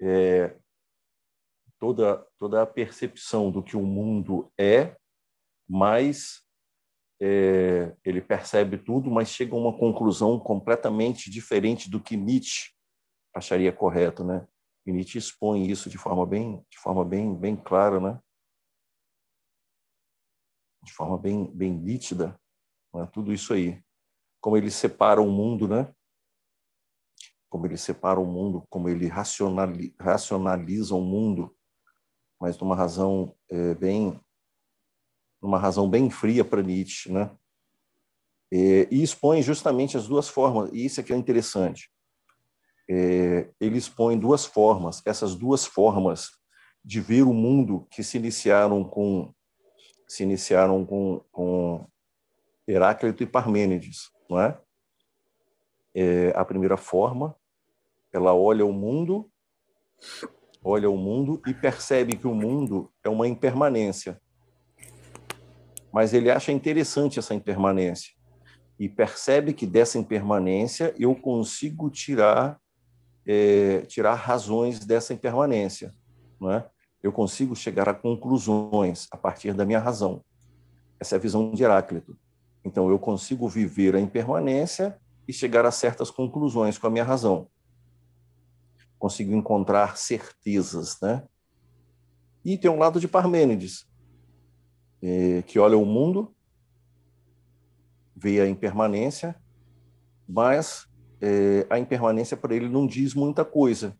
É, 0.00 0.56
toda 1.78 2.24
toda 2.38 2.62
a 2.62 2.66
percepção 2.66 3.50
do 3.50 3.62
que 3.62 3.76
o 3.76 3.82
mundo 3.82 4.50
é, 4.58 4.96
mas 5.68 6.42
é, 7.20 7.94
ele 8.04 8.20
percebe 8.20 8.78
tudo, 8.78 9.10
mas 9.10 9.28
chega 9.28 9.54
a 9.54 9.58
uma 9.58 9.76
conclusão 9.76 10.40
completamente 10.40 11.30
diferente 11.30 11.88
do 11.88 12.00
que 12.00 12.16
Nietzsche 12.16 12.72
acharia 13.34 13.72
correto, 13.72 14.24
né? 14.24 14.46
E 14.84 14.92
Nietzsche 14.92 15.18
expõe 15.18 15.70
isso 15.70 15.88
de 15.88 15.96
forma 15.96 16.26
bem, 16.26 16.64
de 16.68 16.78
forma 16.78 17.04
bem, 17.04 17.34
bem 17.34 17.56
clara, 17.56 18.00
né? 18.00 18.20
De 20.82 20.92
forma 20.92 21.16
bem, 21.16 21.46
bem 21.54 21.72
nítida, 21.72 22.36
né? 22.94 23.08
tudo 23.12 23.32
isso 23.32 23.52
aí. 23.52 23.82
Como 24.40 24.56
ele 24.56 24.70
separa 24.70 25.20
o 25.20 25.30
mundo, 25.30 25.68
né? 25.68 25.92
Como 27.48 27.66
ele 27.66 27.76
separa 27.76 28.18
o 28.18 28.26
mundo, 28.26 28.64
como 28.70 28.88
ele 28.88 29.06
racionaliza, 29.06 30.94
o 30.94 31.00
mundo, 31.00 31.54
mas 32.40 32.58
numa 32.58 32.74
razão 32.74 33.34
é, 33.50 33.74
bem, 33.74 34.20
uma 35.40 35.58
razão 35.58 35.88
bem 35.88 36.10
fria 36.10 36.44
para 36.44 36.62
Nietzsche, 36.62 37.12
né? 37.12 37.30
É, 38.52 38.88
e 38.90 39.02
expõe 39.02 39.42
justamente 39.42 39.96
as 39.96 40.08
duas 40.08 40.28
formas. 40.28 40.70
E 40.72 40.84
isso 40.84 41.00
é 41.00 41.02
que 41.02 41.12
é 41.12 41.16
interessante 41.16 41.90
é, 42.88 43.48
ele 43.60 43.78
expõe 43.78 44.18
duas 44.18 44.44
formas, 44.44 45.02
essas 45.06 45.34
duas 45.34 45.64
formas 45.64 46.30
de 46.84 47.00
ver 47.00 47.22
o 47.22 47.32
mundo 47.32 47.86
que 47.90 48.02
se 48.02 48.18
iniciaram 48.18 48.84
com 48.84 49.32
se 50.06 50.24
iniciaram 50.24 50.84
com, 50.84 51.24
com 51.32 51.86
Heráclito 52.66 53.22
e 53.22 53.26
Parmênides, 53.26 54.10
não 54.28 54.40
é? 54.40 54.58
é? 55.94 56.32
A 56.34 56.44
primeira 56.44 56.76
forma, 56.76 57.36
ela 58.12 58.34
olha 58.34 58.64
o 58.64 58.72
mundo, 58.72 59.30
olha 60.62 60.88
o 60.88 60.96
mundo 60.96 61.40
e 61.46 61.54
percebe 61.54 62.16
que 62.16 62.26
o 62.26 62.34
mundo 62.34 62.92
é 63.02 63.08
uma 63.08 63.26
impermanência. 63.26 64.20
Mas 65.92 66.14
ele 66.14 66.30
acha 66.30 66.52
interessante 66.52 67.18
essa 67.18 67.34
impermanência 67.34 68.12
e 68.78 68.88
percebe 68.88 69.52
que 69.52 69.66
dessa 69.66 69.98
impermanência 69.98 70.94
eu 70.98 71.14
consigo 71.14 71.90
tirar 71.90 72.60
é, 73.26 73.82
tirar 73.82 74.14
razões 74.14 74.80
dessa 74.80 75.14
impermanência. 75.14 75.92
Não 76.40 76.50
é? 76.50 76.68
Eu 77.02 77.12
consigo 77.12 77.54
chegar 77.54 77.88
a 77.88 77.94
conclusões 77.94 79.08
a 79.10 79.16
partir 79.16 79.54
da 79.54 79.64
minha 79.64 79.78
razão. 79.78 80.24
Essa 80.98 81.16
é 81.16 81.18
a 81.18 81.20
visão 81.20 81.52
de 81.52 81.62
Heráclito. 81.62 82.16
Então, 82.64 82.88
eu 82.88 82.98
consigo 82.98 83.48
viver 83.48 83.94
a 83.94 84.00
impermanência 84.00 84.98
e 85.26 85.32
chegar 85.32 85.66
a 85.66 85.70
certas 85.70 86.10
conclusões 86.10 86.78
com 86.78 86.86
a 86.86 86.90
minha 86.90 87.04
razão. 87.04 87.48
Consigo 88.98 89.34
encontrar 89.34 89.96
certezas, 89.96 91.00
né? 91.00 91.24
E 92.44 92.58
tem 92.58 92.70
um 92.70 92.78
lado 92.78 93.00
de 93.00 93.08
Parmênides, 93.08 93.86
é, 95.00 95.42
que 95.42 95.58
olha 95.58 95.76
o 95.76 95.86
mundo, 95.86 96.34
vê 98.14 98.40
a 98.40 98.48
impermanência, 98.48 99.34
mas 100.28 100.86
é, 101.20 101.66
a 101.70 101.78
impermanência 101.78 102.36
para 102.36 102.54
ele 102.54 102.68
não 102.68 102.86
diz 102.86 103.14
muita 103.14 103.44
coisa. 103.44 103.96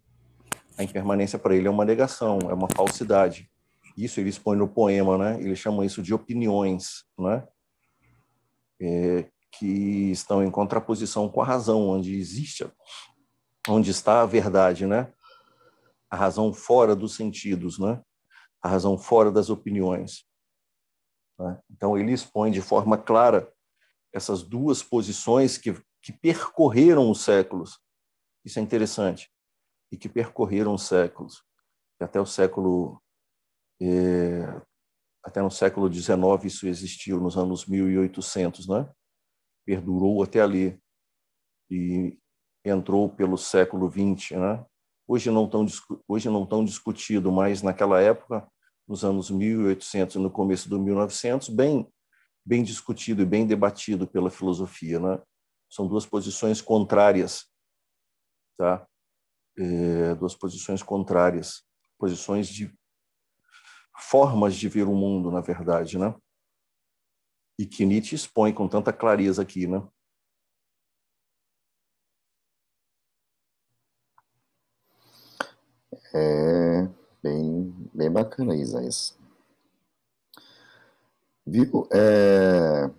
A 0.76 0.82
impermanência 0.82 1.38
para 1.38 1.54
ele 1.54 1.68
é 1.68 1.70
uma 1.70 1.84
negação, 1.84 2.38
é 2.48 2.54
uma 2.54 2.68
falsidade. 2.68 3.50
Isso 3.96 4.20
ele 4.20 4.30
expõe 4.30 4.56
no 4.56 4.68
poema, 4.68 5.18
né? 5.18 5.40
Ele 5.40 5.54
chama 5.54 5.84
isso 5.84 6.02
de 6.02 6.14
opiniões, 6.14 7.04
né? 7.18 7.46
É, 8.82 9.30
que 9.52 10.10
estão 10.10 10.42
em 10.42 10.50
contraposição 10.50 11.28
com 11.28 11.40
a 11.40 11.44
razão, 11.44 11.88
onde 11.88 12.16
existe, 12.16 12.68
onde 13.68 13.90
está 13.90 14.22
a 14.22 14.26
verdade, 14.26 14.86
né? 14.86 15.12
A 16.10 16.16
razão 16.16 16.52
fora 16.52 16.96
dos 16.96 17.14
sentidos, 17.14 17.78
né? 17.78 18.02
A 18.60 18.68
razão 18.68 18.98
fora 18.98 19.30
das 19.30 19.50
opiniões. 19.50 20.24
Né? 21.38 21.60
Então 21.70 21.96
ele 21.96 22.12
expõe 22.12 22.50
de 22.50 22.60
forma 22.60 22.98
clara 22.98 23.52
essas 24.12 24.42
duas 24.42 24.82
posições 24.82 25.56
que 25.56 25.74
que 26.02 26.12
percorreram 26.12 27.08
os 27.08 27.22
séculos. 27.22 27.80
Isso 28.44 28.58
é 28.58 28.62
interessante. 28.62 29.30
E 29.90 29.96
que 29.96 30.08
percorreram 30.08 30.74
os 30.74 30.82
séculos. 30.82 31.44
Até 32.00 32.20
o 32.20 32.26
século. 32.26 33.00
Até 35.24 35.40
no 35.40 35.50
século 35.50 35.92
XIX 35.92 36.44
isso 36.44 36.66
existiu, 36.66 37.20
nos 37.20 37.36
anos 37.36 37.66
1800, 37.66 38.66
né? 38.66 38.90
Perdurou 39.64 40.22
até 40.22 40.40
ali. 40.40 40.80
E 41.70 42.18
entrou 42.64 43.08
pelo 43.08 43.36
século 43.36 43.90
XX, 43.90 44.32
né? 44.32 44.64
Hoje 45.06 45.30
não 45.30 45.48
tão, 45.48 45.66
hoje 46.08 46.28
não 46.28 46.46
tão 46.46 46.64
discutido, 46.64 47.30
mas 47.30 47.62
naquela 47.62 48.00
época, 48.00 48.46
nos 48.86 49.04
anos 49.04 49.30
1800 49.30 50.16
e 50.16 50.18
no 50.18 50.30
começo 50.30 50.68
do 50.68 50.80
1900, 50.80 51.48
bem 51.48 51.88
bem 52.44 52.62
discutido 52.62 53.22
e 53.22 53.26
bem 53.26 53.46
debatido 53.46 54.06
pela 54.06 54.30
filosofia, 54.30 54.98
né? 54.98 55.22
São 55.70 55.86
duas 55.86 56.04
posições 56.04 56.60
contrárias, 56.60 57.46
tá? 58.58 58.86
É, 59.56 60.14
duas 60.16 60.34
posições 60.34 60.82
contrárias, 60.82 61.62
posições 61.98 62.48
de 62.48 62.74
formas 63.96 64.54
de 64.54 64.68
ver 64.68 64.84
o 64.88 64.94
mundo, 64.94 65.30
na 65.30 65.40
verdade, 65.40 65.98
né? 65.98 66.14
E 67.58 67.66
que 67.66 67.84
Nietzsche 67.84 68.14
expõe 68.14 68.52
com 68.52 68.68
tanta 68.68 68.92
clareza 68.92 69.42
aqui, 69.42 69.66
né? 69.66 69.82
É 76.14 76.88
bem, 77.22 77.72
bem 77.94 78.10
bacana, 78.10 78.56
Isaías. 78.56 79.16
Viu? 81.46 81.88
É... 81.92 82.90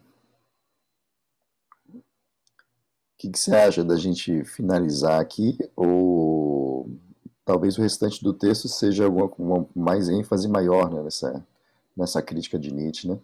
que, 3.23 3.29
que 3.29 3.39
você 3.39 3.55
acha 3.55 3.83
da 3.85 3.95
gente 3.95 4.43
finalizar 4.43 5.21
aqui? 5.21 5.57
Ou 5.77 6.89
talvez 7.45 7.77
o 7.77 7.81
restante 7.81 8.23
do 8.23 8.33
texto 8.33 8.67
seja 8.67 9.05
alguma 9.05 9.31
uma, 9.37 9.67
mais 9.75 10.09
ênfase 10.09 10.47
maior 10.47 10.91
né, 10.91 11.01
nessa, 11.01 11.45
nessa 11.95 12.21
crítica 12.21 12.57
de 12.57 12.73
Nietzsche, 12.73 13.07
né? 13.07 13.19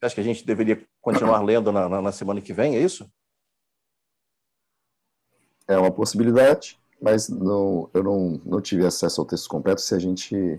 Acho 0.00 0.14
que 0.14 0.20
a 0.20 0.24
gente 0.24 0.46
deveria 0.46 0.86
continuar 1.00 1.42
lendo 1.42 1.72
na, 1.72 1.88
na, 1.88 2.02
na 2.02 2.12
semana 2.12 2.40
que 2.40 2.52
vem, 2.52 2.76
é 2.76 2.80
isso? 2.80 3.10
É 5.66 5.76
uma 5.76 5.90
possibilidade. 5.90 6.78
mas 7.00 7.28
não, 7.28 7.90
eu 7.92 8.02
não, 8.02 8.40
não 8.44 8.60
tive 8.60 8.86
acesso 8.86 9.20
ao 9.20 9.26
texto 9.26 9.48
completo. 9.48 9.80
Se 9.80 9.94
a 9.94 9.98
gente. 9.98 10.58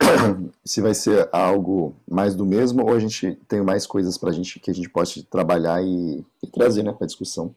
se 0.64 0.80
vai 0.80 0.94
ser 0.94 1.28
algo 1.30 1.94
mais 2.10 2.34
do 2.34 2.44
mesmo 2.44 2.82
ou 2.82 2.94
a 2.94 2.98
gente 2.98 3.36
tem 3.46 3.62
mais 3.62 3.86
coisas 3.86 4.18
para 4.18 4.30
a 4.30 4.32
gente 4.32 4.58
que 4.58 4.70
a 4.70 4.74
gente 4.74 4.88
pode 4.88 5.22
trabalhar 5.24 5.82
e, 5.84 6.24
e 6.42 6.46
trazer 6.48 6.82
né, 6.82 6.92
para 6.92 7.06
discussão. 7.06 7.54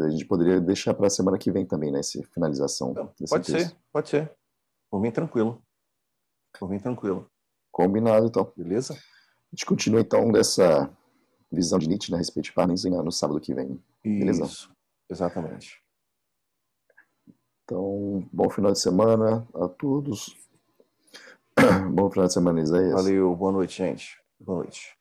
A 0.00 0.10
gente 0.10 0.24
poderia 0.24 0.60
deixar 0.60 0.94
para 0.94 1.06
a 1.06 1.10
semana 1.10 1.38
que 1.38 1.50
vem 1.50 1.66
também, 1.66 1.90
né? 1.90 2.00
Essa 2.00 2.22
finalização. 2.32 2.94
Pode 2.94 3.52
texto. 3.52 3.68
ser, 3.68 3.76
pode 3.92 4.08
ser. 4.08 4.32
Por 4.90 5.00
mim, 5.00 5.10
tranquilo. 5.10 5.62
Por 6.58 6.68
mim, 6.68 6.78
tranquilo. 6.78 7.30
Combinado, 7.70 8.26
então. 8.26 8.52
Beleza? 8.56 8.94
A 8.94 9.54
gente 9.54 9.64
continua, 9.66 10.00
então, 10.00 10.30
dessa 10.30 10.90
visão 11.50 11.78
de 11.78 11.88
Nietzsche 11.88 12.10
né, 12.10 12.16
a 12.16 12.18
respeito 12.18 12.46
de 12.46 12.52
Parmenides 12.52 12.84
no 12.84 13.12
sábado 13.12 13.40
que 13.40 13.54
vem. 13.54 13.82
Beleza? 14.02 14.44
Isso, 14.44 14.70
exatamente. 15.08 15.82
Então, 17.64 18.26
bom 18.32 18.48
final 18.50 18.72
de 18.72 18.80
semana 18.80 19.46
a 19.54 19.68
todos. 19.68 20.36
bom 21.92 22.10
final 22.10 22.26
de 22.26 22.32
semana, 22.32 22.60
Isaías. 22.60 22.92
Valeu, 22.92 23.34
boa 23.36 23.52
noite, 23.52 23.78
gente. 23.78 24.18
Boa 24.40 24.58
noite. 24.58 24.97